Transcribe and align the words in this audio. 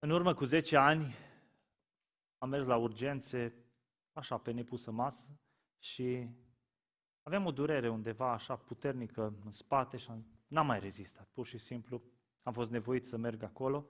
În 0.00 0.10
urmă 0.10 0.34
cu 0.34 0.44
10 0.44 0.76
ani 0.76 1.14
am 2.38 2.48
mers 2.48 2.66
la 2.66 2.76
urgențe, 2.76 3.54
așa, 4.12 4.38
pe 4.38 4.50
nepusă 4.50 4.90
masă 4.90 5.40
și 5.78 6.28
aveam 7.22 7.46
o 7.46 7.50
durere 7.50 7.88
undeva 7.88 8.32
așa 8.32 8.56
puternică 8.56 9.38
în 9.44 9.50
spate 9.50 9.96
și 9.96 10.10
am, 10.10 10.26
n-am 10.46 10.66
mai 10.66 10.80
rezistat, 10.80 11.28
pur 11.32 11.46
și 11.46 11.58
simplu. 11.58 12.02
Am 12.42 12.52
fost 12.52 12.70
nevoit 12.70 13.06
să 13.06 13.16
merg 13.16 13.42
acolo 13.42 13.86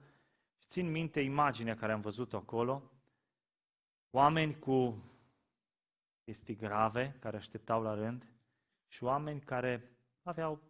și 0.58 0.66
țin 0.66 0.90
minte 0.90 1.21
imaginea 1.21 1.77
care 1.77 1.93
am 1.93 2.00
văzut-o 2.00 2.36
acolo. 2.36 2.90
Oameni 4.11 4.59
cu 4.59 5.04
chestii 6.25 6.56
grave 6.56 7.16
care 7.20 7.36
așteptau 7.36 7.82
la 7.82 7.95
rând 7.95 8.32
și 8.86 9.04
oameni 9.04 9.40
care 9.40 9.98
aveau 10.22 10.61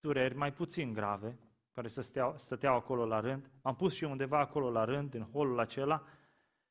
dureri 0.00 0.34
mai 0.34 0.52
puțin 0.52 0.92
grave, 0.92 1.38
care 1.74 1.88
să 1.88 2.00
steau, 2.00 2.34
stăteau 2.36 2.74
acolo 2.74 3.06
la 3.06 3.20
rând. 3.20 3.50
Am 3.62 3.74
pus 3.74 3.94
și 3.94 4.04
eu 4.04 4.10
undeva 4.10 4.38
acolo 4.38 4.70
la 4.70 4.84
rând, 4.84 5.14
în 5.14 5.22
holul 5.22 5.58
acela, 5.58 6.02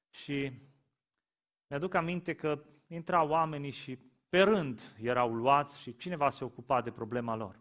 și 0.09 0.51
mi-aduc 1.67 1.93
aminte 1.93 2.35
că 2.35 2.63
intrau 2.87 3.29
oamenii 3.29 3.71
și 3.71 3.99
pe 4.29 4.41
rând 4.41 4.95
erau 5.01 5.33
luați 5.33 5.79
și 5.79 5.95
cineva 5.95 6.29
se 6.29 6.43
ocupa 6.43 6.81
de 6.81 6.91
problema 6.91 7.35
lor. 7.35 7.59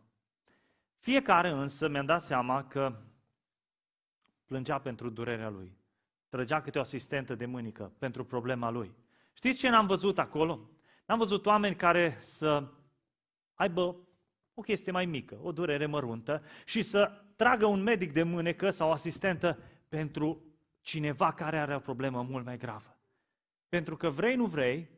Fiecare 0.99 1.49
însă 1.49 1.89
mi-am 1.89 2.07
dat 2.07 2.23
seama 2.23 2.65
că 2.65 3.01
plângea 4.45 4.79
pentru 4.79 5.11
durerea 5.11 5.49
lui. 5.49 5.77
Trăgea 6.29 6.61
câte 6.61 6.79
o 6.79 6.81
asistentă 6.81 7.35
de 7.35 7.47
mânică 7.47 7.93
pentru 7.99 8.25
problema 8.25 8.71
lui. 8.71 8.95
Știți 9.33 9.59
ce 9.59 9.69
n-am 9.69 9.87
văzut 9.87 10.19
acolo? 10.19 10.71
N-am 11.07 11.19
văzut 11.19 11.47
oameni 11.47 11.77
care 11.77 12.17
să 12.21 12.69
aibă 13.55 13.97
o 14.63 14.65
chestie 14.65 14.93
mai 14.93 15.07
mică, 15.07 15.39
o 15.43 15.53
durere 15.53 15.87
măruntă 15.87 16.43
și 16.65 16.83
să 16.83 17.11
tragă 17.37 17.67
un 17.67 17.83
medic 17.83 18.13
de 18.13 18.23
mânecă 18.23 18.71
sau 18.71 18.89
o 18.89 18.93
asistentă 18.93 19.59
pentru 19.89 20.45
cineva 20.81 21.33
care 21.33 21.59
are 21.59 21.75
o 21.75 21.79
problemă 21.79 22.23
mult 22.23 22.45
mai 22.45 22.59
gravă. 22.59 22.97
Pentru 23.69 23.97
că 23.97 24.11
vrei, 24.11 24.37
nu 24.37 24.47
vrei, 24.47 24.89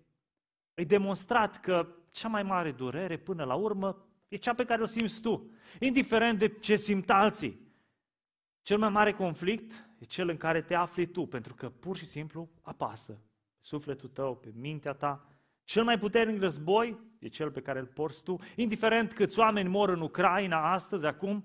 e 0.74 0.84
demonstrat 0.84 1.60
că 1.60 1.88
cea 2.10 2.28
mai 2.28 2.42
mare 2.42 2.72
durere 2.72 3.16
până 3.16 3.44
la 3.44 3.54
urmă 3.54 4.06
e 4.28 4.36
cea 4.36 4.54
pe 4.54 4.64
care 4.64 4.82
o 4.82 4.86
simți 4.86 5.22
tu, 5.22 5.50
indiferent 5.80 6.38
de 6.38 6.48
ce 6.48 6.76
simt 6.76 7.10
alții. 7.10 7.72
Cel 8.62 8.78
mai 8.78 8.88
mare 8.88 9.12
conflict 9.12 9.88
e 9.98 10.04
cel 10.04 10.28
în 10.28 10.36
care 10.36 10.62
te 10.62 10.74
afli 10.74 11.06
tu, 11.06 11.26
pentru 11.26 11.54
că 11.54 11.70
pur 11.70 11.96
și 11.96 12.06
simplu 12.06 12.48
apasă 12.60 13.12
pe 13.12 13.60
sufletul 13.60 14.08
tău, 14.08 14.36
pe 14.36 14.52
mintea 14.54 14.92
ta. 14.92 15.28
Cel 15.64 15.84
mai 15.84 15.98
puternic 15.98 16.40
război 16.40 16.98
e 17.18 17.28
cel 17.28 17.50
pe 17.50 17.60
care 17.60 17.78
îl 17.78 17.86
porți 17.86 18.22
tu, 18.22 18.36
indiferent 18.56 19.12
câți 19.12 19.38
oameni 19.38 19.68
mor 19.68 19.88
în 19.88 20.00
Ucraina 20.00 20.72
astăzi, 20.72 21.06
acum, 21.06 21.44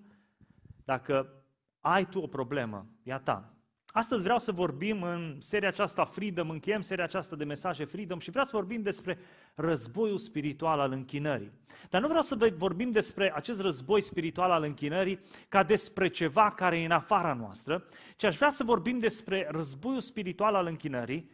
dacă 0.86 1.44
ai 1.81 2.06
tu 2.09 2.20
o 2.20 2.28
problemă, 2.28 2.88
e 3.03 3.14
a 3.14 3.20
ta. 3.20 3.53
Astăzi 3.92 4.23
vreau 4.23 4.40
să 4.40 4.52
vorbim 4.52 5.03
în 5.03 5.36
seria 5.40 5.67
aceasta 5.67 6.06
Freedom, 6.06 6.50
încheiem 6.50 6.81
seria 6.81 7.03
aceasta 7.03 7.36
de 7.36 7.44
mesaje 7.44 7.86
Freedom 7.86 8.20
și 8.20 8.30
vreau 8.30 8.45
să 8.45 8.56
vorbim 8.56 8.81
despre 8.81 9.17
războiul 9.56 10.17
spiritual 10.17 10.80
al 10.80 10.92
închinării. 10.92 11.52
Dar 11.90 12.02
nu 12.02 12.08
vreau 12.08 12.22
să 12.22 12.53
vorbim 12.58 12.92
despre 12.92 13.36
acest 13.36 13.62
război 13.62 14.02
spiritual 14.02 14.52
al 14.52 14.64
închinării 14.64 15.20
ca 15.47 15.64
despre 15.64 16.08
ceva 16.08 16.52
care 16.52 16.80
e 16.80 16.86
în 16.86 16.92
afara 16.92 17.34
noastră, 17.34 17.86
ci 18.16 18.23
aș 18.23 18.36
vrea 18.36 18.50
să 18.50 18.64
vorbim 18.64 19.00
despre 19.00 19.47
războiul 19.52 20.00
spiritual 20.00 20.56
al 20.56 20.66
închinării 20.66 21.30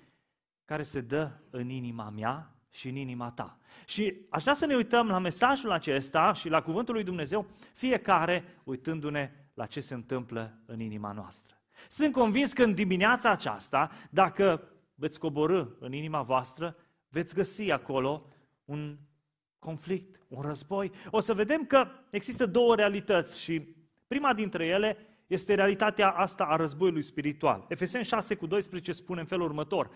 care 0.66 0.84
se 0.84 1.02
dă 1.02 1.32
în 1.50 1.70
inima 1.70 2.10
mea 2.10 2.55
și 2.76 2.90
în 2.90 2.96
inima 2.96 3.32
ta. 3.32 3.58
Și 3.86 4.16
aș 4.30 4.42
vrea 4.42 4.54
să 4.54 4.66
ne 4.66 4.76
uităm 4.76 5.08
la 5.08 5.20
mesajul 5.20 5.72
acesta 5.72 6.34
și 6.34 6.50
la 6.50 6.62
cuvântul 6.62 6.94
lui 6.94 7.04
Dumnezeu, 7.04 7.48
fiecare 7.74 8.44
uitându-ne 8.64 9.32
la 9.54 9.66
ce 9.66 9.80
se 9.80 9.94
întâmplă 9.94 10.60
în 10.66 10.80
inima 10.80 11.12
noastră. 11.12 11.60
Sunt 11.90 12.12
convins 12.12 12.54
că 12.54 12.64
în 12.64 12.74
dimineața 12.74 13.30
aceasta, 13.30 13.92
dacă 14.10 14.70
veți 14.96 15.20
coborâ 15.20 15.66
în 15.80 15.94
inima 15.94 16.22
voastră, 16.22 16.76
veți 17.10 17.36
găsi 17.36 17.72
acolo 17.72 18.26
un 18.66 18.98
conflict, 19.60 20.22
un 20.28 20.42
război. 20.42 20.92
O 21.10 21.20
să 21.20 21.34
vedem 21.34 21.66
că 21.66 21.88
există 22.10 22.46
două 22.46 22.76
realități 22.76 23.42
și 23.42 23.76
prima 24.08 24.34
dintre 24.34 24.66
ele 24.66 24.98
este 25.28 25.54
realitatea 25.54 26.10
asta 26.10 26.44
a 26.44 26.56
războiului 26.56 27.02
spiritual. 27.02 27.66
Efeseni 27.68 28.06
6 28.06 28.36
cu 28.36 28.46
12 28.46 28.92
spune 28.92 29.20
în 29.20 29.26
felul 29.26 29.46
următor. 29.46 29.90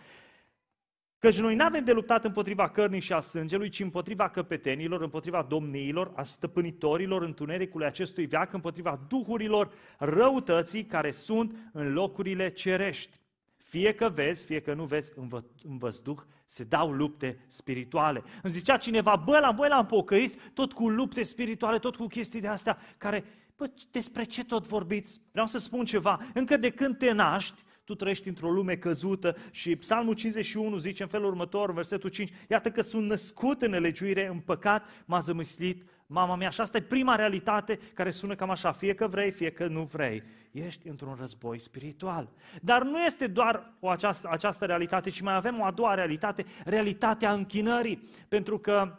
Căci 1.20 1.40
noi 1.40 1.56
nu 1.56 1.64
avem 1.64 1.84
de 1.84 1.92
luptat 1.92 2.26
împotriva 2.26 2.70
cărnii 2.70 3.00
și 3.00 3.14
a 3.14 3.20
sângelui, 3.20 3.70
ci 3.70 3.80
împotriva 3.80 4.30
căpetenilor, 4.30 5.02
împotriva 5.02 5.46
domniilor, 5.50 6.12
a 6.16 6.24
stăpânitorilor 6.24 7.22
întunericului 7.22 7.86
acestui 7.86 8.26
veac, 8.26 8.54
împotriva 8.54 9.00
duhurilor 9.08 9.72
răutății 9.98 10.86
care 10.86 11.12
sunt 11.12 11.56
în 11.74 11.94
locurile 11.94 12.52
cerești. 12.52 13.20
Fie 13.58 13.94
că 13.94 14.10
vezi, 14.10 14.46
fie 14.46 14.60
că 14.60 14.74
nu 14.74 14.84
vezi, 14.84 15.12
în, 15.16 15.28
vă, 15.28 15.44
în 15.64 15.78
văzduh 15.78 16.20
se 16.48 16.64
dau 16.64 16.92
lupte 16.92 17.46
spirituale. 17.48 18.24
Îmi 18.44 18.54
zicea 18.54 18.78
cineva, 18.78 19.22
bă, 19.26 19.40
la 19.40 19.52
voi 19.52 19.70
l-am 19.70 19.86
pocăiți, 19.86 20.38
tot 20.54 20.74
cu 20.74 20.90
lupte 20.90 21.24
spirituale, 21.24 21.80
tot 21.80 21.96
cu 21.96 22.06
chestii 22.06 22.42
de 22.42 22.48
astea, 22.48 22.78
care, 22.98 23.24
bă, 23.58 23.72
despre 23.92 24.24
ce 24.24 24.46
tot 24.46 24.68
vorbiți? 24.68 25.22
Vreau 25.32 25.46
să 25.46 25.58
spun 25.58 25.86
ceva, 25.86 26.22
încă 26.34 26.58
de 26.58 26.70
când 26.70 26.98
te 26.98 27.12
naști, 27.12 27.64
tu 27.90 27.96
trăiești 27.96 28.28
într-o 28.28 28.52
lume 28.52 28.76
căzută 28.76 29.36
și 29.52 29.76
Psalmul 29.76 30.14
51 30.14 30.78
zice 30.78 31.04
în 31.04 31.10
felul 31.10 31.28
următor, 31.28 31.74
versetul 31.74 32.10
5, 32.10 32.32
iată 32.50 32.72
că 32.72 32.82
sunt 32.82 33.08
născut 33.08 33.62
în 33.62 33.70
nelegiuire, 33.70 34.28
în 34.28 34.40
păcat, 34.40 35.04
m-a 35.06 35.20
zămislit 35.20 35.90
mama 36.06 36.36
mea. 36.36 36.50
Și 36.50 36.62
asta 36.62 36.78
e 36.78 36.82
prima 36.82 37.16
realitate 37.16 37.80
care 37.94 38.12
sună 38.12 38.36
cam 38.36 38.50
așa, 38.50 38.72
fie 38.72 38.94
că 38.94 39.08
vrei, 39.08 39.32
fie 39.32 39.52
că 39.52 39.68
nu 39.68 39.84
vrei. 39.84 40.24
Ești 40.52 40.88
într-un 40.88 41.16
război 41.20 41.58
spiritual. 41.58 42.30
Dar 42.62 42.84
nu 42.84 43.04
este 43.04 43.28
doar 43.28 43.74
o 43.80 43.90
această, 43.90 44.28
această 44.32 44.66
realitate, 44.66 45.10
ci 45.10 45.22
mai 45.22 45.36
avem 45.36 45.60
o 45.60 45.64
a 45.64 45.72
doua 45.72 45.94
realitate, 45.94 46.46
realitatea 46.66 47.34
închinării. 47.34 48.02
Pentru 48.28 48.60
că, 48.60 48.98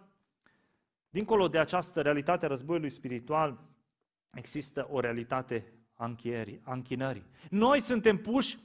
dincolo 1.10 1.48
de 1.48 1.58
această 1.58 2.00
realitate 2.00 2.44
a 2.44 2.48
războiului 2.48 2.90
spiritual, 2.90 3.60
există 4.30 4.88
o 4.90 5.00
realitate 5.00 5.72
a 5.94 6.16
închinării. 6.64 7.26
Noi 7.50 7.80
suntem 7.80 8.16
puși 8.16 8.58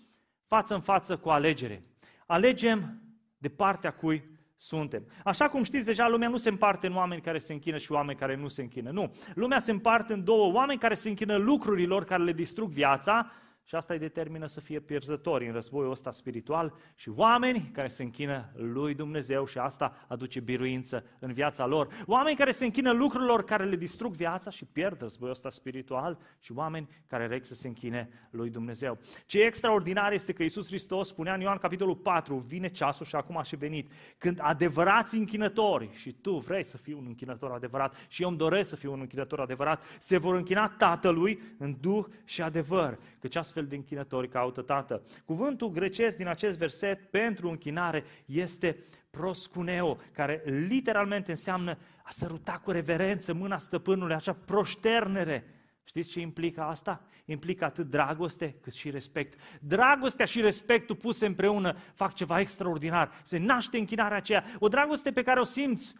față 0.48 0.74
în 0.74 0.82
față 0.82 1.18
cu 1.18 1.30
alegere. 1.30 1.82
Alegem 2.26 3.02
de 3.38 3.50
partea 3.50 3.92
cui 3.92 4.34
suntem. 4.56 5.08
Așa 5.24 5.50
cum 5.50 5.64
știți 5.64 5.86
deja, 5.86 6.08
lumea 6.08 6.30
nu 6.30 6.38
se 6.38 6.50
împarte 6.50 6.88
în 6.88 6.96
oameni 6.96 7.22
care 7.22 7.40
se 7.40 7.54
închină 7.54 7.78
și 7.78 7.92
oameni 7.92 8.20
care 8.20 8.36
nu 8.36 8.48
se 8.48 8.62
închină. 8.62 8.90
Nu. 8.92 9.16
Lumea 9.34 9.60
se 9.60 9.72
împarte 9.72 10.14
în 10.14 10.24
două 10.24 10.54
oameni 10.54 10.80
care 10.80 10.94
se 10.94 11.10
închină 11.10 11.36
lucrurilor 11.36 12.04
care 12.04 12.24
le 12.24 12.34
distrug 12.34 12.70
viața 12.70 13.32
și 13.68 13.76
asta 13.76 13.94
îi 13.94 14.00
determină 14.00 14.46
să 14.46 14.62
fie 14.62 14.80
pierzători 14.80 15.48
în 15.48 15.54
războiul 15.54 15.92
ăsta 15.92 16.12
spiritual 16.12 16.74
și 16.96 17.10
oameni 17.10 17.70
care 17.74 17.88
se 17.88 18.04
închină 18.04 18.52
lui 18.56 18.94
Dumnezeu 18.94 19.46
și 19.46 19.58
asta 19.58 20.06
aduce 20.08 20.40
biruință 20.40 21.04
în 21.20 21.34
viața 21.34 21.66
lor. 21.66 22.04
Oameni 22.06 22.36
care 22.36 22.52
se 22.52 22.66
închină 22.66 22.92
lucrurilor 22.92 23.44
care 23.44 23.66
le 23.66 23.76
distrug 23.76 24.14
viața 24.14 24.50
și 24.50 24.66
pierd 24.66 25.02
războiul 25.02 25.34
ăsta 25.34 25.50
spiritual 25.50 26.18
și 26.40 26.52
oameni 26.52 26.90
care 27.08 27.28
reg 27.28 27.46
să 27.46 27.56
se 27.56 27.68
închine 27.68 28.10
lui 28.30 28.50
Dumnezeu. 28.50 28.98
Ce 29.26 29.42
e 29.42 29.46
extraordinar 29.46 30.12
este 30.12 30.34
că 30.34 30.42
Iisus 30.42 30.68
Hristos 30.68 31.08
spunea 31.08 31.34
în 31.34 31.42
Ioan 31.42 31.58
capitolul 31.58 31.96
4, 31.96 32.36
vine 32.36 32.68
ceasul 32.68 33.06
și 33.06 33.16
acum 33.16 33.38
a 33.38 33.44
și 33.44 33.56
venit, 33.56 33.92
când 34.18 34.40
adevărați 34.42 35.16
închinători 35.16 35.90
și 35.94 36.12
tu 36.12 36.38
vrei 36.38 36.64
să 36.64 36.78
fii 36.78 36.94
un 36.94 37.06
închinător 37.08 37.52
adevărat 37.52 38.06
și 38.08 38.22
eu 38.22 38.30
îmi 38.30 38.38
doresc 38.38 38.70
să 38.70 38.76
fiu 38.76 38.92
un 38.92 39.00
închinător 39.00 39.40
adevărat, 39.40 39.84
se 40.00 40.18
vor 40.18 40.36
închina 40.36 40.68
Tatălui 40.68 41.42
în 41.58 41.76
duh 41.80 42.06
și 42.24 42.42
adevăr, 42.42 43.00
căci 43.20 43.36
astfel 43.36 43.55
de 43.64 43.76
închinători 43.76 44.30
caută 44.30 44.62
Tată. 44.62 45.02
Cuvântul 45.26 45.72
grecesc 45.72 46.18
din 46.18 46.28
acest 46.28 46.58
verset 46.58 47.12
pentru 47.12 47.50
închinare 47.50 48.04
este 48.26 48.78
proscuneo, 49.10 49.98
care 50.12 50.42
literalmente 50.46 51.32
înseamnă 51.32 51.78
a 52.04 52.10
săruta 52.10 52.62
cu 52.64 52.72
reverență 52.72 53.34
mâna 53.34 53.58
stăpânului, 53.58 54.16
acea 54.16 54.38
proșternere. 54.46 55.44
Știți 55.84 56.12
ce 56.12 56.20
implică 56.20 56.62
asta? 56.62 57.02
Implică 57.26 57.66
atât 57.66 57.90
dragoste 57.90 58.56
cât 58.62 58.74
și 58.74 58.90
respect. 58.90 59.40
Dragostea 59.62 60.26
și 60.26 60.42
respectul 60.42 60.96
puse 60.96 61.26
împreună 61.26 61.78
fac 61.94 62.14
ceva 62.14 62.40
extraordinar. 62.40 63.12
Se 63.24 63.38
naște 63.38 63.78
închinarea 63.78 64.18
aceea. 64.18 64.44
O 64.60 64.68
dragoste 64.68 65.12
pe 65.12 65.24
care 65.24 65.40
o 65.40 65.44
simți 65.44 65.96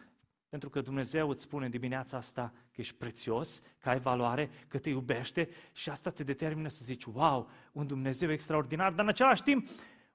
pentru 0.48 0.70
că 0.70 0.80
Dumnezeu 0.80 1.28
îți 1.28 1.42
spune 1.42 1.68
dimineața 1.68 2.16
asta 2.16 2.52
că 2.72 2.80
ești 2.80 2.94
prețios, 2.94 3.62
că 3.78 3.88
ai 3.88 3.98
valoare, 3.98 4.50
că 4.68 4.78
te 4.78 4.88
iubește 4.88 5.48
și 5.72 5.90
asta 5.90 6.10
te 6.10 6.24
determină 6.24 6.68
să 6.68 6.84
zici, 6.84 7.04
wow, 7.04 7.50
un 7.72 7.86
Dumnezeu 7.86 8.30
extraordinar, 8.30 8.92
dar 8.92 9.04
în 9.04 9.10
același 9.10 9.42
timp 9.42 9.66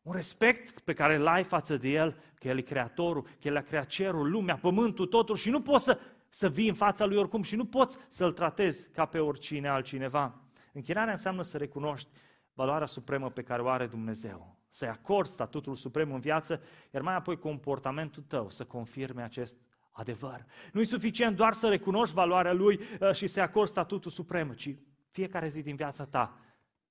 un 0.02 0.14
respect 0.14 0.80
pe 0.80 0.94
care 0.94 1.16
îl 1.16 1.28
ai 1.28 1.44
față 1.44 1.78
de 1.78 1.90
El, 1.90 2.18
că 2.36 2.48
El 2.48 2.58
e 2.58 2.62
Creatorul, 2.62 3.24
că 3.24 3.48
El 3.48 3.58
a 3.58 3.62
creat 3.62 3.88
cerul, 3.88 4.30
lumea, 4.30 4.56
pământul, 4.56 5.08
totul 5.08 5.36
și 5.36 5.50
nu 5.50 5.62
poți 5.62 5.84
să, 5.84 6.00
să 6.30 6.50
vii 6.50 6.68
în 6.68 6.74
fața 6.74 7.06
Lui 7.06 7.18
oricum 7.18 7.42
și 7.42 7.56
nu 7.56 7.66
poți 7.66 7.98
să-L 8.10 8.32
tratezi 8.32 8.90
ca 8.90 9.06
pe 9.06 9.20
oricine 9.20 9.68
altcineva. 9.68 10.42
Închinarea 10.74 11.12
înseamnă 11.12 11.42
să 11.42 11.58
recunoști 11.58 12.10
valoarea 12.54 12.88
supremă 12.88 13.30
pe 13.30 13.42
care 13.42 13.62
o 13.62 13.68
are 13.68 13.88
Dumnezeu, 13.88 14.58
să-i 14.70 14.88
acorzi 14.88 15.34
statutul 15.34 15.76
suprem 15.76 16.14
în 16.14 16.20
viață, 16.20 16.62
iar 16.94 17.02
mai 17.02 17.16
apoi 17.16 17.38
comportamentul 17.38 18.24
tău 18.24 18.50
să 18.50 18.66
confirme 18.66 19.24
acest 19.24 19.58
adevăr. 19.92 20.46
Nu 20.72 20.82
e 20.82 20.84
suficient 20.84 21.36
doar 21.36 21.54
să 21.54 21.70
recunoști 21.70 22.14
valoarea 22.16 22.54
lui 22.54 22.80
uh, 23.00 23.14
și 23.14 23.28
să-i 23.28 23.44
acorzi 23.44 23.72
statutul 23.72 24.12
suprem, 24.12 24.52
ci 24.52 24.76
fiecare 25.10 25.48
zi 25.48 25.62
din 25.62 25.76
viața 25.76 26.06
ta 26.06 26.38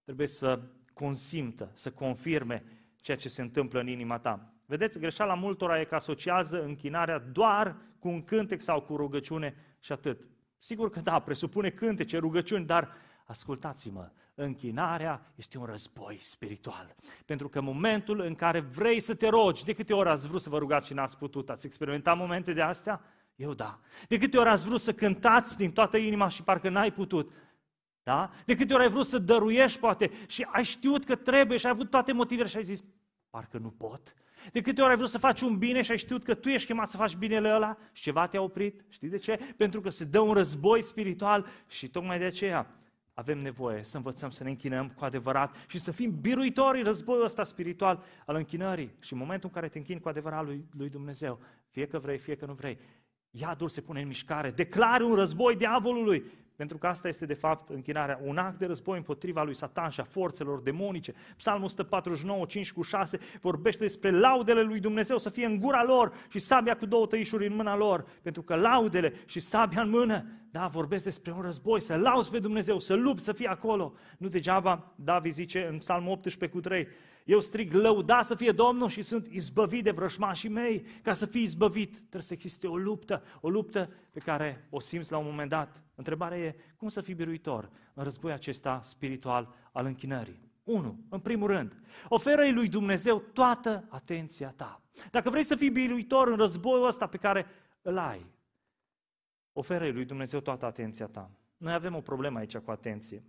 trebuie 0.04 0.26
să 0.26 0.60
consimtă, 0.92 1.70
să 1.74 1.90
confirme 1.90 2.64
ceea 2.96 3.16
ce 3.16 3.28
se 3.28 3.42
întâmplă 3.42 3.80
în 3.80 3.88
inima 3.88 4.18
ta. 4.18 4.54
Vedeți, 4.66 4.98
greșeala 4.98 5.34
multora 5.34 5.80
e 5.80 5.84
că 5.84 5.94
asociază 5.94 6.62
închinarea 6.62 7.18
doar 7.18 7.76
cu 7.98 8.08
un 8.08 8.24
cântec 8.24 8.60
sau 8.60 8.80
cu 8.80 8.96
rugăciune 8.96 9.54
și 9.80 9.92
atât. 9.92 10.28
Sigur 10.58 10.90
că 10.90 11.00
da, 11.00 11.18
presupune 11.18 11.70
cântece, 11.70 12.18
rugăciuni, 12.18 12.66
dar 12.66 12.92
ascultați-mă, 13.24 14.10
închinarea 14.42 15.32
este 15.34 15.58
un 15.58 15.64
război 15.64 16.16
spiritual. 16.20 16.94
Pentru 17.24 17.48
că 17.48 17.60
momentul 17.60 18.20
în 18.20 18.34
care 18.34 18.60
vrei 18.60 19.00
să 19.00 19.14
te 19.14 19.28
rogi, 19.28 19.64
de 19.64 19.72
câte 19.72 19.92
ori 19.92 20.08
ați 20.08 20.28
vrut 20.28 20.40
să 20.40 20.50
vă 20.50 20.58
rugați 20.58 20.86
și 20.86 20.94
n-ați 20.94 21.18
putut, 21.18 21.50
ați 21.50 21.66
experimentat 21.66 22.16
momente 22.16 22.52
de 22.52 22.62
astea? 22.62 23.00
Eu 23.34 23.54
da. 23.54 23.78
De 24.08 24.18
câte 24.18 24.38
ori 24.38 24.48
ați 24.48 24.64
vrut 24.64 24.80
să 24.80 24.92
cântați 24.92 25.56
din 25.56 25.70
toată 25.70 25.96
inima 25.96 26.28
și 26.28 26.42
parcă 26.42 26.68
n-ai 26.68 26.92
putut? 26.92 27.32
Da? 28.02 28.30
De 28.44 28.54
câte 28.54 28.74
ori 28.74 28.82
ai 28.82 28.88
vrut 28.88 29.06
să 29.06 29.18
dăruiești, 29.18 29.78
poate, 29.78 30.10
și 30.26 30.46
ai 30.52 30.64
știut 30.64 31.04
că 31.04 31.16
trebuie 31.16 31.58
și 31.58 31.66
ai 31.66 31.72
avut 31.72 31.90
toate 31.90 32.12
motivele 32.12 32.48
și 32.48 32.56
ai 32.56 32.62
zis, 32.62 32.82
parcă 33.30 33.58
nu 33.58 33.70
pot. 33.70 34.14
De 34.52 34.60
câte 34.60 34.80
ori 34.80 34.90
ai 34.90 34.96
vrut 34.96 35.10
să 35.10 35.18
faci 35.18 35.40
un 35.40 35.58
bine 35.58 35.82
și 35.82 35.90
ai 35.90 35.98
știut 35.98 36.24
că 36.24 36.34
tu 36.34 36.48
ești 36.48 36.66
chemat 36.66 36.88
să 36.88 36.96
faci 36.96 37.16
binele 37.16 37.54
ăla 37.54 37.76
și 37.92 38.02
ceva 38.02 38.26
te-a 38.26 38.42
oprit? 38.42 38.84
Știi 38.88 39.08
de 39.08 39.16
ce? 39.16 39.54
Pentru 39.56 39.80
că 39.80 39.90
se 39.90 40.04
dă 40.04 40.20
un 40.20 40.32
război 40.32 40.82
spiritual 40.82 41.46
și 41.68 41.88
tocmai 41.88 42.18
de 42.18 42.24
aceea 42.24 42.66
avem 43.20 43.38
nevoie 43.38 43.84
să 43.84 43.96
învățăm 43.96 44.30
să 44.30 44.42
ne 44.42 44.50
închinăm 44.50 44.88
cu 44.88 45.04
adevărat 45.04 45.64
și 45.66 45.78
să 45.78 45.92
fim 45.92 46.20
biruitori 46.20 46.78
în 46.78 46.84
războiul 46.84 47.24
ăsta 47.24 47.44
spiritual 47.44 48.02
al 48.26 48.36
închinării. 48.36 48.94
Și 49.00 49.12
în 49.12 49.18
momentul 49.18 49.48
în 49.48 49.54
care 49.54 49.68
te 49.68 49.78
închini 49.78 50.00
cu 50.00 50.08
adevărat 50.08 50.44
lui, 50.44 50.64
lui 50.76 50.88
Dumnezeu, 50.88 51.38
fie 51.70 51.86
că 51.86 51.98
vrei, 51.98 52.18
fie 52.18 52.34
că 52.36 52.46
nu 52.46 52.52
vrei, 52.52 52.78
iadul 53.30 53.68
se 53.68 53.80
pune 53.80 54.00
în 54.00 54.06
mișcare, 54.06 54.50
declare 54.50 55.04
un 55.04 55.14
război 55.14 55.56
diavolului, 55.56 56.24
pentru 56.60 56.78
că 56.78 56.86
asta 56.86 57.08
este 57.08 57.26
de 57.26 57.34
fapt 57.34 57.68
închinarea, 57.68 58.20
un 58.22 58.36
act 58.36 58.58
de 58.58 58.66
război 58.66 58.96
împotriva 58.96 59.42
lui 59.42 59.54
Satan 59.54 59.88
și 59.88 60.00
a 60.00 60.04
forțelor 60.04 60.60
demonice. 60.60 61.14
Psalmul 61.36 61.64
149, 61.64 62.44
5 62.44 62.72
cu 62.72 62.82
6 62.82 63.18
vorbește 63.40 63.82
despre 63.82 64.10
laudele 64.10 64.62
lui 64.62 64.80
Dumnezeu 64.80 65.18
să 65.18 65.30
fie 65.30 65.46
în 65.46 65.60
gura 65.60 65.84
lor 65.84 66.12
și 66.28 66.38
sabia 66.38 66.76
cu 66.76 66.86
două 66.86 67.06
tăișuri 67.06 67.46
în 67.46 67.54
mâna 67.54 67.76
lor, 67.76 68.06
pentru 68.22 68.42
că 68.42 68.54
laudele 68.54 69.12
și 69.26 69.40
sabia 69.40 69.82
în 69.82 69.90
mână, 69.90 70.24
da, 70.50 70.66
vorbesc 70.66 71.04
despre 71.04 71.32
un 71.32 71.40
război, 71.40 71.80
să 71.80 71.96
lauzi 71.96 72.30
pe 72.30 72.38
Dumnezeu, 72.38 72.78
să 72.78 72.94
lupți, 72.94 73.24
să 73.24 73.32
fii 73.32 73.46
acolo. 73.46 73.92
Nu 74.18 74.28
degeaba 74.28 74.92
David 74.94 75.32
zice 75.32 75.66
în 75.70 75.78
Psalmul 75.78 76.12
18 76.12 76.58
cu 76.58 76.60
3, 76.60 76.88
eu 77.24 77.40
strig, 77.40 77.72
lăuda 77.72 78.22
să 78.22 78.34
fie 78.34 78.52
Domnul 78.52 78.88
și 78.88 79.02
sunt 79.02 79.26
izbăvit 79.26 79.84
de 79.84 79.90
vrășmașii 79.90 80.48
mei. 80.48 80.84
Ca 81.02 81.14
să 81.14 81.26
fii 81.26 81.42
izbăvit, 81.42 81.96
trebuie 81.96 82.22
să 82.22 82.32
existe 82.32 82.66
o 82.66 82.76
luptă, 82.76 83.22
o 83.40 83.48
luptă 83.48 83.90
pe 84.10 84.18
care 84.18 84.66
o 84.70 84.80
simți 84.80 85.10
la 85.10 85.18
un 85.18 85.26
moment 85.26 85.50
dat. 85.50 85.82
Întrebarea 85.94 86.38
e, 86.38 86.54
cum 86.76 86.88
să 86.88 87.00
fii 87.00 87.14
biruitor 87.14 87.70
în 87.94 88.04
războiul 88.04 88.36
acesta 88.36 88.80
spiritual 88.82 89.54
al 89.72 89.84
închinării? 89.84 90.48
Unu, 90.64 91.04
în 91.08 91.20
primul 91.20 91.46
rând, 91.46 91.80
oferă-i 92.08 92.52
lui 92.52 92.68
Dumnezeu 92.68 93.18
toată 93.18 93.84
atenția 93.88 94.52
ta. 94.56 94.82
Dacă 95.10 95.30
vrei 95.30 95.42
să 95.42 95.56
fii 95.56 95.70
biruitor 95.70 96.28
în 96.28 96.36
războiul 96.36 96.86
ăsta 96.86 97.06
pe 97.06 97.16
care 97.16 97.46
îl 97.82 97.98
ai, 97.98 98.26
oferă-i 99.52 99.92
lui 99.92 100.04
Dumnezeu 100.04 100.40
toată 100.40 100.66
atenția 100.66 101.06
ta. 101.06 101.30
Noi 101.56 101.72
avem 101.72 101.94
o 101.94 102.00
problemă 102.00 102.38
aici 102.38 102.56
cu 102.56 102.70
atenție. 102.70 103.24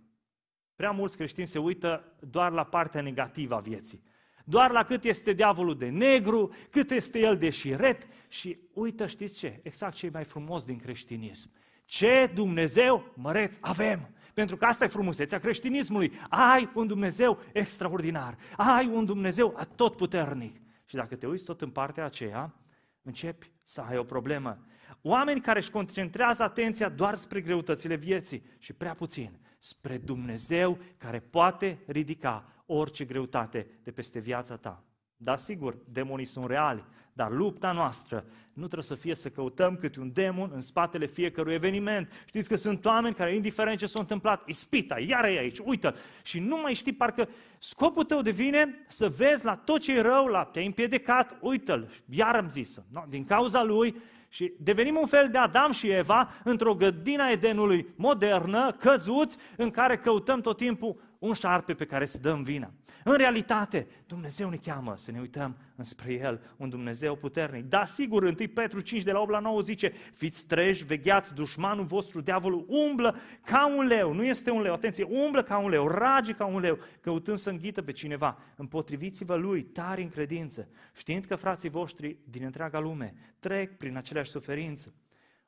Prea 0.82 0.94
mulți 0.94 1.16
creștini 1.16 1.46
se 1.46 1.58
uită 1.58 2.14
doar 2.20 2.52
la 2.52 2.64
partea 2.64 3.00
negativă 3.00 3.54
a 3.54 3.60
vieții. 3.60 4.02
Doar 4.44 4.70
la 4.70 4.82
cât 4.82 5.04
este 5.04 5.32
diavolul 5.32 5.76
de 5.76 5.88
negru, 5.88 6.54
cât 6.70 6.90
este 6.90 7.18
el 7.18 7.36
de 7.36 7.50
șiret 7.50 8.06
și 8.28 8.58
uită, 8.72 9.06
știți 9.06 9.38
ce? 9.38 9.60
Exact 9.62 9.94
ce 9.94 10.06
e 10.06 10.10
mai 10.12 10.24
frumos 10.24 10.64
din 10.64 10.78
creștinism. 10.78 11.50
Ce 11.84 12.30
Dumnezeu 12.34 13.12
măreț 13.14 13.56
avem! 13.60 14.10
Pentru 14.34 14.56
că 14.56 14.64
asta 14.64 14.84
e 14.84 14.88
frumusețea 14.88 15.38
creștinismului. 15.38 16.12
Ai 16.28 16.70
un 16.74 16.86
Dumnezeu 16.86 17.38
extraordinar. 17.52 18.36
Ai 18.56 18.86
un 18.86 19.04
Dumnezeu 19.04 19.54
atotputernic. 19.56 20.56
Și 20.84 20.94
dacă 20.94 21.16
te 21.16 21.26
uiți 21.26 21.44
tot 21.44 21.60
în 21.60 21.70
partea 21.70 22.04
aceea, 22.04 22.54
începi 23.02 23.52
să 23.62 23.80
ai 23.80 23.98
o 23.98 24.04
problemă. 24.04 24.66
Oameni 25.02 25.40
care 25.40 25.58
își 25.58 25.70
concentrează 25.70 26.42
atenția 26.42 26.88
doar 26.88 27.14
spre 27.14 27.40
greutățile 27.40 27.94
vieții 27.94 28.42
și 28.58 28.72
prea 28.72 28.94
puțin 28.94 29.40
spre 29.64 29.98
Dumnezeu 29.98 30.78
care 30.96 31.20
poate 31.20 31.78
ridica 31.86 32.44
orice 32.66 33.04
greutate 33.04 33.66
de 33.82 33.90
peste 33.90 34.18
viața 34.18 34.56
ta. 34.56 34.84
Da, 35.16 35.36
sigur, 35.36 35.76
demonii 35.88 36.24
sunt 36.24 36.46
reali, 36.46 36.84
dar 37.12 37.30
lupta 37.30 37.72
noastră 37.72 38.24
nu 38.52 38.62
trebuie 38.62 38.84
să 38.84 38.94
fie 38.94 39.14
să 39.14 39.28
căutăm 39.28 39.76
câte 39.76 40.00
un 40.00 40.12
demon 40.12 40.50
în 40.54 40.60
spatele 40.60 41.06
fiecărui 41.06 41.54
eveniment. 41.54 42.12
Știți 42.26 42.48
că 42.48 42.56
sunt 42.56 42.84
oameni 42.84 43.14
care, 43.14 43.34
indiferent 43.34 43.78
ce 43.78 43.86
s-a 43.86 44.00
întâmplat, 44.00 44.48
ispita, 44.48 44.98
iar 44.98 45.24
e 45.24 45.38
aici, 45.38 45.58
uită 45.58 45.94
și 46.22 46.40
nu 46.40 46.56
mai 46.56 46.74
știi, 46.74 46.92
parcă 46.92 47.28
scopul 47.58 48.04
tău 48.04 48.22
devine 48.22 48.84
să 48.88 49.08
vezi 49.08 49.44
la 49.44 49.56
tot 49.56 49.80
ce 49.80 49.92
e 49.92 50.00
rău, 50.00 50.26
la 50.26 50.44
te-ai 50.44 50.66
împiedicat, 50.66 51.38
uită-l, 51.40 51.90
iar 52.08 52.36
am 52.36 52.48
zis 52.48 52.80
no, 52.90 53.02
din 53.08 53.24
cauza 53.24 53.62
lui 53.62 53.96
și 54.32 54.52
devenim 54.58 54.96
un 55.00 55.06
fel 55.06 55.28
de 55.30 55.38
Adam 55.38 55.72
și 55.72 55.90
Eva 55.90 56.30
într-o 56.44 56.74
gădina 56.74 57.30
Edenului 57.30 57.86
modernă, 57.96 58.72
căzuți, 58.72 59.36
în 59.56 59.70
care 59.70 59.98
căutăm 59.98 60.40
tot 60.40 60.56
timpul 60.56 60.96
un 61.22 61.32
șarpe 61.32 61.74
pe 61.74 61.84
care 61.84 62.04
să 62.04 62.18
dăm 62.18 62.42
vina. 62.42 62.72
În 63.04 63.16
realitate, 63.16 63.86
Dumnezeu 64.06 64.48
ne 64.48 64.56
cheamă 64.56 64.94
să 64.96 65.10
ne 65.10 65.20
uităm 65.20 65.56
înspre 65.76 66.12
El, 66.12 66.40
un 66.56 66.68
Dumnezeu 66.68 67.16
puternic. 67.16 67.64
Da, 67.64 67.84
sigur, 67.84 68.22
1 68.22 68.34
Petru 68.54 68.80
5 68.80 69.02
de 69.02 69.12
la 69.12 69.20
8 69.20 69.30
la 69.30 69.38
9 69.38 69.60
zice, 69.60 69.92
fiți 70.14 70.46
treji, 70.46 70.84
vegheați, 70.84 71.34
dușmanul 71.34 71.84
vostru, 71.84 72.20
diavolul, 72.20 72.66
umblă 72.68 73.16
ca 73.44 73.74
un 73.76 73.86
leu, 73.86 74.12
nu 74.12 74.24
este 74.24 74.50
un 74.50 74.60
leu, 74.60 74.72
atenție, 74.72 75.04
umblă 75.04 75.42
ca 75.42 75.58
un 75.58 75.68
leu, 75.68 75.88
rage 75.88 76.32
ca 76.32 76.44
un 76.44 76.60
leu, 76.60 76.78
căutând 77.00 77.36
să 77.36 77.50
înghită 77.50 77.82
pe 77.82 77.92
cineva. 77.92 78.38
Împotriviți-vă 78.56 79.34
lui, 79.34 79.62
tari 79.62 80.02
în 80.02 80.08
credință, 80.08 80.68
știind 80.94 81.24
că 81.24 81.36
frații 81.36 81.68
voștri 81.68 82.18
din 82.24 82.44
întreaga 82.44 82.78
lume 82.78 83.14
trec 83.38 83.76
prin 83.76 83.96
aceleași 83.96 84.30
suferință. 84.30 84.94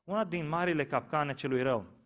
Una 0.05 0.25
din 0.25 0.49
marile 0.49 0.87
capcane 0.87 1.35
celui 1.35 1.63
rău 1.63 2.04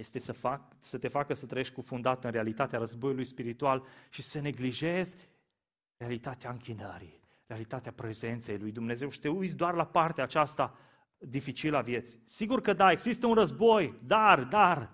este 0.00 0.18
să, 0.18 0.32
fac, 0.32 0.62
să 0.78 0.98
te 0.98 1.08
facă 1.08 1.34
să 1.34 1.46
trăiești 1.46 1.74
cufundat 1.74 2.24
în 2.24 2.30
realitatea 2.30 2.78
războiului 2.78 3.24
spiritual 3.24 3.84
și 4.08 4.22
să 4.22 4.40
neglijezi 4.40 5.16
realitatea 5.96 6.50
închinării, 6.50 7.20
realitatea 7.46 7.92
prezenței 7.92 8.58
lui 8.58 8.72
Dumnezeu 8.72 9.08
și 9.08 9.20
te 9.20 9.28
uiți 9.28 9.56
doar 9.56 9.74
la 9.74 9.86
partea 9.86 10.24
aceasta 10.24 10.78
dificilă 11.18 11.76
a 11.76 11.80
vieții. 11.80 12.22
Sigur 12.24 12.60
că 12.60 12.72
da, 12.72 12.90
există 12.90 13.26
un 13.26 13.34
război, 13.34 14.00
dar, 14.04 14.44
dar, 14.44 14.90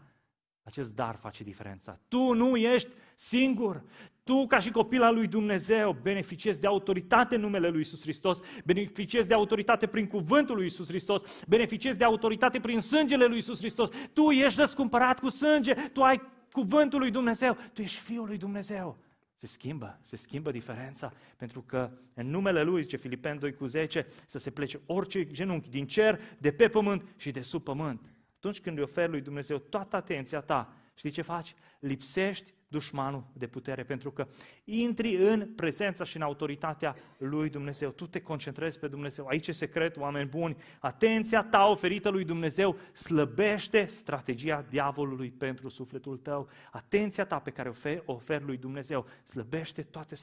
acest 0.67 0.95
dar 0.95 1.17
face 1.17 1.45
diferența. 1.45 2.01
Tu 2.09 2.33
nu 2.33 2.57
ești 2.57 2.89
singur. 3.15 3.83
Tu, 4.23 4.47
ca 4.47 4.59
și 4.59 4.71
copil 4.71 5.03
al 5.03 5.15
lui 5.15 5.27
Dumnezeu, 5.27 5.97
beneficiezi 6.03 6.61
de 6.61 6.67
autoritate 6.67 7.35
în 7.35 7.41
numele 7.41 7.69
lui 7.69 7.81
Isus 7.81 8.01
Hristos, 8.01 8.41
beneficiezi 8.65 9.29
de 9.29 9.35
autoritate 9.35 9.87
prin 9.87 10.07
cuvântul 10.07 10.57
lui 10.57 10.67
Isus 10.67 10.89
Hristos, 10.89 11.45
beneficiezi 11.49 11.99
de 11.99 12.05
autoritate 12.05 12.61
prin 12.61 12.81
sângele 12.81 13.25
lui 13.27 13.39
Isus 13.39 13.59
Hristos. 13.59 13.89
Tu 14.13 14.31
ești 14.31 14.61
răscumpărat 14.61 15.21
cu 15.21 15.29
sânge, 15.29 15.75
tu 15.75 16.03
ai 16.03 16.23
cuvântul 16.53 16.99
lui 16.99 17.11
Dumnezeu, 17.11 17.57
tu 17.73 17.83
ești 17.83 18.01
Fiul 18.01 18.27
lui 18.27 18.39
Dumnezeu. 18.39 18.99
Se 19.37 19.47
schimbă, 19.47 19.99
se 20.03 20.17
schimbă 20.17 20.51
diferența, 20.51 21.13
pentru 21.37 21.63
că 21.63 21.91
în 22.15 22.29
numele 22.29 22.63
Lui, 22.63 22.83
zice 22.83 22.97
Filipeni 22.97 23.39
2 23.39 23.55
cu 23.55 23.67
10, 23.67 24.07
să 24.27 24.39
se 24.39 24.51
plece 24.51 24.81
orice 24.87 25.27
genunchi 25.27 25.69
din 25.69 25.87
cer, 25.87 26.21
de 26.39 26.53
pe 26.53 26.69
pământ 26.69 27.05
și 27.17 27.31
de 27.31 27.41
sub 27.41 27.63
pământ. 27.63 28.01
Atunci 28.47 28.65
când 28.65 28.77
îi 28.77 28.83
oferi 28.83 29.11
lui 29.11 29.21
Dumnezeu 29.21 29.59
toată 29.59 29.97
atenția 29.97 30.41
ta, 30.41 30.73
știi 30.95 31.11
ce 31.11 31.23
faci? 31.23 31.55
Lipsești 31.79 32.55
dușmanul 32.69 33.25
de 33.33 33.47
putere, 33.47 33.85
pentru 33.85 34.11
că 34.11 34.27
intri 34.65 35.17
în 35.17 35.55
prezența 35.55 36.05
și 36.05 36.17
în 36.17 36.23
autoritatea 36.23 36.97
lui 37.19 37.49
Dumnezeu. 37.49 37.91
Tu 37.91 38.07
te 38.07 38.21
concentrezi 38.21 38.79
pe 38.79 38.89
Dumnezeu. 38.89 39.27
Aici 39.27 39.49
e 39.49 39.53
secret, 39.53 39.97
oameni 39.97 40.29
buni. 40.29 40.57
Atenția 40.81 41.43
ta 41.43 41.67
oferită 41.67 42.09
lui 42.09 42.25
Dumnezeu 42.25 42.77
slăbește 42.93 43.85
strategia 43.85 44.65
diavolului 44.69 45.31
pentru 45.31 45.69
sufletul 45.69 46.17
tău. 46.17 46.49
Atenția 46.71 47.25
ta 47.25 47.39
pe 47.39 47.51
care 47.51 47.73
o 48.05 48.13
oferi 48.13 48.45
lui 48.45 48.57
Dumnezeu 48.57 49.07
slăbește 49.25 49.83
toată 49.83 50.15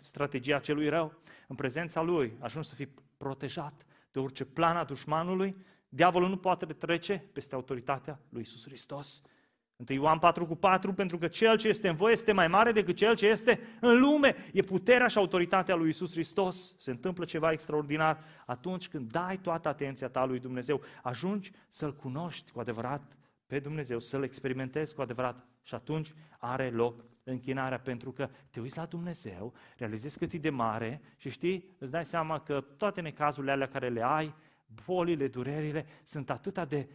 strategia 0.00 0.58
celui 0.58 0.88
rău. 0.88 1.14
În 1.48 1.56
prezența 1.56 2.02
lui 2.02 2.36
ajungi 2.38 2.68
să 2.68 2.74
fii 2.74 2.94
protejat 3.16 3.86
de 4.12 4.18
orice 4.18 4.44
plan 4.44 4.76
a 4.76 4.84
dușmanului. 4.84 5.56
Diavolul 5.88 6.28
nu 6.28 6.36
poate 6.36 6.66
trece 6.66 7.24
peste 7.32 7.54
autoritatea 7.54 8.20
lui 8.28 8.40
Isus 8.40 8.64
Hristos. 8.64 9.22
1 9.88 9.98
Ioan 9.98 10.18
4 10.18 10.46
cu 10.46 10.54
4, 10.54 10.92
pentru 10.92 11.18
că 11.18 11.28
cel 11.28 11.56
ce 11.56 11.68
este 11.68 11.88
în 11.88 11.94
voi 11.94 12.12
este 12.12 12.32
mai 12.32 12.48
mare 12.48 12.72
decât 12.72 12.96
cel 12.96 13.16
ce 13.16 13.26
este 13.26 13.60
în 13.80 14.00
lume. 14.00 14.36
E 14.52 14.62
puterea 14.62 15.06
și 15.06 15.18
autoritatea 15.18 15.74
lui 15.74 15.88
Isus 15.88 16.12
Hristos. 16.12 16.78
Se 16.78 16.90
întâmplă 16.90 17.24
ceva 17.24 17.52
extraordinar 17.52 18.24
atunci 18.46 18.88
când 18.88 19.10
dai 19.10 19.36
toată 19.36 19.68
atenția 19.68 20.08
ta 20.08 20.24
lui 20.24 20.38
Dumnezeu. 20.38 20.80
Ajungi 21.02 21.52
să-L 21.68 21.96
cunoști 21.96 22.50
cu 22.50 22.60
adevărat 22.60 23.16
pe 23.46 23.58
Dumnezeu, 23.58 23.98
să-L 23.98 24.22
experimentezi 24.22 24.94
cu 24.94 25.00
adevărat 25.00 25.46
și 25.62 25.74
atunci 25.74 26.12
are 26.38 26.70
loc 26.70 27.04
închinarea 27.24 27.78
pentru 27.78 28.12
că 28.12 28.28
te 28.50 28.60
uiți 28.60 28.76
la 28.76 28.84
Dumnezeu, 28.84 29.52
realizezi 29.76 30.18
cât 30.18 30.32
e 30.32 30.38
de 30.38 30.50
mare 30.50 31.00
și 31.16 31.30
știi, 31.30 31.76
îți 31.78 31.90
dai 31.90 32.04
seama 32.04 32.40
că 32.40 32.64
toate 32.76 33.00
necazurile 33.00 33.52
alea 33.52 33.68
care 33.68 33.88
le 33.88 34.02
ai, 34.02 34.34
bolile, 34.84 35.28
durerile, 35.28 35.86
sunt 36.04 36.30
atâta 36.30 36.64
de 36.64 36.88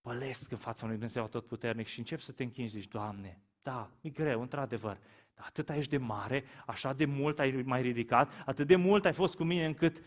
pălesc 0.00 0.50
în 0.50 0.58
fața 0.58 0.84
unui 0.84 0.96
Dumnezeu 0.96 1.26
tot 1.26 1.46
puternic 1.46 1.86
și 1.86 1.98
încep 1.98 2.20
să 2.20 2.32
te 2.32 2.42
închingi, 2.42 2.72
zici, 2.72 2.88
Doamne, 2.88 3.40
da, 3.62 3.90
e 4.00 4.08
greu, 4.08 4.40
într-adevăr, 4.40 4.98
dar 5.34 5.46
atât 5.46 5.70
ești 5.70 5.90
de 5.90 5.96
mare, 5.96 6.44
așa 6.66 6.92
de 6.92 7.04
mult 7.04 7.38
ai 7.38 7.62
mai 7.64 7.82
ridicat, 7.82 8.42
atât 8.46 8.66
de 8.66 8.76
mult 8.76 9.04
ai 9.04 9.12
fost 9.12 9.36
cu 9.36 9.44
mine 9.44 9.64
încât 9.64 10.02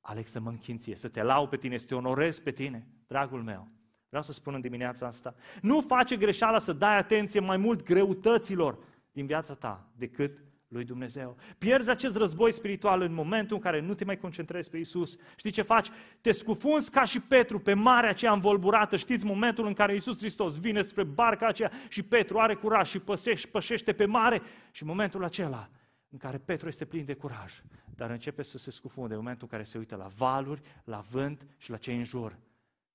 aleg 0.00 0.26
să 0.26 0.40
mă 0.40 0.48
închinție, 0.48 0.96
să 0.96 1.08
te 1.08 1.22
lau 1.22 1.48
pe 1.48 1.56
tine, 1.56 1.76
să 1.76 1.86
te 1.86 1.94
onorez 1.94 2.38
pe 2.38 2.50
tine, 2.50 2.86
dragul 3.06 3.42
meu. 3.42 3.68
Vreau 4.08 4.22
să 4.22 4.32
spun 4.32 4.54
în 4.54 4.60
dimineața 4.60 5.06
asta, 5.06 5.34
nu 5.62 5.80
face 5.80 6.16
greșeala 6.16 6.58
să 6.58 6.72
dai 6.72 6.96
atenție 6.96 7.40
mai 7.40 7.56
mult 7.56 7.82
greutăților 7.82 8.78
din 9.12 9.26
viața 9.26 9.54
ta 9.54 9.86
decât 9.96 10.38
lui 10.68 10.84
Dumnezeu. 10.84 11.36
Pierzi 11.58 11.90
acest 11.90 12.16
război 12.16 12.52
spiritual 12.52 13.00
în 13.00 13.12
momentul 13.12 13.56
în 13.56 13.62
care 13.62 13.80
nu 13.80 13.94
te 13.94 14.04
mai 14.04 14.18
concentrezi 14.18 14.70
pe 14.70 14.78
Isus. 14.78 15.18
Știi 15.36 15.50
ce 15.50 15.62
faci? 15.62 15.88
Te 16.20 16.32
scufunzi 16.32 16.90
ca 16.90 17.04
și 17.04 17.20
Petru 17.20 17.58
pe 17.58 17.74
marea 17.74 18.10
aceea 18.10 18.32
învolburată. 18.32 18.96
Știți 18.96 19.24
momentul 19.24 19.66
în 19.66 19.72
care 19.72 19.94
Isus 19.94 20.18
Hristos 20.18 20.60
vine 20.60 20.82
spre 20.82 21.02
barca 21.02 21.46
aceea 21.46 21.70
și 21.88 22.02
Petru 22.02 22.38
are 22.38 22.54
curaj 22.54 22.88
și 22.88 22.98
păsește, 22.98 23.48
pășește 23.48 23.92
pe 23.92 24.04
mare 24.04 24.42
și 24.70 24.84
momentul 24.84 25.24
acela 25.24 25.70
în 26.10 26.18
care 26.18 26.38
Petru 26.38 26.68
este 26.68 26.84
plin 26.84 27.04
de 27.04 27.14
curaj, 27.14 27.62
dar 27.94 28.10
începe 28.10 28.42
să 28.42 28.58
se 28.58 28.70
scufunde 28.70 29.14
în 29.14 29.20
momentul 29.20 29.48
în 29.50 29.56
care 29.56 29.62
se 29.68 29.78
uită 29.78 29.96
la 29.96 30.08
valuri, 30.16 30.60
la 30.84 30.98
vânt 31.10 31.46
și 31.56 31.70
la 31.70 31.76
cei 31.76 31.96
în 31.96 32.04
jur 32.04 32.38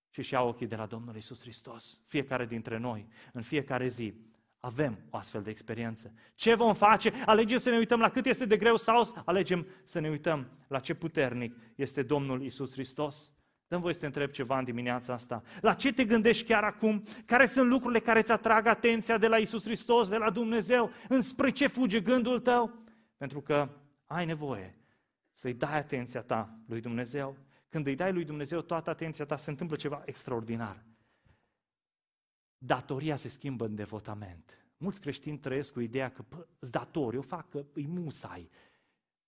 și 0.10 0.22
și 0.22 0.34
ia 0.34 0.42
ochii 0.42 0.68
de 0.68 0.75
la 0.75 0.86
Domnul 0.86 1.15
Isus 1.15 1.42
Hristos. 1.42 2.00
Fiecare 2.08 2.46
dintre 2.46 2.77
noi, 2.77 3.08
în 3.34 3.42
fiecare 3.42 3.88
zi, 3.88 4.13
avem 4.63 5.00
o 5.10 5.17
astfel 5.17 5.41
de 5.41 5.50
experiență. 5.50 6.13
Ce 6.36 6.55
vom 6.55 6.74
face? 6.74 7.13
Alegem 7.25 7.58
să 7.58 7.70
ne 7.70 7.77
uităm 7.77 8.00
la 8.00 8.10
cât 8.10 8.25
este 8.25 8.46
de 8.46 8.58
greu 8.58 8.75
sau 8.75 9.24
alegem 9.25 9.67
să 9.84 10.00
ne 10.00 10.10
uităm 10.10 10.51
la 10.67 10.79
ce 10.79 10.93
puternic 10.93 11.55
este 11.75 12.03
Domnul 12.03 12.43
Isus 12.43 12.72
Hristos? 12.72 13.32
Dăm 13.67 13.82
voi 13.82 13.93
să 13.93 14.00
te 14.00 14.05
întreb 14.05 14.29
ceva 14.32 14.58
în 14.58 14.63
dimineața 14.63 15.13
asta. 15.13 15.43
La 15.62 15.74
ce 15.74 15.93
te 15.93 16.05
gândești 16.05 16.46
chiar 16.46 16.63
acum? 16.63 17.03
Care 17.25 17.46
sunt 17.46 17.70
lucrurile 17.70 18.00
care 18.00 18.20
îți 18.20 18.32
atrag 18.32 18.65
atenția 18.65 19.17
de 19.17 19.27
la 19.27 19.38
Isus 19.38 19.63
Hristos, 19.63 20.10
de 20.10 20.17
la 20.17 20.29
Dumnezeu? 20.29 20.91
Înspre 21.08 21.50
ce 21.50 21.67
fuge 21.67 22.00
gândul 22.00 22.39
tău? 22.39 22.84
Pentru 23.17 23.41
că 23.41 23.70
ai 24.05 24.25
nevoie 24.25 24.77
să-i 25.32 25.53
dai 25.53 25.77
atenția 25.77 26.22
ta 26.22 26.60
lui 26.67 26.82
Dumnezeu. 26.82 27.38
Când 27.70 27.88
îi 27.88 27.96
dai 27.96 28.13
lui 28.13 28.24
Dumnezeu 28.24 28.62
toată 28.62 28.89
atenția 28.89 29.25
ta, 29.25 29.38
se 29.38 29.50
întâmplă 29.50 29.75
ceva 29.75 30.01
extraordinar 30.05 30.84
datoria 32.65 33.15
se 33.15 33.27
schimbă 33.27 33.65
în 33.65 33.75
devotament. 33.75 34.58
Mulți 34.77 35.01
creștini 35.01 35.38
trăiesc 35.38 35.74
cu 35.74 35.79
ideea 35.79 36.12
că 36.12 36.25
îți 36.60 36.72
datori, 36.72 37.17
o 37.17 37.22
fac 37.22 37.50
că 37.50 37.65
îi 37.74 37.88
musai. 37.88 38.50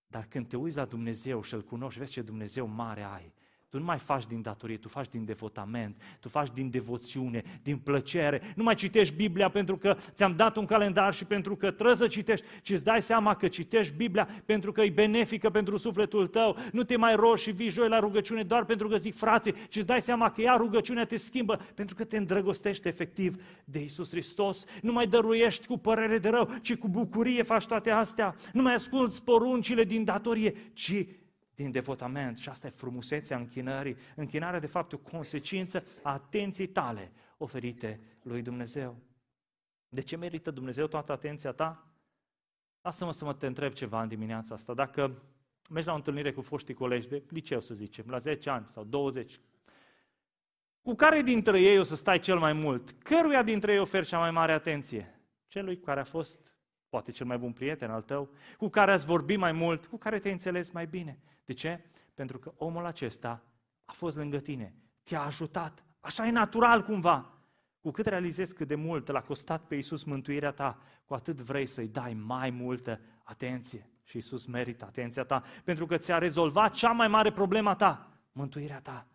Dar 0.06 0.26
când 0.26 0.48
te 0.48 0.56
uiți 0.56 0.76
la 0.76 0.84
Dumnezeu 0.84 1.42
și 1.42 1.54
îl 1.54 1.62
cunoști, 1.62 1.98
vezi 1.98 2.12
ce 2.12 2.22
Dumnezeu 2.22 2.66
mare 2.66 3.02
ai, 3.02 3.34
tu 3.76 3.82
nu 3.82 3.88
mai 3.88 3.98
faci 3.98 4.26
din 4.26 4.42
datorie, 4.42 4.76
tu 4.76 4.88
faci 4.88 5.08
din 5.10 5.24
devotament, 5.24 5.96
tu 6.20 6.28
faci 6.28 6.48
din 6.54 6.70
devoțiune, 6.70 7.42
din 7.62 7.76
plăcere. 7.76 8.42
Nu 8.54 8.62
mai 8.62 8.74
citești 8.74 9.14
Biblia 9.14 9.48
pentru 9.48 9.76
că 9.76 9.96
ți-am 10.10 10.36
dat 10.36 10.56
un 10.56 10.64
calendar 10.64 11.14
și 11.14 11.24
pentru 11.24 11.56
că 11.56 11.70
trebuie 11.70 11.96
să 11.96 12.06
citești, 12.06 12.46
ci 12.62 12.70
îți 12.70 12.84
dai 12.84 13.02
seama 13.02 13.34
că 13.34 13.48
citești 13.48 13.94
Biblia 13.96 14.28
pentru 14.44 14.72
că 14.72 14.82
e 14.82 14.90
benefică 14.90 15.50
pentru 15.50 15.76
sufletul 15.76 16.26
tău. 16.26 16.56
Nu 16.72 16.82
te 16.82 16.96
mai 16.96 17.16
rogi 17.16 17.42
și 17.42 17.50
vii 17.50 17.70
joi 17.70 17.88
la 17.88 17.98
rugăciune 17.98 18.42
doar 18.42 18.64
pentru 18.64 18.88
că 18.88 18.96
zic 18.96 19.14
frații, 19.14 19.54
ci 19.68 19.76
îți 19.76 19.86
dai 19.86 20.02
seama 20.02 20.30
că 20.30 20.40
ea 20.40 20.56
rugăciunea 20.56 21.04
te 21.04 21.16
schimbă 21.16 21.60
pentru 21.74 21.94
că 21.94 22.04
te 22.04 22.16
îndrăgostești 22.16 22.88
efectiv 22.88 23.42
de 23.64 23.82
Isus 23.82 24.10
Hristos. 24.10 24.64
Nu 24.82 24.92
mai 24.92 25.06
dăruiești 25.06 25.66
cu 25.66 25.78
părere 25.78 26.18
de 26.18 26.28
rău, 26.28 26.48
ci 26.62 26.74
cu 26.74 26.88
bucurie 26.88 27.42
faci 27.42 27.66
toate 27.66 27.90
astea. 27.90 28.34
Nu 28.52 28.62
mai 28.62 28.74
asculți 28.74 29.24
poruncile 29.24 29.84
din 29.84 30.04
datorie, 30.04 30.54
ci 30.72 31.06
din 31.56 31.70
devotament 31.70 32.38
și 32.38 32.48
asta 32.48 32.66
e 32.66 32.70
frumusețea 32.70 33.36
închinării. 33.36 33.96
Închinarea, 34.14 34.58
de 34.58 34.66
fapt, 34.66 34.92
e 34.92 34.94
o 34.94 35.10
consecință 35.10 35.84
a 36.02 36.12
atenției 36.12 36.66
tale 36.66 37.12
oferite 37.36 38.00
lui 38.22 38.42
Dumnezeu. 38.42 38.96
De 39.88 40.00
ce 40.00 40.16
merită 40.16 40.50
Dumnezeu 40.50 40.86
toată 40.86 41.12
atenția 41.12 41.52
ta? 41.52 41.86
Lasă-mă 42.80 43.12
să 43.12 43.24
mă 43.24 43.34
te 43.34 43.46
întreb 43.46 43.72
ceva 43.72 44.02
în 44.02 44.08
dimineața 44.08 44.54
asta. 44.54 44.74
Dacă 44.74 45.22
mergi 45.70 45.86
la 45.86 45.92
o 45.92 45.96
întâlnire 45.96 46.32
cu 46.32 46.40
foștii 46.40 46.74
colegi 46.74 47.08
de 47.08 47.22
liceu, 47.28 47.60
să 47.60 47.74
zicem, 47.74 48.04
la 48.08 48.18
10 48.18 48.50
ani 48.50 48.66
sau 48.68 48.84
20, 48.84 49.40
cu 50.82 50.94
care 50.94 51.22
dintre 51.22 51.60
ei 51.60 51.78
o 51.78 51.82
să 51.82 51.96
stai 51.96 52.18
cel 52.18 52.38
mai 52.38 52.52
mult? 52.52 52.90
Căruia 52.90 53.42
dintre 53.42 53.72
ei 53.72 53.78
oferi 53.78 54.06
cea 54.06 54.18
mai 54.18 54.30
mare 54.30 54.52
atenție? 54.52 55.20
Celui 55.46 55.78
care 55.78 56.00
a 56.00 56.04
fost 56.04 56.56
poate 56.88 57.10
cel 57.10 57.26
mai 57.26 57.38
bun 57.38 57.52
prieten 57.52 57.90
al 57.90 58.02
tău, 58.02 58.30
cu 58.56 58.68
care 58.68 58.92
ați 58.92 59.06
vorbit 59.06 59.38
mai 59.38 59.52
mult, 59.52 59.86
cu 59.86 59.96
care 59.96 60.18
te-ai 60.18 60.32
înțeles 60.32 60.70
mai 60.70 60.86
bine. 60.86 61.18
De 61.46 61.52
ce? 61.52 61.84
Pentru 62.14 62.38
că 62.38 62.52
omul 62.56 62.84
acesta 62.84 63.42
a 63.84 63.92
fost 63.92 64.16
lângă 64.16 64.38
tine, 64.38 64.74
te-a 65.02 65.22
ajutat, 65.22 65.84
așa 66.00 66.26
e 66.26 66.30
natural 66.30 66.82
cumva. 66.82 67.30
Cu 67.80 67.90
cât 67.90 68.06
realizezi 68.06 68.54
cât 68.54 68.68
de 68.68 68.74
mult 68.74 69.08
l-a 69.08 69.22
costat 69.22 69.64
pe 69.64 69.74
Iisus 69.74 70.04
mântuirea 70.04 70.50
ta, 70.50 70.78
cu 71.04 71.14
atât 71.14 71.40
vrei 71.40 71.66
să-i 71.66 71.88
dai 71.88 72.14
mai 72.14 72.50
multă 72.50 73.00
atenție. 73.22 73.90
Și 74.02 74.16
Iisus 74.16 74.46
merită 74.46 74.84
atenția 74.84 75.24
ta, 75.24 75.42
pentru 75.64 75.86
că 75.86 75.96
ți-a 75.96 76.18
rezolvat 76.18 76.72
cea 76.72 76.92
mai 76.92 77.08
mare 77.08 77.32
problema 77.32 77.74
ta, 77.74 78.10
mântuirea 78.32 78.80
ta. 78.80 79.06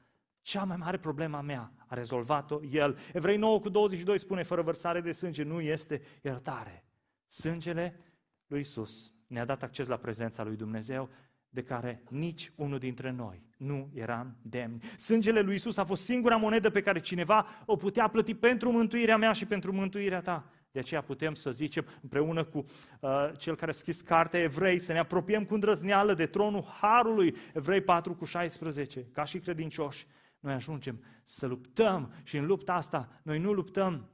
Cea 0.42 0.64
mai 0.64 0.78
mare 0.78 0.98
problemă 0.98 1.38
a 1.38 1.42
mea 1.42 1.72
a 1.88 1.94
rezolvat-o 1.96 2.60
El. 2.64 2.98
Evrei 3.14 3.38
9 3.38 3.60
cu 3.60 3.70
22 3.70 4.18
spune, 4.18 4.44
fără 4.44 4.62
vărsare 4.62 5.02
de 5.02 5.12
sânge 5.12 5.44
nu 5.44 5.62
este 5.62 6.02
iertare. 6.22 6.86
Sângele 7.28 8.00
lui 8.48 8.60
Isus 8.60 9.14
ne-a 9.28 9.46
dat 9.46 9.64
acces 9.64 9.88
la 9.88 9.98
prezența 9.98 10.44
lui 10.44 10.56
Dumnezeu 10.56 11.10
de 11.54 11.64
care 11.64 12.04
nici 12.10 12.52
unul 12.56 12.80
dintre 12.80 13.12
noi 13.12 13.44
nu 13.58 13.90
eram 13.94 14.36
demni. 14.42 14.82
Sângele 14.98 15.42
lui 15.42 15.54
Isus 15.54 15.78
a 15.78 15.84
fost 15.84 16.04
singura 16.04 16.36
monedă 16.36 16.70
pe 16.70 16.82
care 16.82 17.00
cineva 17.00 17.46
o 17.66 17.76
putea 17.76 18.08
plăti 18.08 18.36
pentru 18.36 18.72
mântuirea 18.72 19.18
mea 19.18 19.32
și 19.32 19.46
pentru 19.46 19.74
mântuirea 19.74 20.22
ta. 20.22 20.52
De 20.72 20.80
aceea 20.80 21.02
putem 21.02 21.34
să 21.34 21.52
zicem 21.52 21.86
împreună 22.02 22.44
cu 22.44 22.58
uh, 22.58 23.32
cel 23.38 23.56
care 23.56 23.72
a 23.72 23.74
scris 23.74 24.02
cartea 24.02 24.40
Evrei 24.40 24.80
să 24.80 24.94
ne 24.94 25.00
apropiem 25.00 25.46
cu 25.46 25.54
îndrăzneală 25.54 26.14
de 26.14 26.26
tronul 26.26 26.64
Harului, 26.64 27.36
Evrei 27.54 27.82
4 27.82 28.14
cu 28.14 28.26
16, 28.26 29.08
ca 29.12 29.24
și 29.24 29.40
credincioși. 29.40 30.08
Noi 30.40 30.54
ajungem 30.54 31.04
să 31.24 31.48
luptăm 31.48 32.14
și 32.24 32.38
în 32.38 32.46
lupta 32.46 32.74
asta 32.74 33.20
noi 33.24 33.40
nu 33.40 33.52
luptăm 33.52 34.10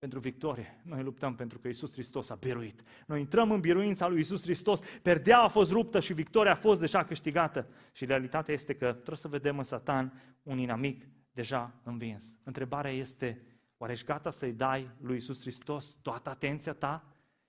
pentru 0.00 0.18
victorie. 0.18 0.80
Noi 0.84 1.02
luptăm 1.02 1.34
pentru 1.34 1.58
că 1.58 1.68
Isus 1.68 1.92
Hristos 1.92 2.30
a 2.30 2.34
biruit. 2.34 2.82
Noi 3.06 3.20
intrăm 3.20 3.50
în 3.50 3.60
biruința 3.60 4.08
lui 4.08 4.20
Isus 4.20 4.42
Hristos. 4.42 4.80
Perdeaua 5.02 5.44
a 5.44 5.48
fost 5.48 5.70
ruptă 5.70 6.00
și 6.00 6.12
victoria 6.12 6.52
a 6.52 6.54
fost 6.54 6.80
deja 6.80 7.04
câștigată. 7.04 7.68
Și 7.92 8.04
realitatea 8.04 8.54
este 8.54 8.74
că 8.74 8.92
trebuie 8.92 9.16
să 9.16 9.28
vedem 9.28 9.58
în 9.58 9.64
Satan 9.64 10.22
un 10.42 10.58
inamic 10.58 11.06
deja 11.32 11.80
învins. 11.82 12.38
Întrebarea 12.44 12.90
este, 12.90 13.42
oare 13.76 13.92
ești 13.92 14.06
gata 14.06 14.30
să-i 14.30 14.52
dai 14.52 14.90
lui 15.00 15.16
Isus 15.16 15.40
Hristos 15.40 15.98
toată 16.02 16.30
atenția 16.30 16.72
ta? 16.72 17.04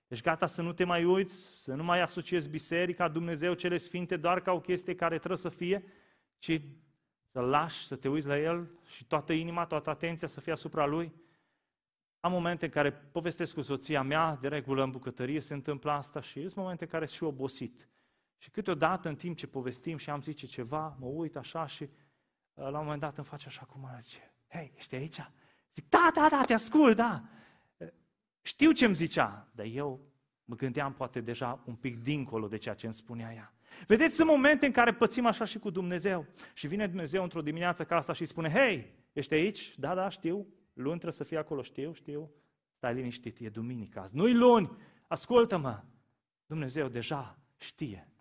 Ești 0.08 0.24
gata 0.24 0.46
să 0.46 0.62
nu 0.62 0.72
te 0.72 0.84
mai 0.84 1.04
uiți, 1.04 1.62
să 1.62 1.74
nu 1.74 1.84
mai 1.84 2.00
asociezi 2.00 2.48
biserica, 2.48 3.08
Dumnezeu, 3.08 3.54
cele 3.54 3.76
sfinte, 3.76 4.16
doar 4.16 4.40
ca 4.40 4.52
o 4.52 4.60
chestie 4.60 4.94
care 4.94 5.16
trebuie 5.16 5.38
să 5.38 5.48
fie, 5.48 5.84
ci 6.38 6.60
să-L 7.30 7.44
lași, 7.44 7.86
să 7.86 7.96
te 7.96 8.08
uiți 8.08 8.26
la 8.26 8.38
El 8.38 8.70
și 8.86 9.04
toată 9.04 9.32
inima, 9.32 9.66
toată 9.66 9.90
atenția 9.90 10.28
să 10.28 10.40
fie 10.40 10.52
asupra 10.52 10.86
Lui? 10.86 11.12
Am 12.24 12.32
momente 12.32 12.64
în 12.64 12.70
care 12.70 12.92
povestesc 12.92 13.54
cu 13.54 13.62
soția 13.62 14.02
mea, 14.02 14.38
de 14.40 14.48
regulă 14.48 14.82
în 14.82 14.90
bucătărie 14.90 15.40
se 15.40 15.54
întâmplă 15.54 15.90
asta 15.90 16.20
și 16.20 16.40
sunt 16.40 16.54
momente 16.54 16.84
în 16.84 16.90
care 16.90 17.06
sunt 17.06 17.16
și 17.16 17.24
obosit. 17.24 17.88
Și 18.38 18.50
câteodată 18.50 19.08
în 19.08 19.16
timp 19.16 19.36
ce 19.36 19.46
povestim 19.46 19.96
și 19.96 20.10
am 20.10 20.20
zice 20.20 20.46
ceva, 20.46 20.96
mă 21.00 21.06
uit 21.06 21.36
așa 21.36 21.66
și 21.66 21.82
uh, 21.82 21.90
la 22.54 22.78
un 22.78 22.84
moment 22.84 23.00
dat 23.00 23.16
îmi 23.16 23.26
face 23.26 23.46
așa 23.46 23.64
cum 23.64 23.80
mă 23.80 23.98
zice, 24.00 24.34
hei, 24.48 24.72
ești 24.76 24.94
aici? 24.94 25.30
Zic, 25.74 25.88
da, 25.88 26.10
da, 26.14 26.28
da, 26.30 26.42
te 26.46 26.52
ascult, 26.52 26.96
da. 26.96 27.22
Uh, 27.76 27.88
știu 28.42 28.72
ce 28.72 28.84
îmi 28.84 28.94
zicea, 28.94 29.48
dar 29.54 29.66
eu 29.66 30.00
mă 30.44 30.54
gândeam 30.54 30.92
poate 30.92 31.20
deja 31.20 31.62
un 31.64 31.74
pic 31.74 32.02
dincolo 32.02 32.48
de 32.48 32.56
ceea 32.56 32.74
ce 32.74 32.86
îmi 32.86 32.94
spunea 32.94 33.32
ea. 33.32 33.52
Vedeți, 33.86 34.14
sunt 34.14 34.28
momente 34.28 34.66
în 34.66 34.72
care 34.72 34.94
pățim 34.94 35.26
așa 35.26 35.44
și 35.44 35.58
cu 35.58 35.70
Dumnezeu. 35.70 36.26
Și 36.54 36.66
vine 36.66 36.86
Dumnezeu 36.86 37.22
într-o 37.22 37.42
dimineață 37.42 37.84
ca 37.84 37.96
asta 37.96 38.12
și 38.12 38.24
spune, 38.24 38.50
hei, 38.50 38.94
ești 39.12 39.34
aici? 39.34 39.78
Da, 39.78 39.94
da, 39.94 40.08
știu. 40.08 40.46
Luni 40.72 40.98
trebuie 40.98 41.12
să 41.12 41.24
fie 41.24 41.38
acolo, 41.38 41.62
știu, 41.62 41.92
știu. 41.92 42.30
Stai 42.72 42.94
liniștit, 42.94 43.38
e 43.38 43.48
duminică 43.48 44.00
azi. 44.00 44.16
Nu-i 44.16 44.34
luni, 44.34 44.76
ascultă-mă. 45.06 45.82
Dumnezeu 46.46 46.88
deja 46.88 47.38
știe 47.56 48.12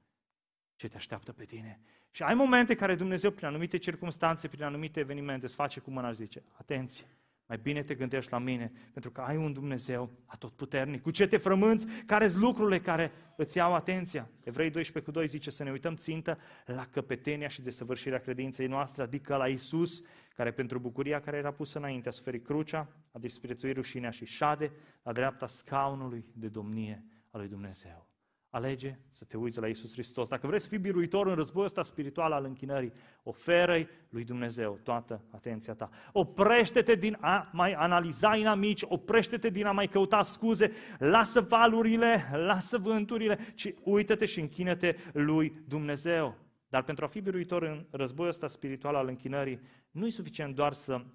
ce 0.76 0.88
te 0.88 0.96
așteaptă 0.96 1.32
pe 1.32 1.46
tine. 1.46 1.82
Și 2.12 2.24
ai 2.24 2.34
momente 2.34 2.76
care 2.76 2.96
Dumnezeu, 2.96 3.32
prin 3.32 3.48
anumite 3.48 3.78
circunstanțe, 3.78 4.48
prin 4.48 4.64
anumite 4.64 5.00
evenimente, 5.00 5.46
îți 5.46 5.56
face 5.56 5.80
cum 5.80 5.94
mâna 5.94 6.12
zice, 6.12 6.44
atenție, 6.52 7.06
mai 7.52 7.60
bine 7.64 7.84
te 7.84 7.96
gândești 7.96 8.32
la 8.32 8.38
mine, 8.38 8.72
pentru 8.94 9.12
că 9.12 9.22
ai 9.22 9.38
un 9.38 9.54
Dumnezeu 9.54 10.12
atotputernic. 10.26 11.02
Cu 11.02 11.12
ce 11.12 11.28
te 11.28 11.38
frămânți? 11.38 11.88
care 12.06 12.28
sunt 12.28 12.44
lucrurile 12.44 12.80
care 12.80 13.12
îți 13.38 13.58
iau 13.58 13.74
atenția? 13.74 14.30
Evrei 14.44 14.70
12 14.70 15.12
cu 15.12 15.18
2 15.18 15.28
zice 15.28 15.50
să 15.50 15.64
ne 15.64 15.72
uităm 15.72 15.96
țintă 15.96 16.38
la 16.66 16.86
căpetenia 16.86 17.48
și 17.48 17.62
desăvârșirea 17.62 18.20
credinței 18.20 18.68
noastre, 18.68 19.04
adică 19.04 19.36
la 19.36 19.48
Isus, 19.48 20.04
care 20.36 20.52
pentru 20.52 20.80
bucuria 20.80 21.20
care 21.20 21.38
era 21.38 21.52
pusă 21.52 21.78
înainte 21.78 22.08
a 22.08 22.12
suferit 22.12 22.46
crucea, 22.46 22.88
a 23.12 23.20
disprețuit 23.20 23.76
rușinea 23.76 24.10
și 24.10 24.26
șade 24.26 24.72
la 25.04 25.12
dreapta 25.12 25.48
scaunului 25.48 26.26
de 26.34 26.48
domnie 26.48 27.06
a 27.32 27.38
lui 27.38 27.48
Dumnezeu. 27.48 28.10
alege 28.54 28.98
să 29.12 29.26
te 29.26 29.38
uiți 29.38 29.60
la 29.60 29.68
Isus 29.68 29.94
Hristos. 29.94 30.30
Dacă 30.30 30.48
vreți 30.48 30.64
să 30.64 30.70
fii 30.70 30.80
biruitor 30.80 31.28
în 31.28 31.36
războiul 31.36 31.68
ăsta 31.68 31.82
spiritual 31.82 32.32
al 32.32 32.46
închinării, 32.46 32.94
oferă 33.24 33.88
lui 34.10 34.24
Dumnezeu 34.24 34.80
toată 34.84 35.24
atenția 35.30 35.74
ta. 35.74 35.90
Oprește-te 36.12 36.96
din 36.96 37.18
a 37.20 37.50
mai 37.54 37.74
analiza 37.74 38.36
inamici, 38.36 38.84
oprește-te 38.88 39.50
din 39.50 39.66
a 39.66 39.72
mai 39.72 39.88
căuta 39.88 40.22
scuze, 40.22 40.72
lasă 40.98 41.42
valurile, 41.42 42.30
lasă 42.32 42.78
vânturile, 42.78 43.40
ci 43.56 43.74
uită-te 43.84 44.26
și 44.26 44.40
închină-te 44.40 44.96
lui 45.14 45.64
Dumnezeu. 45.68 46.38
Dar 46.72 46.84
pentru 46.84 47.04
a 47.06 47.08
fi 47.08 47.22
biruitor 47.22 47.64
în 47.64 47.88
războiul 47.90 48.32
ăsta 48.32 48.48
spiritual 48.48 48.96
al 48.96 49.08
închinării, 49.08 49.62
nu 49.92 50.06
e 50.06 50.10
suficient 50.10 50.56
doar 50.56 50.74
să 50.74 51.06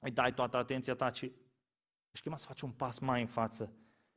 îi 0.00 0.10
dai 0.10 0.34
toată 0.34 0.56
atenția 0.56 0.94
ta, 0.94 1.10
ci 1.10 1.22
ești 1.22 2.22
chemat 2.22 2.38
să 2.38 2.46
faci 2.46 2.60
un 2.60 2.70
pas 2.70 2.98
mai 2.98 3.20
în 3.20 3.26
față. 3.26 3.72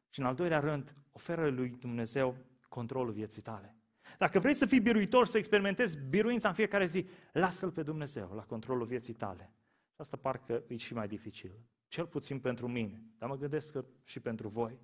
Și 0.09 0.19
în 0.19 0.25
al 0.25 0.35
doilea 0.35 0.59
rând, 0.59 0.95
oferă 1.11 1.49
lui 1.49 1.69
Dumnezeu 1.69 2.35
controlul 2.67 3.13
vieții 3.13 3.41
tale. 3.41 3.75
Dacă 4.17 4.39
vrei 4.39 4.53
să 4.53 4.65
fii 4.65 4.79
biruitor, 4.79 5.25
să 5.25 5.37
experimentezi 5.37 5.97
biruința 6.09 6.47
în 6.47 6.53
fiecare 6.53 6.85
zi, 6.85 7.07
lasă-L 7.31 7.71
pe 7.71 7.83
Dumnezeu 7.83 8.31
la 8.35 8.43
controlul 8.43 8.85
vieții 8.85 9.13
tale. 9.13 9.53
Și 9.89 9.95
asta 9.97 10.17
parcă 10.17 10.63
e 10.67 10.75
și 10.75 10.93
mai 10.93 11.07
dificil. 11.07 11.51
Cel 11.87 12.05
puțin 12.05 12.39
pentru 12.39 12.67
mine, 12.67 13.03
dar 13.17 13.29
mă 13.29 13.37
gândesc 13.37 13.71
că 13.71 13.85
și 14.03 14.19
pentru 14.19 14.47
voi. 14.47 14.79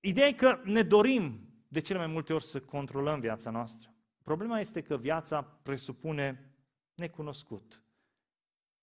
Ideea 0.00 0.26
e 0.26 0.32
că 0.32 0.60
ne 0.64 0.82
dorim 0.82 1.40
de 1.68 1.80
cele 1.80 1.98
mai 1.98 2.06
multe 2.06 2.32
ori 2.32 2.44
să 2.44 2.60
controlăm 2.60 3.20
viața 3.20 3.50
noastră. 3.50 3.90
Problema 4.26 4.60
este 4.60 4.82
că 4.82 4.96
viața 4.96 5.42
presupune 5.42 6.54
necunoscut. 6.94 7.82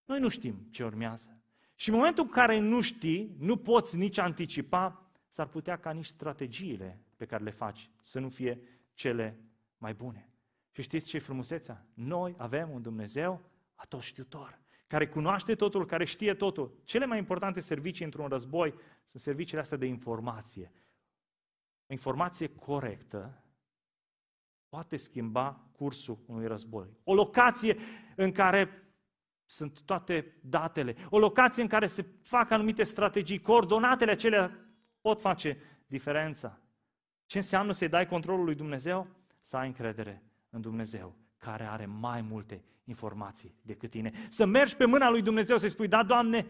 Noi 0.05 0.19
nu 0.19 0.29
știm 0.29 0.67
ce 0.71 0.83
urmează. 0.83 1.41
Și 1.75 1.89
în 1.89 1.95
momentul 1.95 2.23
în 2.23 2.29
care 2.29 2.59
nu 2.59 2.81
știi, 2.81 3.35
nu 3.39 3.57
poți 3.57 3.97
nici 3.97 4.17
anticipa, 4.17 5.11
s-ar 5.29 5.47
putea 5.47 5.77
ca 5.77 5.91
nici 5.91 6.05
strategiile 6.05 6.99
pe 7.15 7.25
care 7.25 7.43
le 7.43 7.49
faci 7.49 7.89
să 8.01 8.19
nu 8.19 8.29
fie 8.29 8.61
cele 8.93 9.39
mai 9.77 9.93
bune. 9.93 10.29
Și 10.71 10.81
știți 10.81 11.07
ce 11.07 11.15
e 11.15 11.19
frumusețea? 11.19 11.85
Noi 11.93 12.35
avem 12.37 12.69
un 12.69 12.81
Dumnezeu 12.81 13.41
atotștiutor, 13.75 14.59
care 14.87 15.07
cunoaște 15.07 15.55
totul, 15.55 15.85
care 15.85 16.05
știe 16.05 16.33
totul. 16.33 16.81
Cele 16.83 17.05
mai 17.05 17.17
importante 17.17 17.59
servicii 17.59 18.05
într-un 18.05 18.27
război 18.27 18.73
sunt 19.03 19.21
serviciile 19.21 19.61
astea 19.61 19.77
de 19.77 19.85
informație. 19.85 20.71
O 21.87 21.93
informație 21.93 22.47
corectă 22.47 23.42
poate 24.73 24.97
schimba 24.97 25.59
cursul 25.71 26.17
unui 26.25 26.47
război. 26.47 26.87
O 27.03 27.13
locație 27.13 27.77
în 28.15 28.31
care 28.31 28.69
sunt 29.45 29.81
toate 29.81 30.37
datele, 30.41 30.95
o 31.09 31.19
locație 31.19 31.61
în 31.61 31.67
care 31.67 31.87
se 31.87 32.05
fac 32.21 32.51
anumite 32.51 32.83
strategii, 32.83 33.39
coordonatele 33.39 34.11
acelea 34.11 34.67
pot 35.01 35.21
face 35.21 35.57
diferența. 35.87 36.59
Ce 37.25 37.37
înseamnă 37.37 37.71
să-i 37.71 37.87
dai 37.87 38.07
controlul 38.07 38.45
lui 38.45 38.55
Dumnezeu? 38.55 39.07
Să 39.41 39.57
ai 39.57 39.67
încredere 39.67 40.23
în 40.49 40.61
Dumnezeu, 40.61 41.15
care 41.37 41.63
are 41.63 41.85
mai 41.85 42.21
multe 42.21 42.63
informații 42.83 43.55
decât 43.61 43.89
tine. 43.89 44.11
Să 44.29 44.45
mergi 44.45 44.75
pe 44.75 44.85
mâna 44.85 45.09
lui 45.09 45.21
Dumnezeu, 45.21 45.57
să-i 45.57 45.69
spui, 45.69 45.87
da, 45.87 46.03
Doamne, 46.03 46.45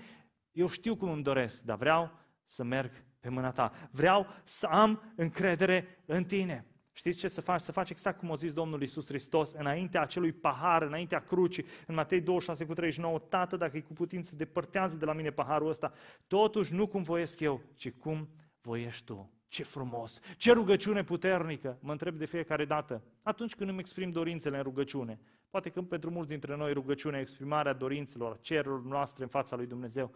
eu 0.51 0.67
știu 0.67 0.95
cum 0.95 1.09
îmi 1.09 1.23
doresc, 1.23 1.61
dar 1.61 1.77
vreau 1.77 2.11
să 2.45 2.63
merg 2.63 2.91
pe 3.19 3.29
mâna 3.29 3.51
ta. 3.51 3.73
Vreau 3.91 4.27
să 4.43 4.65
am 4.65 5.13
încredere 5.15 6.03
în 6.05 6.23
tine. 6.23 6.67
Știți 6.95 7.19
ce 7.19 7.27
să 7.27 7.41
faci? 7.41 7.61
Să 7.61 7.71
faci 7.71 7.89
exact 7.89 8.19
cum 8.19 8.31
a 8.31 8.35
zis 8.35 8.53
Domnul 8.53 8.81
Isus 8.81 9.07
Hristos, 9.07 9.51
înaintea 9.51 10.01
acelui 10.01 10.31
pahar, 10.31 10.81
înaintea 10.81 11.19
crucii, 11.19 11.65
în 11.87 11.95
Matei 11.95 12.21
26 12.21 12.65
cu 12.65 12.73
39, 12.73 13.19
Tată, 13.19 13.57
dacă 13.57 13.77
e 13.77 13.81
cu 13.81 13.93
putință, 13.93 14.35
depărtează 14.35 14.97
de 14.97 15.05
la 15.05 15.13
mine 15.13 15.29
paharul 15.29 15.69
ăsta, 15.69 15.93
totuși 16.27 16.73
nu 16.73 16.87
cum 16.87 17.01
voiesc 17.01 17.39
eu, 17.39 17.61
ci 17.75 17.91
cum 17.91 18.29
voiești 18.61 19.05
tu. 19.05 19.31
Ce 19.47 19.63
frumos! 19.63 20.19
Ce 20.37 20.51
rugăciune 20.51 21.03
puternică! 21.03 21.77
Mă 21.81 21.91
întreb 21.91 22.17
de 22.17 22.25
fiecare 22.25 22.65
dată, 22.65 23.03
atunci 23.21 23.55
când 23.55 23.69
îmi 23.69 23.79
exprim 23.79 24.11
dorințele 24.11 24.57
în 24.57 24.63
rugăciune. 24.63 25.19
Poate 25.49 25.69
că 25.69 25.81
pentru 25.81 26.09
mulți 26.09 26.29
dintre 26.29 26.55
noi 26.55 26.73
rugăciunea, 26.73 27.19
exprimarea 27.19 27.73
dorințelor, 27.73 28.39
cerurilor 28.39 28.83
noastre 28.83 29.23
în 29.23 29.29
fața 29.29 29.55
lui 29.55 29.65
Dumnezeu. 29.65 30.11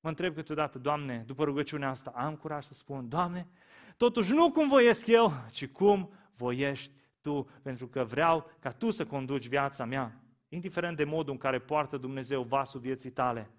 Mă 0.00 0.08
întreb 0.08 0.34
câteodată, 0.34 0.78
Doamne, 0.78 1.22
după 1.26 1.44
rugăciunea 1.44 1.90
asta, 1.90 2.12
am 2.14 2.36
curaj 2.36 2.64
să 2.64 2.74
spun, 2.74 3.08
Doamne, 3.08 3.46
totuși 3.96 4.32
nu 4.32 4.52
cum 4.52 4.68
voiesc 4.68 5.06
eu, 5.06 5.32
ci 5.50 5.66
cum 5.66 6.10
voiești 6.36 6.92
Tu, 7.20 7.48
pentru 7.62 7.88
că 7.88 8.04
vreau 8.04 8.50
ca 8.58 8.70
Tu 8.70 8.90
să 8.90 9.06
conduci 9.06 9.48
viața 9.48 9.84
mea, 9.84 10.20
indiferent 10.48 10.96
de 10.96 11.04
modul 11.04 11.32
în 11.32 11.38
care 11.38 11.58
poartă 11.58 11.96
Dumnezeu 11.96 12.42
vasul 12.42 12.80
vieții 12.80 13.10
tale. 13.10 13.50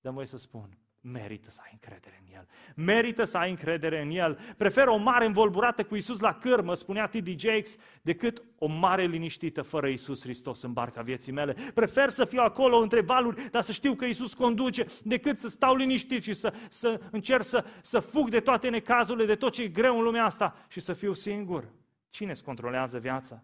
Dă-mi 0.00 0.14
voie 0.14 0.26
să 0.26 0.38
spun, 0.38 0.78
merită 1.02 1.50
să 1.50 1.60
ai 1.64 1.70
încredere 1.72 2.22
în 2.26 2.34
El. 2.34 2.48
Merită 2.76 3.24
să 3.24 3.38
ai 3.38 3.50
încredere 3.50 4.02
în 4.02 4.10
El. 4.10 4.38
Prefer 4.56 4.86
o 4.86 4.96
mare 4.96 5.24
învolburată 5.24 5.84
cu 5.84 5.94
Isus 5.94 6.20
la 6.20 6.34
cârmă, 6.34 6.74
spunea 6.74 7.06
T.D. 7.06 7.38
Jakes, 7.38 7.76
decât 8.02 8.42
o 8.58 8.66
mare 8.66 9.04
liniștită 9.04 9.62
fără 9.62 9.88
Isus 9.88 10.22
Hristos 10.22 10.62
în 10.62 10.72
barca 10.72 11.02
vieții 11.02 11.32
mele. 11.32 11.56
Prefer 11.74 12.08
să 12.08 12.24
fiu 12.24 12.40
acolo 12.40 12.76
între 12.76 13.00
valuri, 13.00 13.50
dar 13.50 13.62
să 13.62 13.72
știu 13.72 13.94
că 13.94 14.04
Isus 14.04 14.34
conduce, 14.34 14.84
decât 15.02 15.38
să 15.38 15.48
stau 15.48 15.74
liniștit 15.74 16.22
și 16.22 16.32
să, 16.32 16.54
să 16.68 17.00
încerc 17.10 17.42
să, 17.42 17.64
să 17.82 18.00
fug 18.00 18.28
de 18.28 18.40
toate 18.40 18.68
necazurile, 18.68 19.26
de 19.26 19.34
tot 19.34 19.52
ce 19.52 19.62
e 19.62 19.68
greu 19.68 19.96
în 19.96 20.02
lumea 20.02 20.24
asta 20.24 20.66
și 20.68 20.80
să 20.80 20.92
fiu 20.92 21.12
singur. 21.12 21.68
Cine 22.10 22.30
îți 22.30 22.44
controlează 22.44 22.98
viața? 22.98 23.42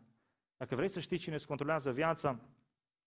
Dacă 0.57 0.75
vrei 0.75 0.89
să 0.89 1.01
știi 1.01 1.19
cine 1.19 1.35
îți 1.35 1.47
controlează 1.47 1.93
viața, 1.93 2.41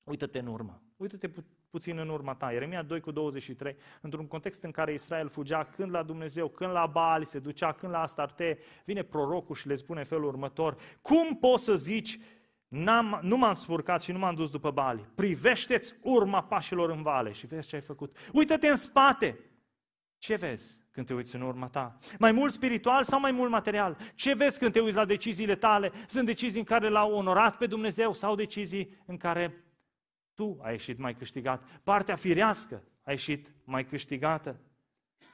uită-te 0.04 0.40
în 0.40 0.48
urmă. 0.48 0.82
Uită-te 0.98 1.30
pu- 1.30 1.46
puțin 1.72 1.98
în 1.98 2.10
urma 2.10 2.36
ta. 2.36 2.52
Ieremia 2.52 2.82
2 2.82 3.00
cu 3.00 3.12
23, 3.12 3.76
într-un 4.02 4.28
context 4.28 4.64
în 4.64 4.72
care 4.72 4.94
Israel 4.94 5.30
fugea 5.30 5.64
când 5.64 5.92
la 5.92 6.04
Dumnezeu, 6.04 6.48
când 6.48 6.72
la 6.72 6.86
Baal 6.86 7.26
se 7.26 7.40
ducea, 7.40 7.72
când 7.72 7.92
la 7.92 8.02
Astarte, 8.02 8.60
vine 8.86 9.04
prorocul 9.04 9.56
și 9.56 9.68
le 9.68 9.76
spune 9.76 10.00
în 10.00 10.06
felul 10.06 10.26
următor, 10.26 10.78
cum 11.02 11.38
poți 11.38 11.64
să 11.64 11.76
zici, 11.76 12.20
N-am, 12.68 13.20
nu 13.22 13.38
m-am 13.38 13.54
spurcat 13.54 14.02
și 14.02 14.12
nu 14.12 14.20
m-am 14.20 14.36
dus 14.36 14.50
după 14.50 14.72
Bali. 14.72 15.10
Privește-ți 15.16 15.96
urma 16.02 16.44
pașilor 16.44 16.90
în 16.90 17.02
vale 17.02 17.32
și 17.32 17.48
vezi 17.48 17.68
ce 17.68 17.76
ai 17.76 17.82
făcut. 17.82 18.18
Uită-te 18.34 18.68
în 18.68 18.76
spate. 18.76 19.40
Ce 20.18 20.36
vezi? 20.36 20.82
când 20.92 21.06
te 21.06 21.14
uiți 21.14 21.36
în 21.36 21.42
urma 21.42 21.68
ta? 21.68 21.98
Mai 22.20 22.32
mult 22.32 22.52
spiritual 22.52 23.04
sau 23.04 23.20
mai 23.20 23.32
mult 23.32 23.52
material? 23.52 23.98
Ce 24.16 24.34
vezi 24.34 24.60
când 24.60 24.72
te 24.72 24.80
uiți 24.80 24.96
la 24.96 25.06
deciziile 25.06 25.56
tale? 25.56 25.92
Sunt 26.08 26.26
decizii 26.26 26.60
în 26.60 26.66
care 26.66 26.90
l-au 26.90 27.14
onorat 27.14 27.58
pe 27.58 27.66
Dumnezeu 27.66 28.14
sau 28.14 28.36
decizii 28.36 28.98
în 29.06 29.18
care 29.18 29.64
tu 30.34 30.60
ai 30.62 30.72
ieșit 30.72 30.98
mai 30.98 31.16
câștigat? 31.16 31.64
Partea 31.84 32.16
firească 32.16 32.84
a 33.04 33.12
ieșit 33.12 33.54
mai 33.64 33.86
câștigată? 33.86 34.60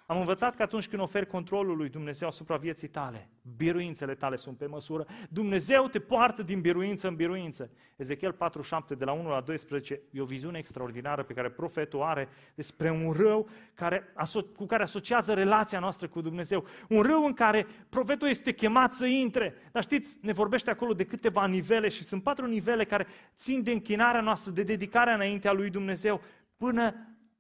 Am 0.10 0.20
învățat 0.20 0.56
că 0.56 0.62
atunci 0.62 0.88
când 0.88 1.02
oferi 1.02 1.28
controlul 1.28 1.78
lui 1.78 1.90
Dumnezeu 1.90 2.28
asupra 2.28 2.58
vieții 2.58 2.88
tale, 2.88 3.30
biruințele 3.58 4.16
tale 4.16 4.36
sunt 4.36 4.58
pe 4.58 4.66
măsură. 4.66 5.06
Dumnezeu 5.30 5.88
te 5.88 6.00
poartă 6.00 6.44
din 6.44 6.62
biruință 6.62 7.08
în 7.08 7.16
biruință. 7.16 7.72
Ezechiel 7.96 8.32
47, 8.32 8.96
de 8.96 9.06
la 9.06 9.12
1 9.12 9.30
la 9.30 9.42
12, 9.42 10.02
e 10.12 10.22
o 10.22 10.26
viziune 10.26 10.58
extraordinară 10.58 11.24
pe 11.24 11.34
care 11.34 11.50
profetul 11.50 12.02
are 12.02 12.30
despre 12.56 12.90
un 12.90 13.12
rău 13.12 13.50
care, 13.74 14.14
cu 14.56 14.66
care 14.66 14.84
asociază 14.84 15.34
relația 15.34 15.80
noastră 15.80 16.08
cu 16.08 16.22
Dumnezeu. 16.22 16.66
Un 16.90 17.02
rău 17.02 17.26
în 17.26 17.34
care 17.34 17.68
profetul 17.90 18.28
este 18.28 18.54
chemat 18.54 18.94
să 18.94 19.06
intre. 19.06 19.54
Dar 19.72 19.84
știți, 19.84 20.18
ne 20.22 20.32
vorbește 20.32 20.70
acolo 20.70 20.94
de 20.94 21.06
câteva 21.06 21.48
nivele 21.48 21.90
și 21.90 22.04
sunt 22.04 22.24
patru 22.24 22.46
nivele 22.46 22.84
care 22.84 23.08
țin 23.36 23.64
de 23.64 23.72
închinarea 23.72 24.22
noastră, 24.22 24.52
de 24.52 24.64
dedicarea 24.64 25.14
înaintea 25.14 25.52
lui 25.52 25.70
Dumnezeu, 25.70 26.22
până 26.58 26.96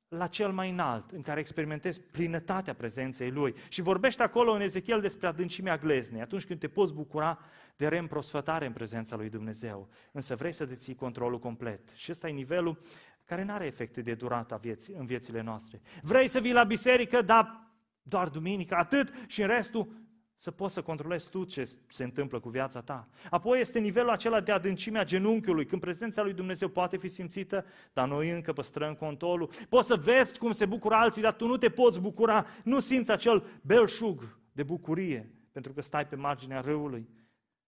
la 0.08 0.28
cel 0.28 0.52
mai 0.52 0.70
înalt, 0.70 1.12
în 1.12 1.22
care 1.22 1.40
experimentezi 1.40 2.02
plinătatea 2.02 2.74
prezenței 2.74 3.32
Lui. 3.32 3.56
Și 3.70 3.82
vorbește 3.82 4.24
acolo 4.24 4.52
în 4.52 4.62
Ezechiel 4.62 5.02
despre 5.02 5.28
adâncimea 5.28 5.78
gleznei, 5.78 6.22
atunci 6.22 6.46
când 6.46 6.60
te 6.60 6.68
poți 6.68 6.94
bucura 6.94 7.40
de 7.76 7.88
reîmprosfătare 7.88 8.66
în 8.66 8.74
prezența 8.74 9.16
Lui 9.16 9.30
Dumnezeu. 9.30 9.90
Însă 10.12 10.36
vrei 10.36 10.54
să 10.54 10.66
deții 10.66 10.96
controlul 10.96 11.40
complet. 11.40 11.90
Și 11.94 12.12
ăsta 12.12 12.28
e 12.28 12.32
nivelul 12.32 12.78
care 13.26 13.44
nu 13.44 13.54
are 13.54 13.66
efecte 13.66 14.02
de 14.02 14.14
durată 14.14 14.60
vieții, 14.62 14.94
în 14.98 15.06
viețile 15.06 15.42
noastre. 15.42 15.82
Vrei 16.02 16.28
să 16.28 16.40
vii 16.40 16.54
la 16.54 16.64
biserică, 16.64 17.22
dar 17.22 17.72
doar 18.02 18.30
duminică, 18.30 18.76
atât, 18.76 19.14
și 19.28 19.42
în 19.42 19.48
restul 19.48 20.07
să 20.38 20.52
poți 20.52 20.74
să 20.74 20.82
controlezi 20.82 21.30
tu 21.30 21.44
ce 21.44 21.72
se 21.88 22.04
întâmplă 22.04 22.40
cu 22.40 22.50
viața 22.50 22.82
ta. 22.82 23.08
Apoi 23.30 23.60
este 23.60 23.80
nivelul 23.80 24.10
acela 24.10 24.42
de 24.42 24.52
adâncime 24.52 25.00
a 25.00 25.06
genunchiului, 25.06 25.66
când 25.66 25.82
prezența 25.82 26.24
lui 26.24 26.34
Dumnezeu 26.34 26.70
poate 26.70 26.98
fi 26.98 27.08
simțită, 27.08 27.66
dar 27.94 28.08
noi 28.08 28.30
încă 28.30 28.54
păstrăm 28.54 28.94
controlul. 28.94 29.50
Poți 29.70 29.88
să 29.88 29.96
vezi 29.96 30.40
cum 30.40 30.52
se 30.52 30.66
bucură 30.66 30.96
alții, 30.96 31.22
dar 31.22 31.34
tu 31.34 31.48
nu 31.48 31.58
te 31.58 31.70
poți 31.70 32.00
bucura, 32.00 32.46
nu 32.64 32.80
simți 32.80 33.12
acel 33.12 33.46
belșug 33.62 34.40
de 34.52 34.64
bucurie, 34.64 35.32
pentru 35.52 35.74
că 35.74 35.82
stai 35.82 36.08
pe 36.08 36.16
marginea 36.16 36.62
râului. 36.62 37.10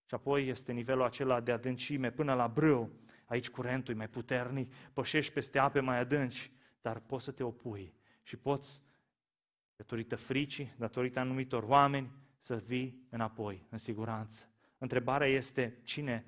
Și 0.06 0.14
apoi 0.16 0.48
este 0.48 0.72
nivelul 0.72 1.04
acela 1.04 1.40
de 1.40 1.52
adâncime 1.52 2.12
până 2.12 2.34
la 2.34 2.48
brâu. 2.48 2.92
Aici 3.26 3.50
curentul 3.50 3.94
e 3.94 3.98
mai 3.98 4.10
puternic, 4.10 4.74
pășești 4.94 5.34
peste 5.34 5.60
ape 5.60 5.80
mai 5.80 6.00
adânci, 6.00 6.52
dar 6.82 7.00
poți 7.00 7.24
să 7.24 7.32
te 7.32 7.44
opui 7.44 7.94
și 8.24 8.38
poți, 8.38 8.84
datorită 9.76 10.16
fricii, 10.16 10.74
datorită 10.78 11.20
anumitor 11.20 11.64
oameni, 11.64 12.12
să 12.40 12.56
vii 12.66 13.08
înapoi, 13.10 13.66
în 13.70 13.78
siguranță. 13.78 14.44
Întrebarea 14.78 15.28
este 15.28 15.80
cine 15.84 16.26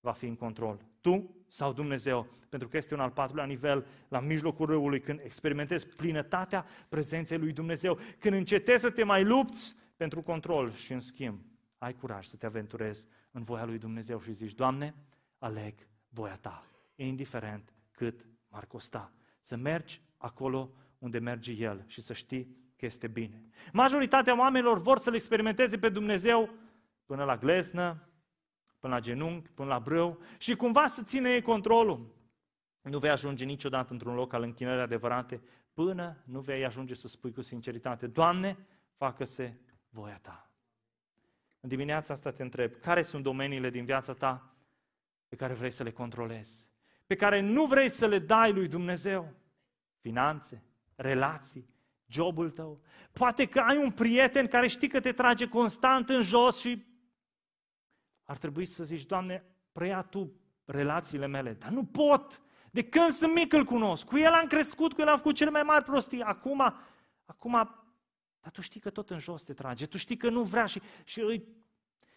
va 0.00 0.12
fi 0.12 0.26
în 0.26 0.36
control? 0.36 0.84
Tu 1.00 1.34
sau 1.48 1.72
Dumnezeu? 1.72 2.28
Pentru 2.48 2.68
că 2.68 2.76
este 2.76 2.94
un 2.94 3.00
al 3.00 3.10
patrulea 3.10 3.44
nivel 3.44 3.86
la 4.08 4.20
mijlocul 4.20 4.66
râului, 4.66 5.00
când 5.00 5.20
experimentezi 5.22 5.86
plinătatea 5.86 6.66
prezenței 6.88 7.38
lui 7.38 7.52
Dumnezeu, 7.52 7.98
când 8.18 8.34
încetezi 8.34 8.82
să 8.82 8.90
te 8.90 9.04
mai 9.04 9.24
lupți 9.24 9.76
pentru 9.96 10.22
control 10.22 10.72
și 10.72 10.92
în 10.92 11.00
schimb 11.00 11.40
ai 11.78 11.94
curaj 11.94 12.26
să 12.26 12.36
te 12.36 12.46
aventurezi 12.46 13.06
în 13.30 13.42
voia 13.42 13.64
lui 13.64 13.78
Dumnezeu 13.78 14.20
și 14.20 14.32
zici, 14.32 14.54
Doamne, 14.54 14.94
aleg 15.38 15.74
voia 16.08 16.36
Ta, 16.36 16.66
indiferent 16.94 17.72
cât 17.90 18.26
m-ar 18.48 18.66
costa. 18.66 19.12
Să 19.40 19.56
mergi 19.56 20.02
acolo 20.16 20.70
unde 20.98 21.18
merge 21.18 21.52
El 21.52 21.84
și 21.86 22.00
să 22.00 22.12
știi 22.12 22.56
că 22.76 22.84
este 22.84 23.06
bine. 23.06 23.44
Majoritatea 23.72 24.38
oamenilor 24.38 24.78
vor 24.78 24.98
să-L 24.98 25.14
experimenteze 25.14 25.78
pe 25.78 25.88
Dumnezeu 25.88 26.50
până 27.06 27.24
la 27.24 27.36
gleznă, 27.36 28.08
până 28.78 28.94
la 28.94 29.00
genunchi, 29.00 29.50
până 29.50 29.68
la 29.68 29.78
brâu 29.78 30.20
și 30.38 30.56
cumva 30.56 30.86
să 30.86 31.02
ține 31.02 31.30
ei 31.30 31.42
controlul. 31.42 32.14
Nu 32.82 32.98
vei 32.98 33.10
ajunge 33.10 33.44
niciodată 33.44 33.92
într-un 33.92 34.14
loc 34.14 34.32
al 34.32 34.42
închinării 34.42 34.82
adevărate 34.82 35.42
până 35.72 36.22
nu 36.24 36.40
vei 36.40 36.64
ajunge 36.64 36.94
să 36.94 37.08
spui 37.08 37.32
cu 37.32 37.42
sinceritate, 37.42 38.06
Doamne, 38.06 38.56
facă-se 38.96 39.60
voia 39.88 40.18
Ta. 40.22 40.50
În 41.60 41.68
dimineața 41.68 42.12
asta 42.12 42.30
te 42.30 42.42
întreb, 42.42 42.74
care 42.80 43.02
sunt 43.02 43.22
domeniile 43.22 43.70
din 43.70 43.84
viața 43.84 44.12
ta 44.12 44.56
pe 45.28 45.36
care 45.36 45.54
vrei 45.54 45.70
să 45.70 45.82
le 45.82 45.90
controlezi? 45.90 46.68
Pe 47.06 47.14
care 47.14 47.40
nu 47.40 47.66
vrei 47.66 47.88
să 47.88 48.06
le 48.06 48.18
dai 48.18 48.52
lui 48.52 48.68
Dumnezeu? 48.68 49.34
Finanțe, 50.00 50.64
relații, 50.94 51.68
jobul 52.06 52.50
tău. 52.50 52.80
Poate 53.12 53.46
că 53.46 53.58
ai 53.58 53.76
un 53.76 53.90
prieten 53.90 54.46
care 54.46 54.66
știi 54.66 54.88
că 54.88 55.00
te 55.00 55.12
trage 55.12 55.48
constant 55.48 56.08
în 56.08 56.22
jos 56.22 56.58
și 56.58 56.86
ar 58.22 58.38
trebui 58.38 58.66
să 58.66 58.84
zici, 58.84 59.06
Doamne, 59.06 59.44
preia 59.72 60.02
Tu 60.02 60.32
relațiile 60.64 61.26
mele, 61.26 61.52
dar 61.52 61.70
nu 61.70 61.84
pot. 61.84 62.40
De 62.70 62.84
când 62.84 63.10
sunt 63.10 63.34
mic 63.34 63.52
îl 63.52 63.64
cunosc. 63.64 64.06
Cu 64.06 64.18
el 64.18 64.32
am 64.32 64.46
crescut, 64.46 64.92
cu 64.92 65.00
el 65.00 65.08
am 65.08 65.16
făcut 65.16 65.34
cele 65.34 65.50
mai 65.50 65.62
mari 65.62 65.84
prostii. 65.84 66.22
Acum, 66.22 66.60
acum, 67.24 67.52
dar 68.40 68.50
tu 68.52 68.60
știi 68.60 68.80
că 68.80 68.90
tot 68.90 69.10
în 69.10 69.18
jos 69.18 69.42
te 69.42 69.52
trage. 69.52 69.86
Tu 69.86 69.96
știi 69.96 70.16
că 70.16 70.30
nu 70.30 70.42
vrea 70.42 70.66
și, 70.66 70.82
și 71.04 71.20
îi, 71.20 71.48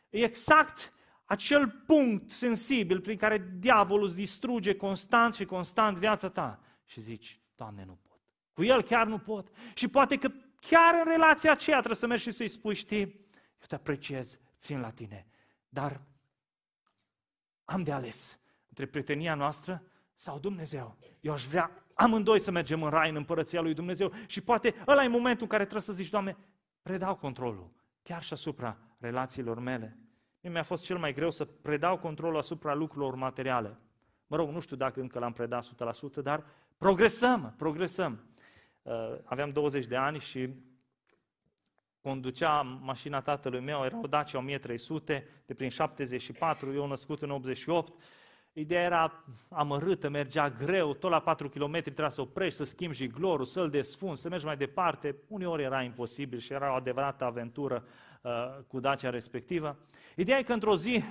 e 0.09 0.23
exact 0.23 0.93
acel 1.25 1.69
punct 1.69 2.29
sensibil 2.29 3.01
prin 3.01 3.17
care 3.17 3.51
diavolul 3.57 4.05
îți 4.05 4.15
distruge 4.15 4.75
constant 4.75 5.35
și 5.35 5.45
constant 5.45 5.97
viața 5.97 6.29
ta. 6.29 6.59
Și 6.85 7.01
zici, 7.01 7.41
Doamne, 7.55 7.83
nu 7.85 7.99
pot. 8.01 8.08
Cu 8.59 8.65
el 8.65 8.81
chiar 8.81 9.07
nu 9.07 9.17
pot. 9.17 9.47
Și 9.73 9.87
poate 9.87 10.17
că 10.17 10.31
chiar 10.59 10.93
în 11.05 11.11
relația 11.11 11.51
aceea 11.51 11.77
trebuie 11.77 11.99
să 11.99 12.07
mergi 12.07 12.23
și 12.23 12.31
să-i 12.31 12.47
spui, 12.47 12.73
știi, 12.73 12.99
eu 13.59 13.65
te 13.67 13.75
apreciez, 13.75 14.39
țin 14.57 14.79
la 14.79 14.89
tine, 14.89 15.27
dar 15.69 16.01
am 17.65 17.83
de 17.83 17.91
ales 17.91 18.39
între 18.67 18.85
prietenia 18.85 19.35
noastră 19.35 19.83
sau 20.15 20.39
Dumnezeu. 20.39 20.97
Eu 21.19 21.33
aș 21.33 21.45
vrea 21.45 21.71
amândoi 21.93 22.39
să 22.39 22.51
mergem 22.51 22.83
în 22.83 22.89
rai, 22.89 23.09
în 23.09 23.15
împărăția 23.15 23.61
lui 23.61 23.73
Dumnezeu 23.73 24.11
și 24.25 24.41
poate 24.41 24.75
ăla 24.87 25.03
e 25.03 25.07
momentul 25.07 25.43
în 25.43 25.49
care 25.49 25.63
trebuie 25.63 25.83
să 25.83 25.93
zici, 25.93 26.09
Doamne, 26.09 26.37
predau 26.81 27.15
controlul, 27.15 27.71
chiar 28.01 28.23
și 28.23 28.33
asupra 28.33 28.77
relațiilor 28.97 29.59
mele. 29.59 29.97
Mie 30.41 30.51
mi-a 30.51 30.63
fost 30.63 30.83
cel 30.83 30.97
mai 30.97 31.13
greu 31.13 31.31
să 31.31 31.45
predau 31.45 31.97
controlul 31.97 32.37
asupra 32.37 32.73
lucrurilor 32.73 33.15
materiale. 33.15 33.77
Mă 34.27 34.35
rog, 34.35 34.49
nu 34.49 34.59
știu 34.59 34.75
dacă 34.75 35.01
încă 35.01 35.19
l-am 35.19 35.33
predat 35.33 35.65
100%, 36.19 36.21
dar 36.23 36.45
progresăm, 36.77 37.53
progresăm. 37.57 38.23
Uh, 38.89 39.17
aveam 39.23 39.49
20 39.49 39.85
de 39.85 39.95
ani 39.95 40.19
și 40.19 40.49
conducea 42.01 42.61
mașina 42.61 43.21
tatălui 43.21 43.59
meu, 43.59 43.83
era 43.85 43.99
o 44.03 44.07
Dacia 44.07 44.37
1300 44.37 45.27
de 45.45 45.53
prin 45.53 45.69
74, 45.69 46.73
eu 46.73 46.87
născut 46.87 47.21
în 47.21 47.29
88. 47.29 47.93
Ideea 48.53 48.81
era 48.81 49.23
amărâtă, 49.49 50.09
mergea 50.09 50.49
greu, 50.49 50.93
tot 50.93 51.11
la 51.11 51.19
4 51.19 51.49
km 51.49 51.81
trebuia 51.81 52.09
să 52.09 52.21
oprești, 52.21 52.57
să 52.57 52.63
schimbi 52.63 52.95
jiglorul, 52.95 53.45
să-l 53.45 53.69
desfunzi, 53.69 54.21
să 54.21 54.29
mergi 54.29 54.45
mai 54.45 54.57
departe. 54.57 55.15
Uneori 55.27 55.63
era 55.63 55.81
imposibil 55.81 56.39
și 56.39 56.53
era 56.53 56.71
o 56.71 56.75
adevărată 56.75 57.23
aventură 57.23 57.85
uh, 58.21 58.31
cu 58.67 58.79
Dacia 58.79 59.09
respectivă. 59.09 59.77
Ideea 60.15 60.37
e 60.37 60.43
că 60.43 60.53
într-o 60.53 60.75
zi 60.75 61.03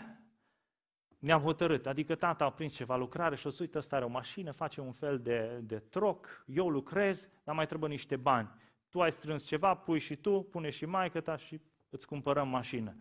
ne-am 1.19 1.41
hotărât, 1.41 1.87
adică 1.87 2.15
tata 2.15 2.45
a 2.45 2.51
prins 2.51 2.75
ceva 2.75 2.97
lucrare 2.97 3.37
și 3.37 3.47
o 3.47 3.51
să 3.51 3.59
uită, 3.63 3.79
ăsta 3.79 3.97
are 3.97 4.05
o 4.05 4.09
mașină, 4.09 4.51
face 4.51 4.81
un 4.81 4.93
fel 4.93 5.19
de, 5.19 5.61
de 5.63 5.79
troc, 5.79 6.45
eu 6.47 6.69
lucrez, 6.69 7.29
dar 7.45 7.55
mai 7.55 7.67
trebuie 7.67 7.91
niște 7.91 8.17
bani. 8.17 8.51
Tu 8.89 9.01
ai 9.01 9.13
strâns 9.13 9.45
ceva, 9.45 9.75
pui 9.75 9.99
și 9.99 10.17
tu, 10.17 10.43
pune 10.43 10.71
și 10.71 10.87
maică 10.87 11.21
ta 11.21 11.37
și 11.37 11.61
îți 11.91 12.07
cumpărăm 12.07 12.49
mașină. 12.49 12.97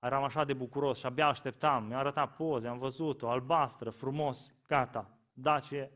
Eram 0.00 0.22
așa 0.22 0.44
de 0.44 0.54
bucuros 0.54 0.98
și 0.98 1.06
abia 1.06 1.26
așteptam, 1.26 1.84
mi-a 1.84 1.98
arătat 1.98 2.36
poze, 2.36 2.68
am 2.68 2.78
văzut-o, 2.78 3.30
albastră, 3.30 3.90
frumos, 3.90 4.50
gata, 4.66 5.10
Dacie 5.32 5.92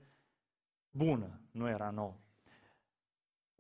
bună, 0.90 1.40
nu 1.51 1.68
era 1.68 1.90
nou. 1.90 2.21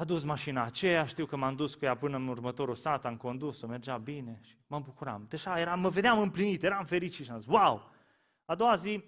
A 0.00 0.04
dus 0.04 0.24
mașina 0.24 0.64
aceea, 0.64 1.04
știu 1.06 1.26
că 1.26 1.36
m-am 1.36 1.56
dus 1.56 1.74
cu 1.74 1.84
ea 1.84 1.96
până 1.96 2.16
în 2.16 2.28
următorul 2.28 2.74
sat, 2.74 3.04
am 3.04 3.16
condus-o, 3.16 3.66
mergea 3.66 3.96
bine 3.96 4.40
și 4.42 4.56
mă 4.66 4.80
bucuram. 4.80 5.26
Deci 5.28 5.44
eram, 5.44 5.80
mă 5.80 5.88
vedeam 5.88 6.20
împlinit, 6.20 6.62
eram 6.62 6.84
fericit 6.84 7.24
și 7.24 7.30
am 7.30 7.38
zis, 7.38 7.48
wow! 7.48 7.90
A 8.44 8.54
doua 8.54 8.74
zi 8.74 9.04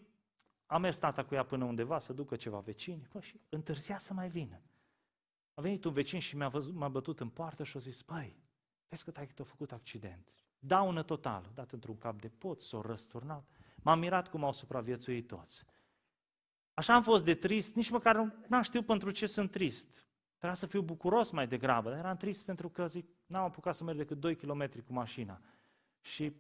am 0.67 0.81
mers 0.81 0.99
tata 0.99 1.25
cu 1.25 1.35
ea 1.35 1.45
până 1.45 1.65
undeva 1.65 1.99
să 1.99 2.13
ducă 2.13 2.37
ceva 2.37 2.59
vecini 2.59 3.09
bă, 3.13 3.21
și 3.21 3.41
întârzia 3.49 3.99
să 3.99 4.13
mai 4.13 4.29
vină. 4.29 4.61
A 5.55 5.61
venit 5.61 5.85
un 5.85 5.93
vecin 5.93 6.21
și 6.21 6.37
mi-a, 6.37 6.49
văzut, 6.49 6.75
m-a 6.75 6.89
bătut 6.89 7.21
în 7.21 7.29
poartă 7.29 7.65
și 7.65 7.77
a 7.77 7.81
zis, 7.81 8.03
băi, 8.03 8.37
vezi 8.89 9.05
că 9.05 9.11
taică 9.11 9.43
a 9.43 9.45
făcut 9.45 9.73
accident. 9.73 10.29
Daună 10.59 11.03
totală, 11.03 11.51
dat 11.55 11.73
într-un 11.73 11.99
cap 11.99 12.21
de 12.21 12.29
pot, 12.29 12.61
s-o 12.61 12.81
răsturnat. 12.81 13.45
M-am 13.83 13.99
mirat 13.99 14.29
cum 14.29 14.45
au 14.45 14.53
supraviețuit 14.53 15.27
toți. 15.27 15.65
Așa 16.75 16.95
am 16.95 17.03
fost 17.03 17.25
de 17.25 17.35
trist, 17.35 17.75
nici 17.75 17.91
măcar 17.91 18.17
nu 18.17 18.35
n-am 18.49 18.63
știut 18.63 18.87
pentru 18.87 19.11
ce 19.11 19.27
sunt 19.27 19.51
trist. 19.51 20.05
Trebuia 20.41 20.59
să 20.59 20.67
fiu 20.67 20.83
bucuros 20.83 21.31
mai 21.31 21.47
degrabă, 21.47 21.89
dar 21.91 21.99
eram 21.99 22.17
trist 22.17 22.45
pentru 22.45 22.69
că, 22.69 22.87
zic, 22.87 23.07
n-am 23.27 23.45
apucat 23.45 23.75
să 23.75 23.85
merg 23.85 23.97
decât 23.97 24.21
2 24.21 24.37
km 24.37 24.85
cu 24.87 24.93
mașina. 24.93 25.41
Și 26.01 26.33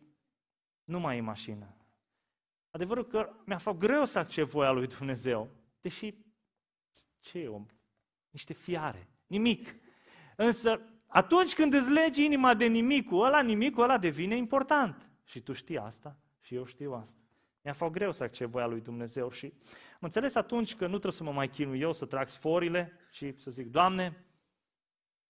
nu 0.85 1.01
mai 1.01 1.17
e 1.17 1.21
mașină. 1.21 1.75
Adevărul 2.71 3.07
că 3.07 3.33
mi-a 3.45 3.59
fost 3.59 3.79
greu 3.79 4.05
să 4.05 4.19
accept 4.19 4.49
voia 4.49 4.71
lui 4.71 4.87
Dumnezeu, 4.87 5.51
deși, 5.81 6.15
ce 7.19 7.39
e 7.39 7.49
om? 7.49 7.67
Niște 8.31 8.53
fiare, 8.53 9.09
nimic. 9.27 9.75
Însă, 10.37 10.81
atunci 11.07 11.55
când 11.55 11.73
îți 11.73 11.91
legi 11.91 12.25
inima 12.25 12.55
de 12.55 12.67
nimicul 12.67 13.25
ăla, 13.25 13.43
nimicul 13.43 13.83
ăla 13.83 13.99
devine 13.99 14.37
important. 14.37 15.11
Și 15.25 15.41
tu 15.41 15.53
știi 15.53 15.79
asta 15.79 16.19
și 16.41 16.55
eu 16.55 16.65
știu 16.65 16.93
asta. 16.93 17.21
Mi-a 17.62 17.73
fost 17.73 17.92
greu 17.92 18.12
să 18.12 18.23
accept 18.23 18.51
voia 18.51 18.66
lui 18.66 18.81
Dumnezeu 18.81 19.31
și 19.31 19.53
am 19.92 20.01
înțeles 20.01 20.35
atunci 20.35 20.77
că 20.77 20.85
nu 20.85 20.90
trebuie 20.90 21.12
să 21.12 21.25
mă 21.25 21.33
mai 21.33 21.49
chinu 21.49 21.77
eu 21.77 21.92
să 21.92 22.07
trag 22.07 22.29
sforile 22.29 22.92
și 23.11 23.35
să 23.38 23.51
zic, 23.51 23.66
Doamne, 23.66 24.25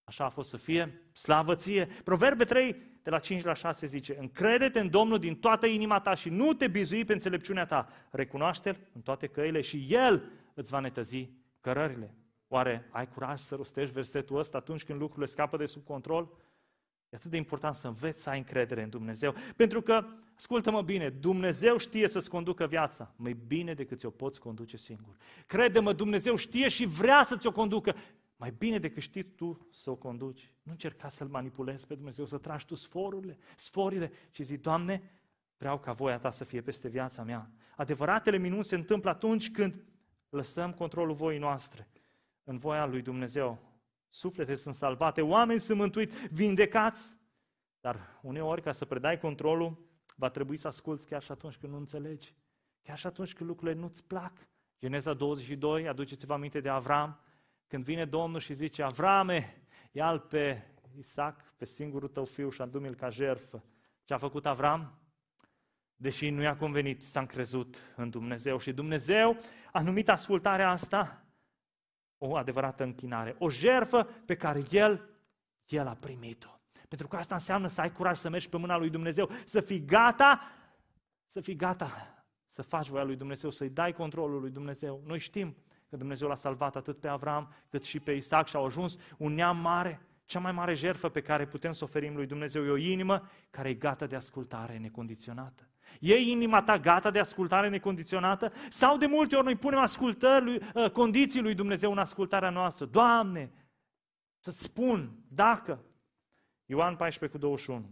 așa 0.05 0.25
a 0.25 0.29
fost 0.29 0.49
să 0.49 0.57
fie, 0.57 1.03
slavă 1.13 1.55
ție. 1.55 1.89
Proverbe 2.05 2.45
3, 2.45 2.77
de 3.03 3.11
la 3.11 3.19
5 3.19 3.43
la 3.43 3.53
6 3.53 3.87
zice, 3.87 4.17
încrede-te 4.19 4.81
în 4.81 4.91
Domnul 4.91 5.19
din 5.19 5.37
toată 5.37 5.67
inima 5.67 6.01
ta 6.01 6.15
și 6.15 6.29
nu 6.29 6.53
te 6.53 6.69
bizui 6.69 7.05
pe 7.05 7.13
înțelepciunea 7.13 7.67
ta. 7.67 7.89
Recunoaște-L 8.11 8.77
în 8.93 9.01
toate 9.01 9.27
căile 9.27 9.61
și 9.61 9.87
El 9.89 10.31
îți 10.55 10.71
va 10.71 10.79
netăzi 10.79 11.31
cărările. 11.61 12.15
Oare 12.49 12.89
ai 12.91 13.09
curaj 13.09 13.41
să 13.41 13.55
rostești 13.55 13.95
versetul 13.95 14.39
ăsta 14.39 14.59
atunci 14.59 14.85
când 14.85 15.01
lucrurile 15.01 15.27
scapă 15.27 15.57
de 15.57 15.67
sub 15.67 15.85
control? 15.85 16.29
E 17.11 17.17
atât 17.17 17.31
de 17.31 17.37
important 17.37 17.75
să 17.75 17.87
înveți 17.87 18.23
să 18.23 18.31
ai 18.31 18.39
încredere 18.39 18.83
în 18.83 18.91
Dumnezeu. 18.91 19.35
Pentru 19.57 19.83
că, 19.83 20.05
ascultă-mă 20.37 20.83
bine, 20.83 21.09
Dumnezeu 21.09 21.77
știe 21.77 22.09
să-ți 22.09 22.31
conducă 22.31 22.67
viața 22.67 23.15
mai 23.17 23.37
bine 23.47 23.75
decât 23.75 23.99
ți-o 23.99 24.11
poți 24.11 24.41
conduce 24.41 24.77
singur. 24.77 25.17
Crede-mă, 25.47 25.93
Dumnezeu 25.93 26.37
știe 26.37 26.69
și 26.69 26.85
vrea 26.85 27.23
să 27.23 27.37
ți-o 27.37 27.53
conducă 27.53 27.95
mai 28.37 28.55
bine 28.59 28.79
decât 28.79 29.03
știi 29.03 29.23
tu 29.23 29.69
să 29.73 29.91
o 29.91 29.95
conduci. 29.95 30.53
Nu 30.63 30.73
încerca 30.73 31.09
să-L 31.09 31.27
manipulezi 31.27 31.87
pe 31.87 31.95
Dumnezeu, 31.95 32.27
să 32.27 32.39
tragi 32.39 32.67
tu 32.67 32.75
sforurile, 32.75 33.39
sforile 33.57 34.13
și 34.31 34.43
zi, 34.43 34.57
Doamne, 34.57 35.03
vreau 35.57 35.79
ca 35.79 35.93
voia 35.93 36.19
Ta 36.19 36.31
să 36.31 36.45
fie 36.45 36.61
peste 36.61 36.89
viața 36.89 37.23
mea. 37.23 37.51
Adevăratele 37.77 38.39
minuni 38.39 38.65
se 38.65 38.75
întâmplă 38.75 39.11
atunci 39.11 39.51
când 39.51 39.75
lăsăm 40.29 40.73
controlul 40.73 41.15
voii 41.15 41.39
noastre 41.39 41.89
în 42.45 42.59
voia 42.59 42.87
lui 42.87 43.03
Dumnezeu 43.03 43.70
Suflete 44.11 44.55
sunt 44.55 44.75
salvate, 44.75 45.21
oameni 45.23 45.61
sunt 45.61 45.79
mântuiți, 45.79 46.29
vindecați. 46.29 47.19
Dar 47.81 48.19
uneori, 48.23 48.63
ca 48.63 48.73
să 48.73 48.85
predai 48.85 49.19
controlul, 49.19 49.89
va 50.17 50.29
trebui 50.29 50.57
să 50.57 50.67
asculți 50.67 51.07
chiar 51.07 51.23
și 51.23 51.33
atunci 51.33 51.57
când 51.57 51.73
nu 51.73 51.79
înțelegi. 51.79 52.35
Chiar 52.83 52.99
și 52.99 53.07
atunci 53.07 53.35
când 53.35 53.49
lucrurile 53.49 53.81
nu-ți 53.81 54.05
plac. 54.05 54.33
Geneza 54.79 55.15
22, 55.15 55.89
aduceți-vă 55.89 56.33
aminte 56.33 56.61
de 56.61 56.69
Avram, 56.69 57.21
când 57.67 57.85
vine 57.85 58.05
Domnul 58.05 58.41
și 58.41 58.55
zice, 58.55 58.83
Avrame, 58.83 59.67
ia-l 59.93 60.19
pe 60.19 60.63
Isaac, 60.97 61.55
pe 61.57 61.65
singurul 61.65 62.09
tău 62.09 62.25
fiu 62.25 62.51
și 62.51 62.63
adu-mi-l 62.63 62.95
ca 62.95 63.11
jertfă. 63.11 63.65
Ce 64.05 64.15
a 64.15 64.19
făcut 64.19 64.47
Avram? 64.47 64.99
Deși 65.97 66.31
nu 66.31 66.43
i-a 66.43 66.57
convenit, 66.57 67.03
s-a 67.03 67.21
încrezut 67.21 67.77
în 67.97 68.11
Dumnezeu 68.11 68.59
și 68.59 68.73
Dumnezeu 68.73 69.37
a 69.73 69.83
numit 69.83 70.09
ascultarea 70.09 70.71
asta 70.71 71.25
o 72.23 72.37
adevărată 72.37 72.83
închinare, 72.83 73.37
o 73.39 73.51
jerfă 73.51 74.09
pe 74.27 74.35
care 74.37 74.63
El, 74.71 75.09
El 75.69 75.87
a 75.87 75.95
primit-o. 75.95 76.61
Pentru 76.89 77.09
că 77.09 77.17
asta 77.17 77.35
înseamnă 77.35 77.67
să 77.67 77.81
ai 77.81 77.93
curaj 77.93 78.19
să 78.19 78.29
mergi 78.29 78.49
pe 78.49 78.57
mâna 78.57 78.77
lui 78.77 78.91
Dumnezeu, 78.91 79.31
să 79.45 79.61
fii 79.61 79.85
gata, 79.85 80.41
să 81.27 81.41
fii 81.41 81.57
gata 81.57 82.15
să 82.51 82.63
faci 82.63 82.89
voia 82.89 83.05
lui 83.05 83.17
Dumnezeu, 83.17 83.51
să-i 83.51 83.69
dai 83.69 83.93
controlul 83.93 84.41
lui 84.41 84.51
Dumnezeu. 84.51 85.03
Noi 85.07 85.19
știm 85.19 85.57
că 85.89 85.97
Dumnezeu 85.97 86.29
l-a 86.29 86.35
salvat 86.35 86.77
atât 86.77 86.99
pe 86.99 87.09
Avram 87.09 87.55
cât 87.69 87.85
și 87.85 88.01
pe 88.01 88.13
Isaac 88.13 88.47
și 88.47 88.57
au 88.57 88.65
ajuns 88.65 88.97
un 89.17 89.33
neam 89.33 89.57
mare. 89.57 90.01
Cea 90.31 90.39
mai 90.39 90.53
mare 90.53 90.75
jertfă 90.75 91.09
pe 91.09 91.21
care 91.21 91.47
putem 91.47 91.73
să 91.73 91.85
oferim 91.85 92.15
lui 92.15 92.27
Dumnezeu 92.27 92.65
e 92.65 92.71
o 92.71 92.77
inimă 92.77 93.29
care 93.51 93.69
e 93.69 93.75
gata 93.75 94.07
de 94.07 94.17
ascultare 94.17 94.79
necondiționată. 94.79 95.69
E 96.01 96.15
inima 96.15 96.63
ta 96.63 96.79
gata 96.79 97.11
de 97.11 97.19
ascultare 97.19 97.69
necondiționată? 97.69 98.53
Sau 98.69 98.97
de 98.97 99.07
multe 99.07 99.37
ori 99.37 99.45
noi 99.45 99.57
punem 99.57 99.79
ascultări 99.79 100.45
lui, 100.45 100.61
uh, 100.75 100.91
condiții 100.91 101.41
lui 101.41 101.55
Dumnezeu 101.55 101.91
în 101.91 101.99
ascultarea 101.99 102.51
noastră? 102.51 102.85
Doamne, 102.85 103.53
să-ți 104.41 104.63
spun, 104.63 105.11
dacă. 105.29 105.85
Ioan 106.67 106.97
14 106.97 107.39
cu 107.39 107.45
21. 107.45 107.91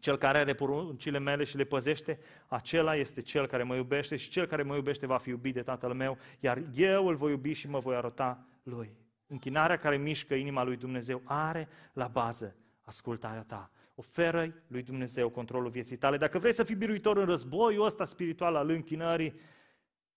Cel 0.00 0.18
care 0.18 0.38
are 0.38 0.54
poruncile 0.54 1.18
mele 1.18 1.44
și 1.44 1.56
le 1.56 1.64
păzește, 1.64 2.18
acela 2.46 2.96
este 2.96 3.20
cel 3.20 3.46
care 3.46 3.62
mă 3.62 3.74
iubește 3.74 4.16
și 4.16 4.30
cel 4.30 4.46
care 4.46 4.62
mă 4.62 4.74
iubește 4.74 5.06
va 5.06 5.18
fi 5.18 5.28
iubit 5.28 5.54
de 5.54 5.62
Tatăl 5.62 5.94
meu, 5.94 6.18
iar 6.40 6.62
eu 6.74 7.06
îl 7.06 7.14
voi 7.14 7.30
iubi 7.30 7.52
și 7.52 7.68
mă 7.68 7.78
voi 7.78 7.94
arăta 7.94 8.46
lui. 8.62 9.01
Închinarea 9.32 9.76
care 9.76 9.96
mișcă 9.96 10.34
inima 10.34 10.62
lui 10.62 10.76
Dumnezeu 10.76 11.22
are 11.24 11.68
la 11.92 12.06
bază 12.06 12.56
ascultarea 12.80 13.42
ta. 13.42 13.70
Oferă 13.94 14.54
lui 14.66 14.82
Dumnezeu 14.82 15.30
controlul 15.30 15.70
vieții 15.70 15.96
tale. 15.96 16.16
Dacă 16.16 16.38
vrei 16.38 16.52
să 16.52 16.64
fii 16.64 16.74
biruitor 16.74 17.16
în 17.16 17.24
războiul 17.24 17.84
ăsta 17.84 18.04
spiritual 18.04 18.56
al 18.56 18.68
închinării, 18.68 19.34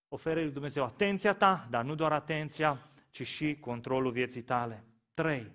oferă 0.08 0.40
lui 0.40 0.50
Dumnezeu 0.50 0.84
atenția 0.84 1.34
ta, 1.34 1.66
dar 1.70 1.84
nu 1.84 1.94
doar 1.94 2.12
atenția, 2.12 2.88
ci 3.10 3.26
și 3.26 3.56
controlul 3.60 4.12
vieții 4.12 4.42
tale. 4.42 4.84
3. 5.14 5.52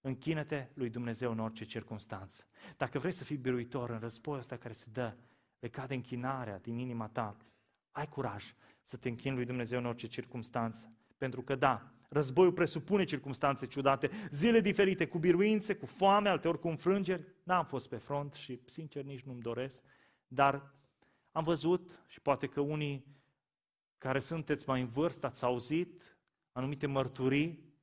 Închină-te 0.00 0.66
lui 0.74 0.90
Dumnezeu 0.90 1.30
în 1.30 1.38
orice 1.38 1.64
circunstanță. 1.64 2.44
Dacă 2.76 2.98
vrei 2.98 3.12
să 3.12 3.24
fii 3.24 3.36
biruitor 3.36 3.90
în 3.90 3.98
războiul 3.98 4.40
ăsta 4.40 4.56
care 4.56 4.72
se 4.72 4.86
dă 4.92 5.16
legat 5.58 5.88
de 5.88 5.94
închinarea 5.94 6.58
din 6.58 6.78
inima 6.78 7.08
ta, 7.08 7.36
ai 7.90 8.08
curaj 8.08 8.54
să 8.82 8.96
te 8.96 9.08
închini 9.08 9.34
lui 9.34 9.44
Dumnezeu 9.44 9.78
în 9.78 9.86
orice 9.86 10.06
circunstanță. 10.06 10.92
Pentru 11.18 11.42
că 11.42 11.54
da, 11.54 11.92
războiul 12.12 12.52
presupune 12.52 13.04
circunstanțe 13.04 13.66
ciudate, 13.66 14.10
zile 14.30 14.60
diferite, 14.60 15.06
cu 15.06 15.18
biruințe, 15.18 15.74
cu 15.74 15.86
foame, 15.86 16.28
alteori 16.28 16.58
cu 16.58 16.68
înfrângeri. 16.68 17.26
N-am 17.42 17.64
fost 17.64 17.88
pe 17.88 17.96
front 17.96 18.34
și, 18.34 18.60
sincer, 18.64 19.04
nici 19.04 19.22
nu-mi 19.22 19.40
doresc, 19.40 19.82
dar 20.26 20.74
am 21.32 21.44
văzut 21.44 22.04
și 22.06 22.20
poate 22.20 22.46
că 22.46 22.60
unii 22.60 23.06
care 23.98 24.20
sunteți 24.20 24.64
mai 24.66 24.80
în 24.80 24.88
vârstă 24.88 25.26
ați 25.26 25.44
auzit 25.44 26.16
anumite 26.52 26.86
mărturii, 26.86 27.74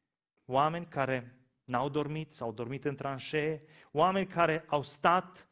oameni 0.45 0.85
care 0.85 1.39
n-au 1.63 1.89
dormit, 1.89 2.31
s-au 2.31 2.51
dormit 2.51 2.85
în 2.85 2.95
tranșee, 2.95 3.63
oameni 3.91 4.27
care 4.27 4.65
au 4.67 4.83
stat 4.83 5.49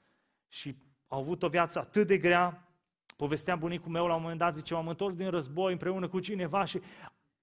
și 0.48 0.76
au 1.08 1.20
avut 1.20 1.44
o 1.44 1.50
viață 1.50 1.80
atât 1.80 2.08
de 2.08 2.18
grea. 2.18 2.72
Povestea 3.16 3.56
bunicul 3.56 3.92
meu 3.92 4.08
la 4.08 4.16
un 4.16 4.22
moment 4.22 4.40
dat, 4.40 4.56
zice, 4.56 4.74
m-am 4.74 4.88
întors 4.88 5.16
din 5.16 5.30
război 5.30 5.72
împreună 5.72 6.08
cu 6.08 6.20
cineva 6.20 6.66
și 6.66 6.82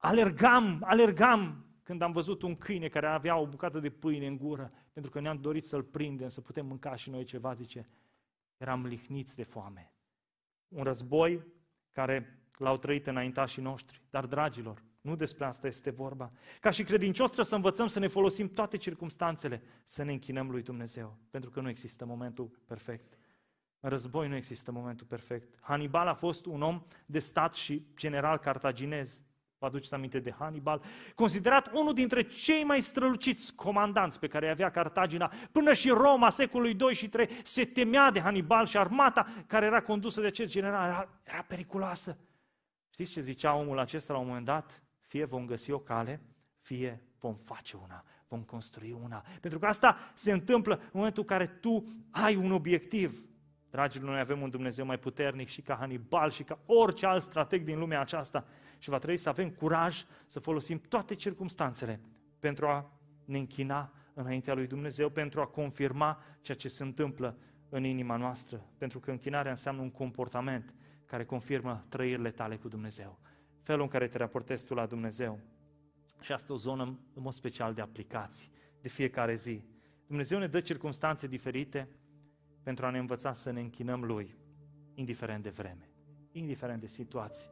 alergam, 0.04 0.82
alergam 0.84 1.64
când 1.82 2.02
am 2.02 2.12
văzut 2.12 2.42
un 2.42 2.56
câine 2.56 2.88
care 2.88 3.06
avea 3.06 3.36
o 3.36 3.46
bucată 3.46 3.80
de 3.80 3.90
pâine 3.90 4.26
în 4.26 4.36
gură, 4.36 4.72
pentru 4.92 5.10
că 5.10 5.20
ne-am 5.20 5.40
dorit 5.40 5.64
să-l 5.64 5.82
prindem, 5.82 6.28
să 6.28 6.40
putem 6.40 6.66
mânca 6.66 6.94
și 6.94 7.10
noi 7.10 7.24
ceva, 7.24 7.52
zice, 7.52 7.88
eram 8.56 8.86
lihniți 8.86 9.36
de 9.36 9.42
foame. 9.42 9.92
Un 10.68 10.82
război 10.82 11.46
care 11.92 12.44
l-au 12.58 12.76
trăit 12.76 13.06
înaintașii 13.06 13.62
noștri. 13.62 14.02
Dar, 14.10 14.26
dragilor, 14.26 14.82
nu 15.00 15.16
despre 15.16 15.44
asta 15.44 15.66
este 15.66 15.90
vorba. 15.90 16.32
Ca 16.60 16.70
și 16.70 16.82
credincios 16.82 17.26
trebuie 17.26 17.46
să 17.46 17.54
învățăm 17.54 17.86
să 17.86 17.98
ne 17.98 18.06
folosim 18.06 18.48
toate 18.48 18.76
circumstanțele, 18.76 19.62
să 19.84 20.02
ne 20.02 20.12
închinăm 20.12 20.50
lui 20.50 20.62
Dumnezeu, 20.62 21.18
pentru 21.30 21.50
că 21.50 21.60
nu 21.60 21.68
există 21.68 22.04
momentul 22.04 22.50
perfect. 22.66 23.18
În 23.80 23.90
război 23.90 24.28
nu 24.28 24.36
există 24.36 24.72
momentul 24.72 25.06
perfect. 25.06 25.58
Hannibal 25.60 26.06
a 26.06 26.14
fost 26.14 26.46
un 26.46 26.62
om 26.62 26.82
de 27.06 27.18
stat 27.18 27.54
și 27.54 27.86
general 27.96 28.38
cartaginez. 28.38 29.22
Vă 29.64 29.70
aduceți 29.70 29.94
aminte 29.94 30.18
de 30.18 30.34
Hannibal? 30.38 30.82
Considerat 31.14 31.72
unul 31.72 31.94
dintre 31.94 32.22
cei 32.22 32.64
mai 32.64 32.80
străluciți 32.80 33.54
comandanți 33.54 34.18
pe 34.18 34.26
care 34.26 34.50
avea 34.50 34.70
Cartagina. 34.70 35.32
Până 35.52 35.72
și 35.72 35.88
Roma, 35.88 36.30
secolului 36.30 36.74
2 36.74 36.94
și 36.94 37.08
3, 37.08 37.28
se 37.44 37.64
temea 37.64 38.10
de 38.10 38.20
Hannibal 38.20 38.66
și 38.66 38.76
armata 38.76 39.26
care 39.46 39.66
era 39.66 39.80
condusă 39.80 40.20
de 40.20 40.26
acest 40.26 40.50
general 40.50 40.88
era, 40.88 41.08
era 41.22 41.42
periculoasă. 41.42 42.18
Știți 42.90 43.12
ce 43.12 43.20
zicea 43.20 43.54
omul 43.54 43.78
acesta 43.78 44.12
la 44.12 44.18
un 44.18 44.26
moment 44.26 44.44
dat? 44.44 44.82
Fie 45.00 45.24
vom 45.24 45.46
găsi 45.46 45.70
o 45.70 45.78
cale, 45.78 46.22
fie 46.60 47.02
vom 47.18 47.34
face 47.34 47.76
una, 47.82 48.04
vom 48.28 48.42
construi 48.42 48.96
una. 49.02 49.24
Pentru 49.40 49.58
că 49.58 49.66
asta 49.66 49.96
se 50.14 50.32
întâmplă 50.32 50.74
în 50.74 50.90
momentul 50.92 51.22
în 51.22 51.28
care 51.28 51.46
tu 51.46 51.84
ai 52.10 52.36
un 52.36 52.52
obiectiv. 52.52 53.22
Dragilor, 53.74 54.10
noi 54.10 54.20
avem 54.20 54.40
un 54.40 54.50
Dumnezeu 54.50 54.86
mai 54.86 54.98
puternic 54.98 55.48
și 55.48 55.62
ca 55.62 55.74
Hannibal 55.74 56.30
și 56.30 56.42
ca 56.42 56.58
orice 56.66 57.06
alt 57.06 57.22
strateg 57.22 57.64
din 57.64 57.78
lumea 57.78 58.00
aceasta 58.00 58.44
și 58.78 58.90
va 58.90 58.98
trebui 58.98 59.16
să 59.16 59.28
avem 59.28 59.50
curaj 59.50 60.04
să 60.26 60.40
folosim 60.40 60.80
toate 60.88 61.14
circumstanțele 61.14 62.00
pentru 62.38 62.66
a 62.66 62.92
ne 63.24 63.38
închina 63.38 63.92
înaintea 64.12 64.54
lui 64.54 64.66
Dumnezeu, 64.66 65.08
pentru 65.08 65.40
a 65.40 65.46
confirma 65.46 66.22
ceea 66.40 66.56
ce 66.56 66.68
se 66.68 66.82
întâmplă 66.82 67.36
în 67.68 67.84
inima 67.84 68.16
noastră. 68.16 68.64
Pentru 68.78 69.00
că 69.00 69.10
închinarea 69.10 69.50
înseamnă 69.50 69.82
un 69.82 69.90
comportament 69.90 70.74
care 71.06 71.24
confirmă 71.24 71.84
trăirile 71.88 72.30
tale 72.30 72.56
cu 72.56 72.68
Dumnezeu 72.68 73.18
felul 73.62 73.82
în 73.82 73.88
care 73.88 74.08
te 74.08 74.18
raportezi 74.18 74.66
tu 74.66 74.74
la 74.74 74.86
Dumnezeu. 74.86 75.40
Și 76.20 76.32
asta 76.32 76.52
o 76.52 76.56
zonă 76.56 76.82
în 77.14 77.22
mod 77.22 77.32
special 77.32 77.74
de 77.74 77.80
aplicații, 77.80 78.50
de 78.80 78.88
fiecare 78.88 79.34
zi. 79.34 79.62
Dumnezeu 80.06 80.38
ne 80.38 80.46
dă 80.46 80.60
circunstanțe 80.60 81.26
diferite 81.26 81.88
pentru 82.64 82.86
a 82.86 82.90
ne 82.90 82.98
învăța 82.98 83.32
să 83.32 83.50
ne 83.50 83.60
închinăm 83.60 84.04
Lui, 84.04 84.36
indiferent 84.94 85.42
de 85.42 85.50
vreme, 85.50 85.90
indiferent 86.32 86.80
de 86.80 86.86
situații. 86.86 87.48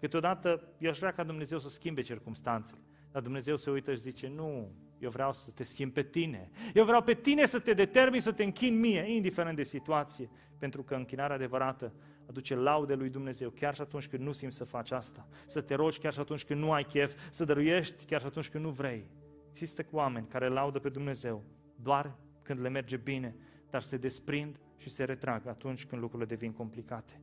Câteodată 0.00 0.74
eu 0.78 0.90
aș 0.90 0.98
vrea 0.98 1.12
ca 1.12 1.24
Dumnezeu 1.24 1.58
să 1.58 1.68
schimbe 1.68 2.00
circunstanțele, 2.00 2.80
dar 3.10 3.22
Dumnezeu 3.22 3.56
se 3.56 3.70
uită 3.70 3.92
și 3.94 4.00
zice, 4.00 4.28
nu, 4.28 4.72
eu 4.98 5.10
vreau 5.10 5.32
să 5.32 5.50
te 5.50 5.64
schimb 5.64 5.92
pe 5.92 6.02
tine. 6.02 6.50
Eu 6.74 6.84
vreau 6.84 7.02
pe 7.02 7.14
tine 7.14 7.46
să 7.46 7.60
te 7.60 7.72
determini 7.72 8.22
să 8.22 8.32
te 8.32 8.42
închini 8.44 8.76
mie, 8.76 9.14
indiferent 9.14 9.56
de 9.56 9.62
situație, 9.62 10.30
pentru 10.58 10.82
că 10.82 10.94
închinarea 10.94 11.36
adevărată 11.36 11.92
aduce 12.28 12.54
laude 12.54 12.94
lui 12.94 13.10
Dumnezeu, 13.10 13.50
chiar 13.50 13.74
și 13.74 13.80
atunci 13.80 14.08
când 14.08 14.22
nu 14.22 14.32
simți 14.32 14.56
să 14.56 14.64
faci 14.64 14.90
asta. 14.90 15.28
Să 15.46 15.60
te 15.60 15.74
rogi 15.74 15.98
chiar 15.98 16.12
și 16.12 16.20
atunci 16.20 16.44
când 16.44 16.60
nu 16.60 16.72
ai 16.72 16.84
chef, 16.84 17.14
să 17.30 17.44
dăruiești 17.44 18.04
chiar 18.04 18.20
și 18.20 18.26
atunci 18.26 18.48
când 18.48 18.64
nu 18.64 18.70
vrei. 18.70 19.10
Există 19.50 19.86
oameni 19.90 20.26
care 20.26 20.48
laudă 20.48 20.78
pe 20.78 20.88
Dumnezeu 20.88 21.44
doar 21.74 22.16
când 22.42 22.60
le 22.60 22.68
merge 22.68 22.96
bine, 22.96 23.36
dar 23.72 23.82
se 23.82 23.96
desprind 23.96 24.60
și 24.76 24.88
se 24.90 25.04
retrag 25.04 25.46
atunci 25.46 25.86
când 25.86 26.00
lucrurile 26.00 26.28
devin 26.28 26.52
complicate. 26.52 27.20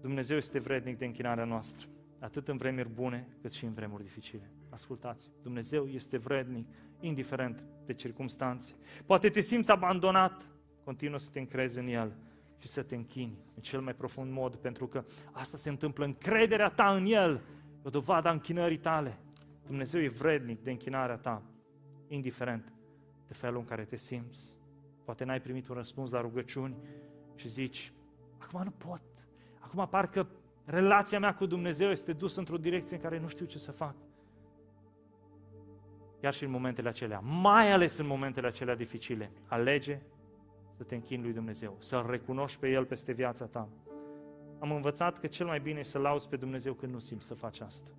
Dumnezeu 0.00 0.36
este 0.36 0.58
vrednic 0.58 0.98
de 0.98 1.04
închinarea 1.04 1.44
noastră, 1.44 1.88
atât 2.18 2.48
în 2.48 2.56
vremuri 2.56 2.88
bune, 2.88 3.28
cât 3.40 3.52
și 3.52 3.64
în 3.64 3.72
vremuri 3.72 4.02
dificile. 4.02 4.50
Ascultați, 4.70 5.30
Dumnezeu 5.42 5.86
este 5.86 6.18
vrednic, 6.18 6.68
indiferent 7.00 7.64
de 7.86 7.94
circumstanțe. 7.94 8.74
Poate 9.06 9.28
te 9.28 9.40
simți 9.40 9.70
abandonat, 9.70 10.48
continuă 10.84 11.18
să 11.18 11.30
te 11.32 11.38
încrezi 11.38 11.78
în 11.78 11.86
El 11.86 12.16
și 12.58 12.68
să 12.68 12.82
te 12.82 12.94
închini 12.94 13.38
în 13.54 13.62
cel 13.62 13.80
mai 13.80 13.94
profund 13.94 14.32
mod, 14.32 14.56
pentru 14.56 14.86
că 14.86 15.04
asta 15.32 15.56
se 15.56 15.68
întâmplă 15.68 16.04
în 16.04 16.14
crederea 16.14 16.68
ta 16.68 16.94
în 16.94 17.04
El, 17.06 17.42
o 17.82 17.90
dovadă 17.90 18.28
a 18.28 18.32
închinării 18.32 18.78
tale. 18.78 19.18
Dumnezeu 19.66 20.00
e 20.00 20.08
vrednic 20.08 20.62
de 20.62 20.70
închinarea 20.70 21.16
ta, 21.16 21.42
indiferent 22.08 22.72
de 23.26 23.34
felul 23.34 23.58
în 23.58 23.64
care 23.64 23.84
te 23.84 23.96
simți. 23.96 24.54
Poate 25.04 25.24
n-ai 25.24 25.40
primit 25.40 25.68
un 25.68 25.74
răspuns 25.74 26.10
la 26.10 26.20
rugăciuni 26.20 26.76
și 27.34 27.48
zici, 27.48 27.92
acum 28.38 28.62
nu 28.62 28.70
pot, 28.70 29.02
acum 29.58 29.86
parcă 29.90 30.28
relația 30.64 31.18
mea 31.18 31.34
cu 31.34 31.46
Dumnezeu 31.46 31.90
este 31.90 32.12
dusă 32.12 32.38
într-o 32.38 32.58
direcție 32.58 32.96
în 32.96 33.02
care 33.02 33.18
nu 33.18 33.28
știu 33.28 33.46
ce 33.46 33.58
să 33.58 33.72
fac. 33.72 33.94
Chiar 36.20 36.34
și 36.34 36.44
în 36.44 36.50
momentele 36.50 36.88
acelea, 36.88 37.18
mai 37.18 37.72
ales 37.72 37.96
în 37.96 38.06
momentele 38.06 38.46
acelea 38.46 38.74
dificile, 38.74 39.30
alege 39.46 40.00
să 40.76 40.82
te 40.82 40.94
închini 40.94 41.22
lui 41.22 41.32
Dumnezeu, 41.32 41.76
să-L 41.78 42.06
recunoști 42.08 42.58
pe 42.58 42.70
El 42.70 42.84
peste 42.84 43.12
viața 43.12 43.46
ta. 43.46 43.68
Am 44.58 44.72
învățat 44.72 45.18
că 45.18 45.26
cel 45.26 45.46
mai 45.46 45.60
bine 45.60 45.78
e 45.78 45.82
să 45.82 45.98
lauzi 45.98 46.28
pe 46.28 46.36
Dumnezeu 46.36 46.72
când 46.72 46.92
nu 46.92 46.98
simți 46.98 47.26
să 47.26 47.34
faci 47.34 47.60
asta. 47.60 47.90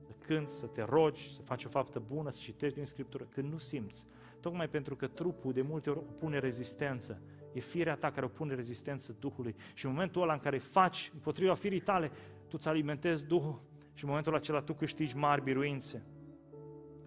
Să 0.00 0.12
cânti, 0.26 0.52
să 0.52 0.66
te 0.66 0.82
rogi, 0.82 1.34
să 1.34 1.42
faci 1.42 1.64
o 1.64 1.68
faptă 1.68 2.02
bună, 2.06 2.30
să 2.30 2.38
citești 2.42 2.76
din 2.76 2.86
Scriptură, 2.86 3.24
când 3.24 3.52
nu 3.52 3.58
simți. 3.58 4.06
Tocmai 4.40 4.68
pentru 4.68 4.96
că 4.96 5.06
trupul 5.06 5.52
de 5.52 5.62
multe 5.62 5.90
ori 5.90 5.98
opune 5.98 6.38
rezistență. 6.38 7.20
E 7.52 7.60
firea 7.60 7.96
ta 7.96 8.10
care 8.10 8.26
opune 8.26 8.54
rezistență 8.54 9.16
Duhului. 9.20 9.54
Și 9.74 9.86
în 9.86 9.92
momentul 9.92 10.22
ăla 10.22 10.32
în 10.32 10.38
care 10.38 10.58
faci 10.58 11.10
împotriva 11.14 11.54
firii 11.54 11.80
tale, 11.80 12.08
tu 12.48 12.56
îți 12.58 12.68
alimentezi 12.68 13.26
Duhul 13.26 13.62
și 13.94 14.04
în 14.04 14.08
momentul 14.08 14.34
acela 14.34 14.60
tu 14.60 14.74
câștigi 14.74 15.16
mari 15.16 15.42
biruințe. 15.42 16.06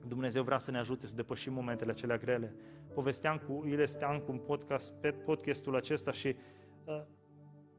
Dumnezeu 0.07 0.43
vrea 0.43 0.57
să 0.57 0.71
ne 0.71 0.77
ajute 0.77 1.07
să 1.07 1.15
depășim 1.15 1.53
momentele 1.53 1.91
acelea 1.91 2.17
grele 2.17 2.55
povesteam 2.93 3.37
cu 3.37 3.65
Ile 3.67 3.85
Steancu 3.85 4.31
în 4.31 4.37
podcast, 4.37 4.93
pe 4.93 5.11
podcastul 5.11 5.75
acesta 5.75 6.11
și 6.11 6.35
uh, 6.85 7.01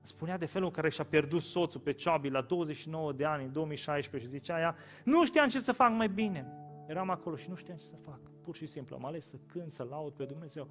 spunea 0.00 0.38
de 0.38 0.46
felul 0.46 0.66
în 0.66 0.72
care 0.72 0.88
și-a 0.88 1.04
pierdut 1.04 1.42
soțul 1.42 1.80
pe 1.80 1.92
Ceabi 1.92 2.28
la 2.28 2.40
29 2.40 3.12
de 3.12 3.24
ani, 3.24 3.44
în 3.44 3.52
2016 3.52 4.30
și 4.30 4.36
zicea 4.36 4.60
ea, 4.60 4.76
nu 5.04 5.24
știam 5.24 5.48
ce 5.48 5.60
să 5.60 5.72
fac 5.72 5.92
mai 5.92 6.08
bine. 6.08 6.46
Eram 6.86 7.10
acolo 7.10 7.36
și 7.36 7.48
nu 7.48 7.54
știam 7.54 7.76
ce 7.76 7.84
să 7.84 7.96
fac. 7.96 8.20
Pur 8.42 8.54
și 8.54 8.66
simplu 8.66 8.96
am 8.96 9.04
ales 9.04 9.28
să 9.28 9.36
cânt, 9.46 9.72
să 9.72 9.82
laud 9.82 10.12
pe 10.12 10.24
Dumnezeu. 10.24 10.68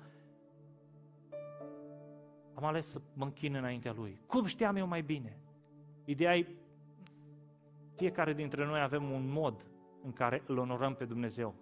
Am 2.53 2.65
ales 2.65 2.87
să 2.87 3.01
mă 3.13 3.25
închin 3.25 3.55
înaintea 3.55 3.93
Lui. 3.93 4.21
Cum 4.27 4.45
știam 4.45 4.75
eu 4.75 4.87
mai 4.87 5.01
bine? 5.01 5.39
Ideea 6.05 6.37
e, 6.37 6.47
fiecare 7.95 8.33
dintre 8.33 8.65
noi 8.65 8.81
avem 8.81 9.11
un 9.11 9.29
mod 9.31 9.65
în 10.03 10.13
care 10.13 10.43
îl 10.45 10.57
onorăm 10.57 10.95
pe 10.95 11.05
Dumnezeu 11.05 11.55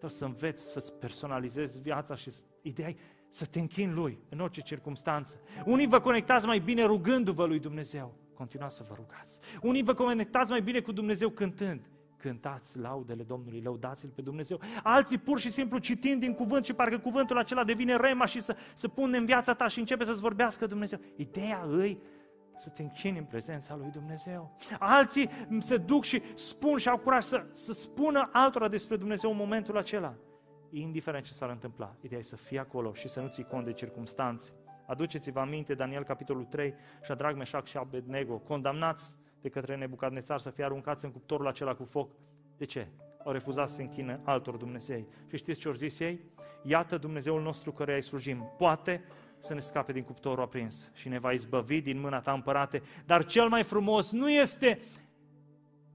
Trebuie 0.00 0.18
să 0.18 0.24
înveți 0.24 0.72
să-ți 0.72 0.92
personalizezi 0.92 1.80
viața 1.80 2.14
și 2.14 2.30
ideea 2.62 2.88
e 2.88 2.96
să 3.30 3.44
te 3.44 3.58
închini 3.58 3.92
Lui 3.92 4.18
în 4.28 4.40
orice 4.40 4.60
circunstanță. 4.60 5.40
Unii 5.64 5.86
vă 5.86 6.00
conectați 6.00 6.46
mai 6.46 6.58
bine 6.58 6.84
rugându-vă 6.84 7.44
lui 7.44 7.58
Dumnezeu. 7.58 8.14
Continuați 8.34 8.76
să 8.76 8.84
vă 8.88 8.94
rugați. 8.94 9.38
Unii 9.62 9.82
vă 9.82 9.94
conectați 9.94 10.50
mai 10.50 10.62
bine 10.62 10.80
cu 10.80 10.92
Dumnezeu 10.92 11.28
cântând. 11.28 11.89
Cântați 12.20 12.78
laudele 12.78 13.22
Domnului, 13.22 13.60
lăudați-L 13.60 14.08
pe 14.14 14.22
Dumnezeu. 14.22 14.60
Alții 14.82 15.18
pur 15.18 15.38
și 15.38 15.50
simplu 15.50 15.78
citind 15.78 16.20
din 16.20 16.34
cuvânt 16.34 16.64
și 16.64 16.72
parcă 16.72 16.98
cuvântul 16.98 17.38
acela 17.38 17.64
devine 17.64 17.96
rema 17.96 18.24
și 18.24 18.40
să, 18.40 18.56
să 18.74 18.88
pune 18.88 19.16
în 19.16 19.24
viața 19.24 19.54
ta 19.54 19.66
și 19.66 19.78
începe 19.78 20.04
să-ți 20.04 20.20
vorbească 20.20 20.66
Dumnezeu. 20.66 20.98
Ideea 21.16 21.66
îi 21.68 22.00
să 22.56 22.68
te 22.68 22.82
închini 22.82 23.18
în 23.18 23.24
prezența 23.24 23.76
lui 23.76 23.90
Dumnezeu. 23.90 24.56
Alții 24.78 25.30
se 25.58 25.76
duc 25.76 26.04
și 26.04 26.22
spun 26.34 26.78
și 26.78 26.88
au 26.88 26.98
curaj 26.98 27.22
să, 27.22 27.44
să 27.52 27.72
spună 27.72 28.28
altora 28.32 28.68
despre 28.68 28.96
Dumnezeu 28.96 29.30
în 29.30 29.36
momentul 29.36 29.76
acela. 29.76 30.14
Indiferent 30.70 31.24
ce 31.24 31.32
s-ar 31.32 31.50
întâmpla, 31.50 31.96
ideea 32.00 32.20
e 32.20 32.22
să 32.22 32.36
fii 32.36 32.58
acolo 32.58 32.92
și 32.94 33.08
să 33.08 33.20
nu 33.20 33.28
ții 33.28 33.44
cont 33.44 33.64
de 33.64 33.72
circumstanțe. 33.72 34.52
Aduceți-vă 34.86 35.40
aminte, 35.40 35.74
Daniel, 35.74 36.02
capitolul 36.02 36.44
3, 36.44 36.74
și 37.02 37.14
drag 37.14 37.36
Meșac 37.36 37.66
și 37.66 37.76
Abednego, 37.76 38.38
condamnați 38.38 39.16
de 39.40 39.48
către 39.48 39.76
Nebucadnețar 39.76 40.38
să 40.38 40.50
fie 40.50 40.64
aruncați 40.64 41.04
în 41.04 41.10
cuptorul 41.10 41.46
acela 41.46 41.74
cu 41.74 41.84
foc. 41.84 42.10
De 42.56 42.64
ce? 42.64 42.86
Au 43.24 43.32
refuzat 43.32 43.68
să 43.68 43.74
se 43.74 43.82
închină 43.82 44.20
altor 44.24 44.56
Dumnezei. 44.56 45.06
Și 45.26 45.36
știți 45.36 45.60
ce 45.60 45.68
au 45.68 45.74
zis 45.74 46.00
ei? 46.00 46.20
Iată 46.62 46.96
Dumnezeul 46.96 47.42
nostru 47.42 47.72
care 47.72 47.94
îi 47.94 48.02
slujim. 48.02 48.52
Poate 48.58 49.04
să 49.40 49.54
ne 49.54 49.60
scape 49.60 49.92
din 49.92 50.02
cuptorul 50.02 50.42
aprins 50.42 50.90
și 50.94 51.08
ne 51.08 51.18
va 51.18 51.32
izbăvi 51.32 51.80
din 51.80 52.00
mâna 52.00 52.20
ta 52.20 52.32
împărate. 52.32 52.82
Dar 53.06 53.24
cel 53.24 53.48
mai 53.48 53.62
frumos 53.62 54.12
nu 54.12 54.30
este 54.30 54.78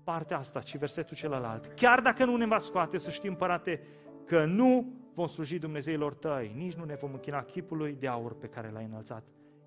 partea 0.03 0.37
asta, 0.37 0.59
ci 0.59 0.77
versetul 0.77 1.15
celălalt. 1.15 1.65
Chiar 1.65 2.01
dacă 2.01 2.25
nu 2.25 2.35
ne 2.35 2.45
va 2.45 2.57
scoate, 2.57 2.97
să 2.97 3.09
știm, 3.09 3.29
împărate, 3.29 3.81
că 4.25 4.45
nu 4.45 4.93
vom 5.13 5.27
sluji 5.27 5.59
Dumnezeilor 5.59 6.13
tăi, 6.13 6.53
nici 6.55 6.73
nu 6.73 6.83
ne 6.83 6.95
vom 6.95 7.13
închina 7.13 7.43
chipului 7.43 7.95
de 7.99 8.07
aur 8.07 8.37
pe 8.37 8.47
care 8.47 8.69
l-ai 8.69 8.85
înălțat. 8.85 9.23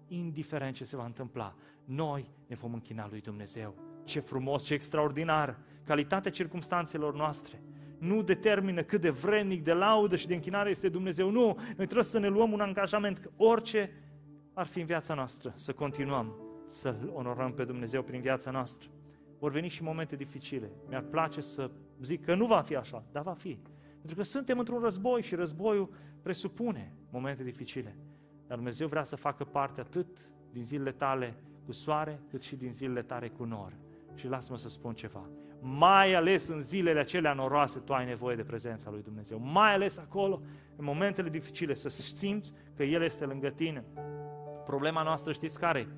Indiferent 0.09 0.75
ce 0.75 0.85
se 0.85 0.97
va 0.97 1.05
întâmpla, 1.05 1.55
noi 1.85 2.31
ne 2.47 2.55
vom 2.55 2.73
închina 2.73 3.09
lui 3.11 3.21
Dumnezeu. 3.21 3.75
Ce 4.05 4.21
frumos, 4.21 4.65
ce 4.65 4.75
extraordinar! 4.75 5.59
Calitatea 5.85 6.31
circumstanțelor 6.31 7.15
noastre 7.15 7.63
nu 7.99 8.23
determină 8.23 8.83
cât 8.83 9.01
de 9.01 9.11
vrednic 9.11 9.65
de 9.65 9.73
laudă 9.73 10.17
și 10.17 10.27
de 10.27 10.35
închinare 10.35 10.71
este 10.71 10.89
Dumnezeu. 10.89 11.31
Nu, 11.31 11.45
noi 11.55 11.75
trebuie 11.75 12.03
să 12.03 12.19
ne 12.19 12.29
luăm 12.29 12.53
un 12.53 12.61
angajament 12.61 13.19
că 13.19 13.31
orice 13.37 13.93
ar 14.53 14.67
fi 14.67 14.81
în 14.81 14.87
viața 14.87 15.15
noastră, 15.15 15.53
să 15.57 15.73
continuăm 15.73 16.35
să-L 16.67 17.11
onorăm 17.15 17.53
pe 17.53 17.65
Dumnezeu 17.65 18.03
prin 18.03 18.21
viața 18.21 18.51
noastră. 18.51 18.89
Vor 19.39 19.51
veni 19.51 19.69
și 19.69 19.83
momente 19.83 20.17
dificile. 20.17 20.71
Mi-ar 20.89 21.03
place 21.03 21.41
să 21.41 21.71
zic 22.01 22.25
că 22.25 22.35
nu 22.35 22.47
va 22.47 22.61
fi 22.61 22.77
așa, 22.77 23.05
dar 23.13 23.23
va 23.23 23.33
fi. 23.33 23.59
Pentru 23.99 24.17
că 24.17 24.23
suntem 24.23 24.59
într-un 24.59 24.81
război 24.81 25.23
și 25.23 25.35
războiul 25.35 25.91
presupune 26.23 26.95
momente 27.11 27.43
dificile. 27.43 27.97
Dar 28.49 28.57
Dumnezeu 28.57 28.89
vrea 28.89 29.05
să 29.05 29.17
facă 29.17 29.45
parte 29.45 29.81
atât 29.81 30.07
din 30.53 30.65
zilele 30.65 30.93
tale 30.93 31.35
cu 31.67 31.73
soare, 31.73 32.21
cât 32.31 32.43
și 32.43 32.57
din 32.57 32.73
zilele 32.73 33.03
tale 33.03 33.29
cu 33.29 33.45
nor. 33.45 33.73
Și 34.15 34.27
lasă-mă 34.27 34.59
să 34.59 34.69
spun 34.69 34.95
ceva. 34.95 35.29
Mai 35.61 36.15
ales 36.15 36.49
în 36.49 36.61
zilele 36.61 37.01
acelea 37.01 37.33
noroase, 37.33 37.79
tu 37.79 37.93
ai 37.93 38.07
nevoie 38.07 38.37
de 38.37 38.43
prezența 38.43 38.91
lui 38.91 39.03
Dumnezeu. 39.03 39.39
Mai 39.39 39.75
ales 39.75 39.99
acolo, 39.99 40.41
în 40.77 40.85
momentele 40.85 41.29
dificile, 41.29 41.75
să 41.75 41.89
simți 41.89 42.53
că 42.77 42.83
El 42.83 43.03
este 43.03 43.25
lângă 43.25 43.49
tine. 43.49 43.85
Problema 44.65 45.03
noastră 45.03 45.33
știți 45.33 45.59
care 45.59 45.89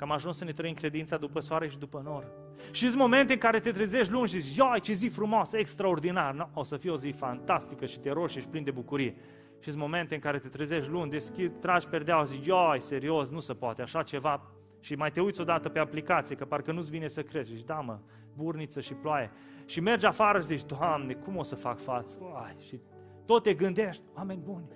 Că 0.00 0.06
am 0.06 0.12
ajuns 0.12 0.36
să 0.36 0.44
ne 0.44 0.52
trăim 0.52 0.74
credința 0.74 1.16
după 1.16 1.40
soare 1.40 1.68
și 1.68 1.78
după 1.78 2.00
nor. 2.04 2.26
Și 2.70 2.86
sunt 2.86 3.00
momente 3.00 3.32
în 3.32 3.38
care 3.38 3.60
te 3.60 3.70
trezești 3.70 4.12
luni 4.12 4.28
și 4.28 4.40
zici, 4.40 4.56
ioi, 4.56 4.80
ce 4.80 4.92
zi 4.92 5.08
frumoasă, 5.08 5.56
extraordinar, 5.58 6.34
no, 6.34 6.44
o 6.54 6.62
să 6.62 6.76
fie 6.76 6.90
o 6.90 6.96
zi 6.96 7.10
fantastică 7.10 7.86
și 7.86 8.00
te 8.00 8.10
roși 8.10 8.40
și 8.40 8.48
plin 8.48 8.64
de 8.64 8.70
bucurie. 8.70 9.14
Și 9.60 9.70
sunt 9.70 9.82
momente 9.82 10.14
în 10.14 10.20
care 10.20 10.38
te 10.38 10.48
trezești 10.48 10.90
luni, 10.90 11.10
deschizi, 11.10 11.52
tragi 11.52 11.88
perdeaua, 11.88 12.24
zici, 12.24 12.46
ioi, 12.46 12.80
serios, 12.80 13.30
nu 13.30 13.40
se 13.40 13.54
poate, 13.54 13.82
așa 13.82 14.02
ceva. 14.02 14.50
Și 14.80 14.94
mai 14.94 15.10
te 15.10 15.20
uiți 15.20 15.40
odată 15.40 15.68
pe 15.68 15.78
aplicație, 15.78 16.36
că 16.36 16.44
parcă 16.44 16.72
nu-ți 16.72 16.90
vine 16.90 17.08
să 17.08 17.22
crezi. 17.22 17.54
Zici, 17.54 17.64
da 17.64 17.80
mă, 17.80 17.98
burniță 18.36 18.80
și 18.80 18.94
ploaie. 18.94 19.30
Și 19.64 19.80
mergi 19.80 20.06
afară 20.06 20.40
și 20.40 20.46
zici, 20.46 20.64
Doamne, 20.64 21.14
cum 21.14 21.36
o 21.36 21.42
să 21.42 21.54
fac 21.54 21.80
față? 21.80 22.18
Ai, 22.44 22.54
și 22.58 22.80
tot 23.24 23.42
te 23.42 23.54
gândești, 23.54 24.02
oameni 24.16 24.40
buni, 24.44 24.68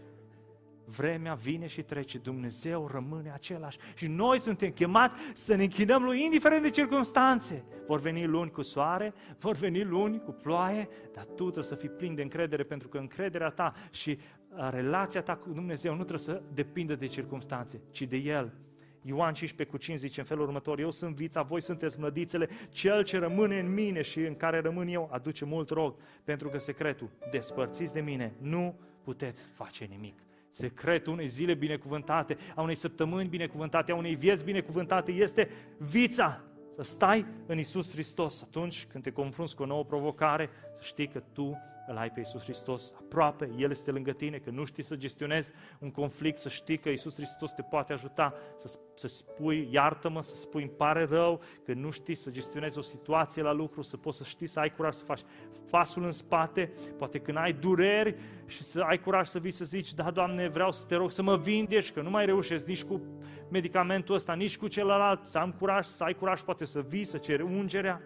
Vremea 0.84 1.34
vine 1.34 1.66
și 1.66 1.82
trece, 1.82 2.18
Dumnezeu 2.18 2.88
rămâne 2.92 3.30
același 3.32 3.78
și 3.94 4.06
noi 4.06 4.40
suntem 4.40 4.70
chemați 4.70 5.14
să 5.34 5.54
ne 5.54 5.62
închinăm 5.62 6.02
Lui 6.02 6.24
indiferent 6.24 6.62
de 6.62 6.70
circunstanțe. 6.70 7.64
Vor 7.86 8.00
veni 8.00 8.26
luni 8.26 8.50
cu 8.50 8.62
soare, 8.62 9.14
vor 9.38 9.56
veni 9.56 9.82
luni 9.82 10.20
cu 10.20 10.32
ploaie, 10.32 10.88
dar 11.14 11.24
tu 11.24 11.42
trebuie 11.42 11.64
să 11.64 11.74
fii 11.74 11.88
plin 11.88 12.14
de 12.14 12.22
încredere 12.22 12.62
pentru 12.62 12.88
că 12.88 12.98
încrederea 12.98 13.48
ta 13.48 13.74
și 13.90 14.18
uh, 14.48 14.68
relația 14.70 15.22
ta 15.22 15.36
cu 15.36 15.50
Dumnezeu 15.52 15.90
nu 15.92 16.04
trebuie 16.04 16.18
să 16.18 16.42
depindă 16.54 16.94
de 16.94 17.06
circunstanțe, 17.06 17.80
ci 17.90 18.02
de 18.02 18.16
El. 18.16 18.52
Ioan 19.02 19.34
15 19.34 19.76
cu 19.76 19.82
5 19.82 19.98
zice 19.98 20.20
în 20.20 20.26
felul 20.26 20.44
următor, 20.46 20.78
eu 20.78 20.90
sunt 20.90 21.14
vița, 21.14 21.42
voi 21.42 21.60
sunteți 21.60 22.00
mlădițele, 22.00 22.48
cel 22.68 23.04
ce 23.04 23.18
rămâne 23.18 23.58
în 23.58 23.72
mine 23.72 24.02
și 24.02 24.20
în 24.20 24.34
care 24.34 24.60
rămân 24.60 24.88
eu 24.88 25.08
aduce 25.12 25.44
mult 25.44 25.70
rog, 25.70 25.96
pentru 26.24 26.48
că 26.48 26.58
secretul, 26.58 27.10
despărțiți 27.30 27.92
de 27.92 28.00
mine, 28.00 28.34
nu 28.40 28.78
puteți 29.02 29.46
face 29.46 29.84
nimic 29.84 30.24
secretul 30.54 31.12
unei 31.12 31.26
zile 31.26 31.54
binecuvântate, 31.54 32.36
a 32.54 32.62
unei 32.62 32.74
săptămâni 32.74 33.28
binecuvântate, 33.28 33.92
a 33.92 33.96
unei 33.96 34.14
vieți 34.14 34.44
binecuvântate 34.44 35.12
este 35.12 35.48
vița. 35.78 36.40
Să 36.76 36.82
stai 36.82 37.26
în 37.46 37.58
Isus 37.58 37.92
Hristos 37.92 38.42
atunci 38.42 38.86
când 38.90 39.04
te 39.04 39.10
confrunți 39.10 39.56
cu 39.56 39.62
o 39.62 39.66
nouă 39.66 39.84
provocare, 39.84 40.50
să 40.73 40.73
știi 40.84 41.06
că 41.06 41.22
tu 41.32 41.58
îl 41.86 41.96
ai 41.96 42.10
pe 42.10 42.18
Iisus 42.18 42.42
Hristos 42.42 42.94
aproape, 42.98 43.50
El 43.56 43.70
este 43.70 43.90
lângă 43.90 44.12
tine, 44.12 44.38
că 44.38 44.50
nu 44.50 44.64
știi 44.64 44.82
să 44.82 44.96
gestionezi 44.96 45.52
un 45.78 45.90
conflict, 45.90 46.38
să 46.38 46.48
știi 46.48 46.78
că 46.78 46.88
Iisus 46.88 47.14
Hristos 47.14 47.52
te 47.52 47.62
poate 47.62 47.92
ajuta 47.92 48.34
să, 48.58 48.78
să 48.94 49.08
spui 49.08 49.68
iartă-mă, 49.70 50.22
să 50.22 50.36
spui 50.36 50.62
îmi 50.62 50.70
pare 50.70 51.04
rău, 51.04 51.40
că 51.64 51.72
nu 51.72 51.90
știi 51.90 52.14
să 52.14 52.30
gestionezi 52.30 52.78
o 52.78 52.80
situație 52.80 53.42
la 53.42 53.52
lucru, 53.52 53.82
să 53.82 53.96
poți 53.96 54.16
să 54.16 54.24
știi 54.24 54.46
să 54.46 54.60
ai 54.60 54.70
curaj 54.70 54.94
să 54.94 55.04
faci 55.04 55.20
pasul 55.70 56.04
în 56.04 56.10
spate, 56.10 56.72
poate 56.98 57.18
când 57.18 57.36
ai 57.36 57.52
dureri 57.52 58.16
și 58.46 58.62
să 58.62 58.80
ai 58.80 59.00
curaj 59.00 59.26
să 59.26 59.38
vii 59.38 59.50
să 59.50 59.64
zici, 59.64 59.94
da, 59.94 60.10
Doamne, 60.10 60.48
vreau 60.48 60.72
să 60.72 60.86
te 60.86 60.94
rog 60.94 61.10
să 61.10 61.22
mă 61.22 61.36
vindeci, 61.36 61.92
că 61.92 62.00
nu 62.00 62.10
mai 62.10 62.26
reușesc 62.26 62.66
nici 62.66 62.84
cu 62.84 63.00
medicamentul 63.50 64.14
ăsta, 64.14 64.32
nici 64.32 64.58
cu 64.58 64.68
celălalt, 64.68 65.24
să 65.24 65.38
am 65.38 65.52
curaj, 65.52 65.86
să 65.86 66.04
ai 66.04 66.14
curaj 66.14 66.40
poate 66.40 66.64
să 66.64 66.80
vii, 66.80 67.04
să 67.04 67.18
ceri 67.18 67.42
ungerea, 67.42 68.02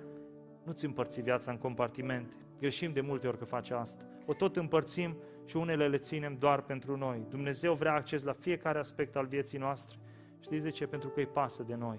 nu-ți 0.64 0.84
împărți 0.84 1.20
viața 1.20 1.50
în 1.50 1.56
compartimente. 1.56 2.47
Greșim 2.58 2.92
de 2.92 3.00
multe 3.00 3.26
ori 3.28 3.38
că 3.38 3.44
face 3.44 3.74
asta. 3.74 4.04
O 4.26 4.34
tot 4.34 4.56
împărțim 4.56 5.16
și 5.44 5.56
unele 5.56 5.88
le 5.88 5.96
ținem 5.96 6.36
doar 6.38 6.62
pentru 6.62 6.96
noi. 6.96 7.26
Dumnezeu 7.28 7.74
vrea 7.74 7.94
acces 7.94 8.22
la 8.22 8.32
fiecare 8.32 8.78
aspect 8.78 9.16
al 9.16 9.26
vieții 9.26 9.58
noastre. 9.58 9.98
Știți 10.40 10.62
de 10.62 10.70
ce? 10.70 10.86
Pentru 10.86 11.08
că 11.08 11.20
îi 11.20 11.26
pasă 11.26 11.62
de 11.62 11.74
noi. 11.74 11.98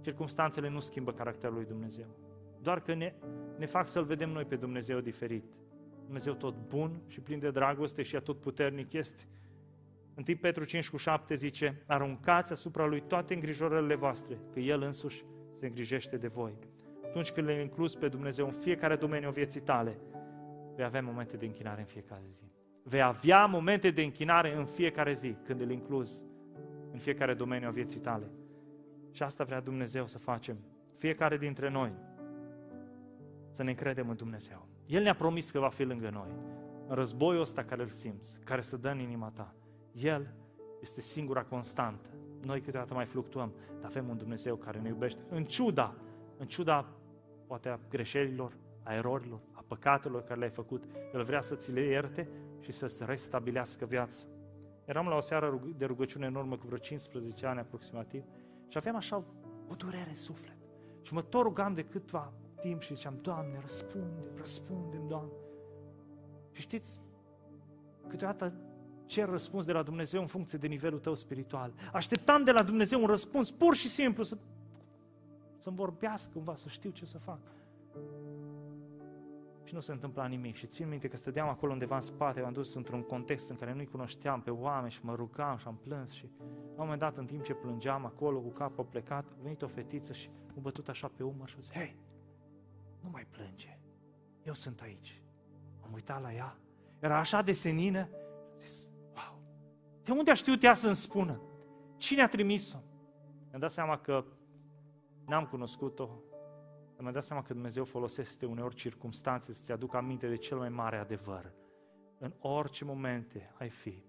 Circumstanțele 0.00 0.68
nu 0.68 0.80
schimbă 0.80 1.12
caracterul 1.12 1.54
lui 1.54 1.64
Dumnezeu. 1.64 2.06
Doar 2.62 2.80
că 2.80 2.94
ne, 2.94 3.14
ne 3.58 3.66
fac 3.66 3.88
să-L 3.88 4.04
vedem 4.04 4.30
noi 4.30 4.44
pe 4.44 4.56
Dumnezeu 4.56 5.00
diferit. 5.00 5.44
Dumnezeu 6.04 6.34
tot 6.34 6.54
bun 6.68 7.02
și 7.06 7.20
plin 7.20 7.38
de 7.38 7.50
dragoste 7.50 8.02
și 8.02 8.20
tot 8.20 8.40
puternic 8.40 8.92
este. 8.92 9.22
1 10.28 10.36
Petru 10.36 10.64
5 10.64 10.90
cu 10.90 10.96
7 10.96 11.34
zice, 11.34 11.82
aruncați 11.86 12.52
asupra 12.52 12.86
Lui 12.86 13.00
toate 13.00 13.34
îngrijorările 13.34 13.94
voastre, 13.94 14.38
că 14.52 14.60
El 14.60 14.82
însuși 14.82 15.24
se 15.58 15.66
îngrijește 15.66 16.16
de 16.16 16.28
voi 16.28 16.52
atunci 17.10 17.30
când 17.30 17.46
le 17.46 17.60
inclus 17.60 17.94
pe 17.94 18.08
Dumnezeu 18.08 18.46
în 18.46 18.52
fiecare 18.52 18.96
domeniu 18.96 19.30
vieții 19.30 19.60
tale, 19.60 19.98
vei 20.76 20.84
avea 20.84 21.02
momente 21.02 21.36
de 21.36 21.46
închinare 21.46 21.80
în 21.80 21.86
fiecare 21.86 22.24
zi. 22.28 22.44
Vei 22.82 23.02
avea 23.02 23.46
momente 23.46 23.90
de 23.90 24.02
închinare 24.02 24.56
în 24.56 24.64
fiecare 24.64 25.12
zi, 25.12 25.36
când 25.44 25.60
îl 25.60 25.70
inclus 25.70 26.22
în 26.92 26.98
fiecare 26.98 27.34
domeniu 27.34 27.68
a 27.68 27.70
vieții 27.70 28.00
tale. 28.00 28.30
Și 29.10 29.22
asta 29.22 29.44
vrea 29.44 29.60
Dumnezeu 29.60 30.06
să 30.06 30.18
facem. 30.18 30.56
Fiecare 30.96 31.36
dintre 31.36 31.70
noi 31.70 31.92
să 33.50 33.62
ne 33.62 33.70
încredem 33.70 34.08
în 34.08 34.16
Dumnezeu. 34.16 34.66
El 34.86 35.02
ne-a 35.02 35.14
promis 35.14 35.50
că 35.50 35.58
va 35.58 35.68
fi 35.68 35.82
lângă 35.82 36.10
noi. 36.10 36.30
În 36.88 36.94
războiul 36.94 37.40
ăsta 37.40 37.64
care 37.64 37.82
îl 37.82 37.88
simți, 37.88 38.40
care 38.44 38.60
se 38.60 38.76
dă 38.76 38.88
în 38.88 38.98
inima 38.98 39.30
ta, 39.30 39.54
El 39.92 40.34
este 40.80 41.00
singura 41.00 41.42
constantă. 41.42 42.08
Noi 42.44 42.60
câteodată 42.60 42.94
mai 42.94 43.04
fluctuăm, 43.04 43.52
dar 43.80 43.84
avem 43.84 44.08
un 44.08 44.16
Dumnezeu 44.16 44.56
care 44.56 44.78
ne 44.78 44.88
iubește. 44.88 45.20
În 45.28 45.44
ciuda, 45.44 45.94
în 46.36 46.46
ciuda 46.46 46.99
poate 47.50 47.68
a 47.68 47.78
greșelilor, 47.88 48.56
a 48.82 48.94
erorilor, 48.94 49.40
a 49.52 49.64
păcatelor 49.66 50.22
care 50.22 50.38
le-ai 50.38 50.50
făcut. 50.50 50.84
El 51.14 51.22
vrea 51.22 51.40
să 51.40 51.54
ți 51.54 51.72
le 51.72 51.80
ierte 51.80 52.28
și 52.60 52.72
să-ți 52.72 53.04
restabilească 53.04 53.84
viața. 53.84 54.22
Eram 54.84 55.06
la 55.06 55.16
o 55.16 55.20
seară 55.20 55.60
de 55.76 55.84
rugăciune 55.84 56.26
în 56.26 56.34
urmă 56.34 56.56
cu 56.56 56.66
vreo 56.66 56.78
15 56.78 57.46
ani 57.46 57.58
aproximativ 57.58 58.22
și 58.68 58.76
aveam 58.76 58.96
așa 58.96 59.24
o 59.68 59.74
durere 59.74 60.08
în 60.08 60.16
suflet. 60.16 60.56
Și 61.02 61.14
mă 61.14 61.22
tot 61.22 61.42
rugam 61.42 61.74
de 61.74 61.82
câtva 61.84 62.32
timp 62.60 62.80
și 62.80 62.94
ziceam, 62.94 63.18
Doamne, 63.22 63.58
răspunde, 63.60 64.24
răspunde 64.36 64.96
Doamne. 64.96 65.32
Și 66.52 66.60
știți, 66.60 67.00
câteodată 68.08 68.52
cer 69.06 69.28
răspuns 69.28 69.64
de 69.64 69.72
la 69.72 69.82
Dumnezeu 69.82 70.20
în 70.20 70.26
funcție 70.26 70.58
de 70.58 70.66
nivelul 70.66 70.98
tău 70.98 71.14
spiritual. 71.14 71.72
Așteptam 71.92 72.44
de 72.44 72.52
la 72.52 72.62
Dumnezeu 72.62 73.00
un 73.00 73.06
răspuns 73.06 73.50
pur 73.50 73.74
și 73.74 73.88
simplu, 73.88 74.22
să 74.22 74.36
să-mi 75.60 75.76
vorbească 75.76 76.30
cumva, 76.32 76.54
să 76.54 76.68
știu 76.68 76.90
ce 76.90 77.04
să 77.04 77.18
fac. 77.18 77.40
și 79.64 79.74
nu 79.74 79.82
se 79.82 79.92
întâmpla 79.92 80.26
nimic. 80.26 80.56
Și 80.56 80.66
țin 80.66 80.88
minte 80.88 81.08
că 81.08 81.16
stăteam 81.16 81.48
acolo 81.48 81.72
undeva 81.72 81.94
în 81.94 82.00
spate, 82.00 82.40
m-am 82.40 82.52
dus 82.52 82.74
într-un 82.74 83.02
context 83.02 83.50
în 83.50 83.56
care 83.56 83.72
nu-i 83.74 83.86
cunoșteam 83.86 84.42
pe 84.42 84.50
oameni 84.50 84.92
și 84.92 85.04
mă 85.04 85.14
rugam 85.14 85.56
și 85.56 85.66
am 85.66 85.76
plâns 85.82 86.12
și 86.12 86.30
la 86.38 86.50
un 86.68 86.74
moment 86.76 87.00
dat, 87.00 87.16
în 87.16 87.26
timp 87.26 87.42
ce 87.42 87.54
plângeam 87.54 88.04
acolo 88.04 88.38
cu 88.40 88.48
capul 88.48 88.84
plecat, 88.84 89.24
a 89.30 89.42
venit 89.42 89.62
o 89.62 89.66
fetiță 89.66 90.12
și 90.12 90.30
m-a 90.48 90.60
bătut 90.60 90.88
așa 90.88 91.08
pe 91.16 91.22
umăr 91.22 91.48
și 91.48 91.54
a 91.58 91.60
zis, 91.60 91.72
hei, 91.72 91.96
nu 93.00 93.08
mai 93.10 93.26
plânge, 93.30 93.78
eu 94.42 94.54
sunt 94.54 94.80
aici. 94.80 95.22
Am 95.80 95.92
uitat 95.92 96.22
la 96.22 96.32
ea, 96.32 96.56
era 96.98 97.18
așa 97.18 97.42
de 97.42 97.52
senină, 97.52 98.08
am 98.52 98.58
zis, 98.58 98.88
wow, 99.14 99.42
de 100.02 100.12
unde 100.12 100.30
a 100.30 100.34
știut 100.34 100.62
ea 100.62 100.74
să-mi 100.74 100.94
spună? 100.94 101.40
Cine 101.96 102.22
a 102.22 102.28
trimis-o? 102.28 102.78
Mi-am 103.48 103.60
dat 103.60 103.70
seama 103.70 103.98
că 103.98 104.24
n-am 105.30 105.44
cunoscut-o, 105.44 106.08
mi-am 106.98 107.12
dat 107.12 107.22
seama 107.22 107.42
că 107.42 107.52
Dumnezeu 107.52 107.84
folosește 107.84 108.46
uneori 108.46 108.74
circunstanțe 108.74 109.52
să-ți 109.52 109.72
aducă 109.72 109.96
aminte 109.96 110.28
de 110.28 110.36
cel 110.36 110.58
mai 110.58 110.68
mare 110.68 110.96
adevăr. 110.96 111.52
În 112.18 112.32
orice 112.38 112.84
momente 112.84 113.52
ai 113.58 113.68
fi, 113.68 114.04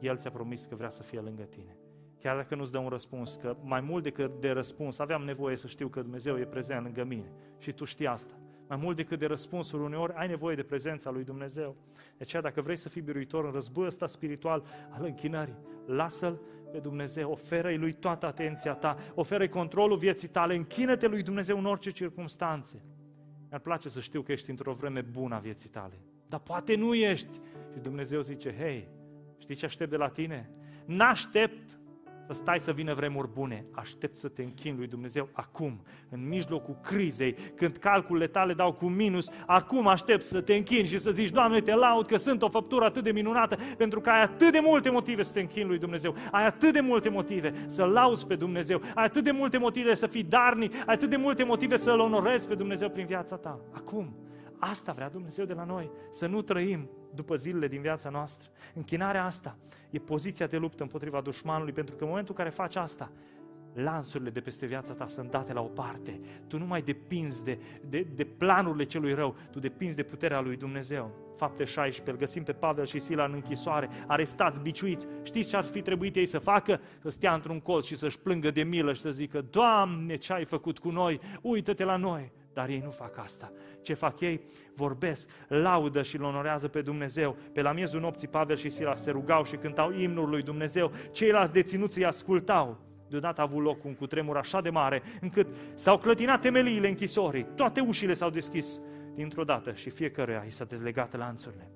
El 0.00 0.16
ți-a 0.16 0.30
promis 0.30 0.64
că 0.64 0.74
vrea 0.74 0.88
să 0.88 1.02
fie 1.02 1.20
lângă 1.20 1.42
tine. 1.42 1.76
Chiar 2.18 2.36
dacă 2.36 2.54
nu-ți 2.54 2.72
dă 2.72 2.78
un 2.78 2.88
răspuns, 2.88 3.36
că 3.36 3.56
mai 3.62 3.80
mult 3.80 4.02
decât 4.02 4.40
de 4.40 4.50
răspuns, 4.50 4.98
aveam 4.98 5.22
nevoie 5.22 5.56
să 5.56 5.66
știu 5.66 5.88
că 5.88 6.02
Dumnezeu 6.02 6.38
e 6.38 6.44
prezent 6.44 6.82
lângă 6.82 7.04
mine. 7.04 7.32
Și 7.58 7.72
tu 7.72 7.84
știi 7.84 8.06
asta. 8.06 8.34
Mai 8.68 8.76
mult 8.76 8.96
decât 8.96 9.18
de 9.18 9.26
răspunsuri, 9.26 9.82
uneori 9.82 10.12
ai 10.12 10.28
nevoie 10.28 10.56
de 10.56 10.62
prezența 10.62 11.10
lui 11.10 11.24
Dumnezeu. 11.24 11.76
De 11.92 12.22
aceea, 12.22 12.42
dacă 12.42 12.60
vrei 12.60 12.76
să 12.76 12.88
fii 12.88 13.00
biruitor 13.00 13.44
în 13.44 13.52
războiul 13.52 13.88
ăsta 13.88 14.06
spiritual 14.06 14.64
al 14.90 15.04
închinării, 15.04 15.58
lasă-L 15.86 16.40
pe 16.72 16.78
Dumnezeu, 16.78 17.30
oferă-i 17.30 17.76
lui 17.76 17.92
toată 17.92 18.26
atenția 18.26 18.74
ta, 18.74 18.96
oferă-i 19.14 19.48
controlul 19.48 19.96
vieții 19.96 20.28
tale, 20.28 20.54
închină-te 20.54 21.06
lui 21.06 21.22
Dumnezeu 21.22 21.58
în 21.58 21.66
orice 21.66 21.90
circunstanțe. 21.90 22.82
Mi-ar 23.48 23.60
place 23.60 23.88
să 23.88 24.00
știu 24.00 24.22
că 24.22 24.32
ești 24.32 24.50
într-o 24.50 24.72
vreme 24.72 25.00
bună 25.00 25.34
a 25.34 25.38
vieții 25.38 25.68
tale, 25.68 25.98
dar 26.28 26.40
poate 26.40 26.74
nu 26.74 26.94
ești. 26.94 27.40
Și 27.72 27.78
Dumnezeu 27.78 28.20
zice, 28.20 28.54
hei, 28.54 28.88
știi 29.38 29.54
ce 29.54 29.64
aștept 29.64 29.90
de 29.90 29.96
la 29.96 30.08
tine? 30.08 30.50
N-aștept 30.84 31.78
să 32.26 32.32
stai 32.32 32.58
să 32.58 32.72
vină 32.72 32.94
vremuri 32.94 33.28
bune. 33.32 33.66
Aștept 33.72 34.16
să 34.16 34.28
te 34.28 34.42
închin 34.42 34.74
lui 34.76 34.86
Dumnezeu 34.86 35.28
acum, 35.32 35.80
în 36.08 36.28
mijlocul 36.28 36.78
crizei, 36.82 37.36
când 37.54 37.76
calculele 37.76 38.26
tale 38.26 38.54
dau 38.54 38.72
cu 38.72 38.86
minus, 38.86 39.30
acum 39.46 39.86
aștept 39.86 40.24
să 40.24 40.40
te 40.40 40.54
închin 40.54 40.84
și 40.84 40.98
să 40.98 41.10
zici, 41.10 41.30
Doamne, 41.30 41.60
te 41.60 41.74
laud 41.74 42.06
că 42.06 42.16
sunt 42.16 42.42
o 42.42 42.48
făptură 42.48 42.84
atât 42.84 43.02
de 43.02 43.12
minunată, 43.12 43.56
pentru 43.76 44.00
că 44.00 44.10
ai 44.10 44.22
atât 44.22 44.52
de 44.52 44.60
multe 44.62 44.90
motive 44.90 45.22
să 45.22 45.32
te 45.32 45.40
închin 45.40 45.66
lui 45.66 45.78
Dumnezeu, 45.78 46.14
ai 46.30 46.46
atât 46.46 46.72
de 46.72 46.80
multe 46.80 47.08
motive 47.08 47.54
să 47.66 47.84
lauzi 47.84 48.26
pe 48.26 48.36
Dumnezeu, 48.36 48.80
ai 48.94 49.04
atât 49.04 49.24
de 49.24 49.30
multe 49.30 49.58
motive 49.58 49.94
să 49.94 50.06
fii 50.06 50.22
darni, 50.22 50.68
ai 50.86 50.94
atât 50.94 51.10
de 51.10 51.16
multe 51.16 51.44
motive 51.44 51.76
să-L 51.76 51.98
onorezi 51.98 52.48
pe 52.48 52.54
Dumnezeu 52.54 52.88
prin 52.88 53.06
viața 53.06 53.36
ta. 53.36 53.60
Acum, 53.72 54.16
asta 54.64 54.92
vrea 54.92 55.08
Dumnezeu 55.08 55.44
de 55.44 55.52
la 55.52 55.64
noi, 55.64 55.90
să 56.10 56.26
nu 56.26 56.42
trăim 56.42 56.90
după 57.14 57.34
zilele 57.34 57.68
din 57.68 57.80
viața 57.80 58.10
noastră. 58.10 58.50
Închinarea 58.74 59.24
asta 59.24 59.56
e 59.90 59.98
poziția 59.98 60.46
de 60.46 60.56
luptă 60.56 60.82
împotriva 60.82 61.20
dușmanului, 61.20 61.72
pentru 61.72 61.94
că 61.94 62.02
în 62.02 62.08
momentul 62.08 62.34
în 62.38 62.44
care 62.44 62.56
faci 62.56 62.76
asta, 62.76 63.12
lanțurile 63.72 64.30
de 64.30 64.40
peste 64.40 64.66
viața 64.66 64.92
ta 64.92 65.06
sunt 65.06 65.30
date 65.30 65.52
la 65.52 65.60
o 65.60 65.66
parte. 65.66 66.20
Tu 66.46 66.58
nu 66.58 66.66
mai 66.66 66.82
depinzi 66.82 67.44
de, 67.44 67.58
de, 67.88 68.06
de 68.14 68.24
planurile 68.24 68.84
celui 68.84 69.12
rău, 69.12 69.36
tu 69.50 69.58
depinzi 69.58 69.96
de 69.96 70.02
puterea 70.02 70.40
lui 70.40 70.56
Dumnezeu. 70.56 71.10
Fapte 71.36 71.64
16, 71.64 72.10
îl 72.10 72.16
găsim 72.16 72.42
pe 72.42 72.52
Pavel 72.52 72.86
și 72.86 72.98
Sila 72.98 73.24
în 73.24 73.32
închisoare, 73.32 73.88
arestați, 74.06 74.60
biciuiți. 74.60 75.06
Știți 75.22 75.48
ce 75.48 75.56
ar 75.56 75.64
fi 75.64 75.82
trebuit 75.82 76.16
ei 76.16 76.26
să 76.26 76.38
facă? 76.38 76.80
Să 77.00 77.08
stea 77.08 77.34
într-un 77.34 77.60
colț 77.60 77.84
și 77.84 77.96
să-și 77.96 78.18
plângă 78.18 78.50
de 78.50 78.62
milă 78.62 78.92
și 78.92 79.00
să 79.00 79.10
zică, 79.10 79.44
Doamne, 79.50 80.16
ce 80.16 80.32
ai 80.32 80.44
făcut 80.44 80.78
cu 80.78 80.90
noi? 80.90 81.20
Uită-te 81.40 81.84
la 81.84 81.96
noi! 81.96 82.32
Dar 82.52 82.68
ei 82.68 82.80
nu 82.84 82.90
fac 82.90 83.18
asta. 83.18 83.52
Ce 83.82 83.94
fac 83.94 84.20
ei? 84.20 84.40
Vorbesc, 84.74 85.28
laudă 85.48 86.02
și 86.02 86.16
îl 86.16 86.22
onorează 86.22 86.68
pe 86.68 86.82
Dumnezeu. 86.82 87.36
Pe 87.52 87.62
la 87.62 87.72
miezul 87.72 88.00
nopții 88.00 88.28
Pavel 88.28 88.56
și 88.56 88.68
Sila 88.68 88.94
se 88.94 89.10
rugau 89.10 89.44
și 89.44 89.56
cântau 89.56 89.92
imnul 89.92 90.28
lui 90.28 90.42
Dumnezeu. 90.42 90.92
Ceilalți 91.12 91.52
deținuți 91.52 91.98
îi 91.98 92.04
ascultau. 92.04 92.80
Deodată 93.08 93.40
a 93.40 93.44
avut 93.44 93.62
loc 93.62 93.84
un 93.84 93.94
cutremur 93.94 94.36
așa 94.36 94.60
de 94.60 94.70
mare, 94.70 95.02
încât 95.20 95.46
s-au 95.74 95.98
clătinat 95.98 96.40
temeliile 96.40 96.88
închisorii. 96.88 97.46
Toate 97.54 97.80
ușile 97.80 98.14
s-au 98.14 98.30
deschis 98.30 98.80
dintr-o 99.14 99.44
dată 99.44 99.72
și 99.72 99.90
fiecăruia 99.90 100.44
i 100.46 100.50
s-a 100.50 100.64
dezlegat 100.64 101.16
lanțurile. 101.16 101.70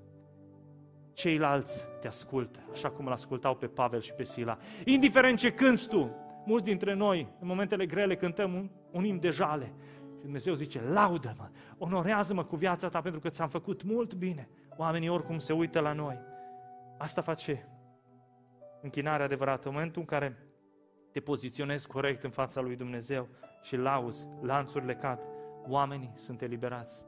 Ceilalți 1.12 1.86
te 2.00 2.06
ascultă, 2.06 2.58
așa 2.72 2.90
cum 2.90 3.06
îl 3.06 3.12
ascultau 3.12 3.54
pe 3.54 3.66
Pavel 3.66 4.00
și 4.00 4.12
pe 4.12 4.24
Sila. 4.24 4.58
Indiferent 4.84 5.38
ce 5.38 5.52
cânți 5.52 5.88
tu, 5.88 6.10
mulți 6.44 6.64
dintre 6.64 6.94
noi, 6.94 7.28
în 7.40 7.46
momentele 7.46 7.86
grele, 7.86 8.16
cântăm 8.16 8.54
un, 8.54 8.70
un 8.90 9.04
imn 9.04 9.20
de 9.20 9.30
jale. 9.30 9.72
Dumnezeu 10.26 10.54
zice, 10.54 10.82
laudă-mă, 10.82 11.48
onorează-mă 11.78 12.44
cu 12.44 12.56
viața 12.56 12.88
ta 12.88 13.00
pentru 13.00 13.20
că 13.20 13.28
ți-am 13.28 13.48
făcut 13.48 13.82
mult 13.82 14.14
bine. 14.14 14.48
Oamenii 14.76 15.08
oricum 15.08 15.38
se 15.38 15.52
uită 15.52 15.80
la 15.80 15.92
noi. 15.92 16.18
Asta 16.98 17.20
face 17.20 17.68
închinarea 18.82 19.24
adevărată. 19.24 19.68
În 19.68 19.74
momentul 19.74 20.00
în 20.00 20.06
care 20.06 20.36
te 21.12 21.20
poziționezi 21.20 21.86
corect 21.86 22.22
în 22.22 22.30
fața 22.30 22.60
lui 22.60 22.76
Dumnezeu 22.76 23.28
și 23.62 23.76
lauzi, 23.76 24.26
lanțurile 24.40 24.94
cad, 24.94 25.18
oamenii 25.68 26.12
sunt 26.14 26.42
eliberați. 26.42 27.04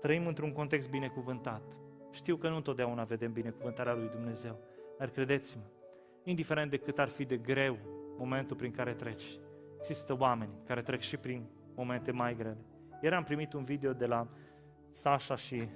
Trăim 0.00 0.26
într-un 0.26 0.52
context 0.52 0.88
binecuvântat. 0.90 1.62
Știu 2.10 2.36
că 2.36 2.48
nu 2.48 2.56
întotdeauna 2.56 3.04
vedem 3.04 3.32
binecuvântarea 3.32 3.94
lui 3.94 4.08
Dumnezeu, 4.08 4.58
dar 4.98 5.08
credeți-mă, 5.08 5.62
indiferent 6.22 6.70
de 6.70 6.76
cât 6.76 6.98
ar 6.98 7.08
fi 7.08 7.24
de 7.24 7.36
greu 7.36 7.78
momentul 8.18 8.56
prin 8.56 8.70
care 8.70 8.94
treci, 8.94 9.38
există 9.78 10.16
oameni 10.18 10.52
care 10.66 10.82
trec 10.82 11.00
și 11.00 11.16
prin 11.16 11.46
momente 11.75 12.11
mai 12.11 12.35
grele. 12.35 12.65
Ieri 13.01 13.15
am 13.15 13.23
primit 13.23 13.53
un 13.53 13.63
video 13.63 13.93
de 13.93 14.05
la 14.05 14.27
Sasha 14.89 15.35
și 15.35 15.69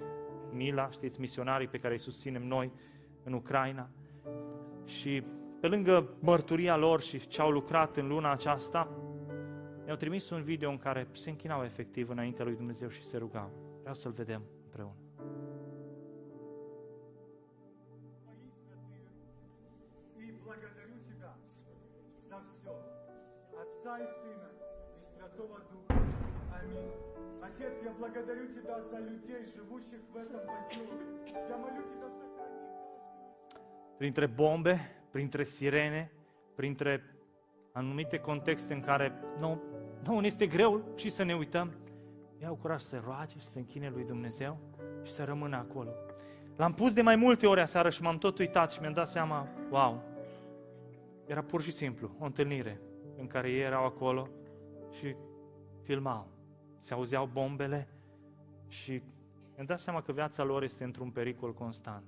Mila, 0.52 0.90
știți, 0.90 1.20
misionarii 1.20 1.68
pe 1.68 1.78
care 1.78 1.92
îi 1.92 1.98
susținem 1.98 2.46
noi 2.46 2.72
în 3.22 3.32
Ucraina. 3.32 3.88
Și 4.84 5.22
pe 5.60 5.66
lângă 5.66 6.08
mărturia 6.20 6.76
lor 6.76 7.00
și 7.00 7.26
ce 7.26 7.40
au 7.40 7.50
lucrat 7.50 7.96
în 7.96 8.08
luna 8.08 8.32
aceasta, 8.32 8.88
mi-au 9.84 9.96
trimis 9.96 10.30
un 10.30 10.42
video 10.42 10.70
în 10.70 10.78
care 10.78 11.08
se 11.12 11.30
închinau 11.30 11.64
efectiv 11.64 12.08
înaintea 12.08 12.44
lui 12.44 12.56
Dumnezeu 12.56 12.88
și 12.88 13.02
se 13.02 13.16
rugau. 13.16 13.50
Vreau 13.80 13.94
să-l 13.94 14.12
vedem 14.12 14.42
împreună. 14.64 14.96
Отца 23.84 23.98
и 23.98 24.06
Сына 24.06 24.50
Святого 25.00 25.58
Духа. 25.70 25.77
Аминь. 27.48 27.48
Отец, 27.48 27.82
я 27.84 27.92
благодарю 27.92 28.46
Тебя 28.48 28.80
за 28.82 28.98
людей, 28.98 29.44
живущих 29.56 30.00
в 30.12 30.16
этом 30.16 30.40
поселке. 30.46 31.04
Я 31.48 31.56
молю 31.56 31.82
Тебя, 31.82 32.10
сохрани 32.10 32.58
каждого. 32.68 33.98
Printre 33.98 34.26
bombe, 34.26 34.78
printre 35.10 35.44
sirene, 35.44 36.10
printre 36.54 37.02
anumite 37.72 38.18
contexte 38.18 38.74
în 38.74 38.80
care 38.80 39.12
nu, 39.38 39.62
nu 40.06 40.20
este 40.20 40.46
greu 40.46 40.82
și 40.96 41.10
să 41.10 41.22
ne 41.22 41.34
uităm, 41.34 41.72
iau 42.42 42.54
curaj 42.54 42.80
să 42.80 43.02
roage 43.04 43.38
și 43.38 43.46
să 43.46 43.58
închine 43.58 43.88
lui 43.88 44.04
Dumnezeu 44.04 44.58
și 45.02 45.12
să 45.12 45.24
rămână 45.24 45.56
acolo. 45.56 45.90
L-am 46.56 46.72
pus 46.72 46.92
de 46.92 47.02
mai 47.02 47.16
multe 47.16 47.46
ori 47.46 47.60
aseară 47.60 47.90
și 47.90 48.02
m-am 48.02 48.18
tot 48.18 48.38
uitat 48.38 48.70
și 48.70 48.80
mi-am 48.80 48.92
dat 48.92 49.08
seama, 49.08 49.48
wow, 49.70 50.02
era 51.26 51.42
pur 51.42 51.62
și 51.62 51.70
simplu 51.70 52.10
o 52.18 52.24
întâlnire 52.24 52.80
în 53.16 53.26
care 53.26 53.50
ei 53.50 53.60
erau 53.60 53.84
acolo 53.84 54.28
și 54.90 55.16
filmau. 55.82 56.28
se 56.79 56.93
auzeau 56.93 57.29
bombele 57.33 57.87
și 58.67 59.01
mi-am 59.53 59.65
dat 59.65 59.79
seama 59.79 60.01
că 60.01 60.11
viața 60.11 60.43
lor 60.43 60.63
este 60.63 60.83
într-un 60.83 61.11
pericol 61.11 61.53
constant. 61.53 62.03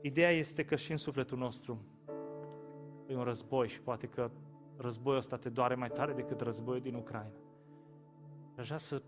Ideea 0.00 0.30
este 0.30 0.64
că 0.64 0.76
și 0.76 0.90
în 0.90 0.96
sufletul 0.96 1.38
nostru 1.38 1.84
e 3.06 3.16
un 3.16 3.22
război 3.22 3.68
și 3.68 3.80
poate 3.80 4.06
că 4.06 4.30
războiul 4.76 5.18
ăsta 5.18 5.36
te 5.36 5.48
doare 5.48 5.74
mai 5.74 5.88
tare 5.88 6.12
decât 6.12 6.40
războiul 6.40 6.80
din 6.80 6.94
Ucraina. 6.94 7.38
Aș 8.56 8.66
vrea 8.66 8.78
să 8.78 9.02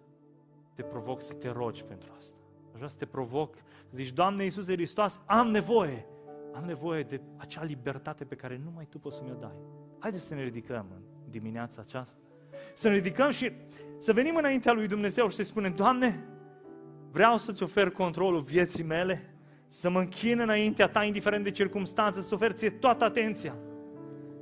te 0.74 0.82
provoc 0.82 1.22
să 1.22 1.34
te 1.34 1.48
rogi 1.48 1.84
pentru 1.84 2.12
asta. 2.16 2.36
Aș 2.70 2.76
vrea 2.76 2.88
să 2.88 2.96
te 2.96 3.06
provoc, 3.06 3.56
să 3.88 3.96
zici, 3.96 4.12
Doamne 4.12 4.42
Iisuse 4.42 4.72
Hristos, 4.72 5.20
am 5.26 5.48
nevoie, 5.48 6.06
am 6.52 6.64
nevoie 6.64 7.02
de 7.02 7.20
acea 7.36 7.62
libertate 7.62 8.24
pe 8.24 8.34
care 8.34 8.60
numai 8.64 8.86
Tu 8.86 8.98
poți 8.98 9.16
să 9.16 9.22
mi-o 9.22 9.34
dai. 9.34 9.56
Haideți 9.98 10.24
să 10.24 10.34
ne 10.34 10.42
ridicăm 10.42 10.86
în 11.24 11.30
dimineața 11.30 11.80
aceasta 11.80 12.16
să 12.74 12.88
ne 12.88 12.94
ridicăm 12.94 13.30
și 13.30 13.52
să 13.98 14.12
venim 14.12 14.36
înaintea 14.36 14.72
lui 14.72 14.86
Dumnezeu 14.86 15.28
și 15.28 15.36
să-i 15.36 15.44
spunem, 15.44 15.74
Doamne, 15.74 16.24
vreau 17.10 17.38
să-ți 17.38 17.62
ofer 17.62 17.90
controlul 17.90 18.40
vieții 18.40 18.84
mele, 18.84 19.34
să 19.68 19.90
mă 19.90 19.98
închin 19.98 20.38
înaintea 20.38 20.88
ta, 20.88 21.04
indiferent 21.04 21.44
de 21.44 21.50
circunstanțe, 21.50 22.20
să 22.20 22.34
oferi 22.34 22.54
ție 22.54 22.70
toată 22.70 23.04
atenția. 23.04 23.56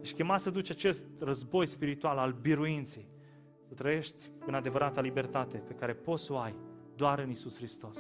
Ești 0.00 0.14
chemat 0.14 0.40
să 0.40 0.50
duci 0.50 0.70
acest 0.70 1.04
război 1.18 1.66
spiritual 1.66 2.18
al 2.18 2.36
biruinței, 2.40 3.08
să 3.68 3.74
trăiești 3.74 4.22
în 4.46 4.54
adevărata 4.54 5.00
libertate 5.00 5.56
pe 5.56 5.72
care 5.72 5.92
poți 5.92 6.24
să 6.24 6.32
o 6.32 6.36
ai 6.36 6.54
doar 6.96 7.18
în 7.18 7.30
Isus 7.30 7.56
Hristos. 7.56 7.98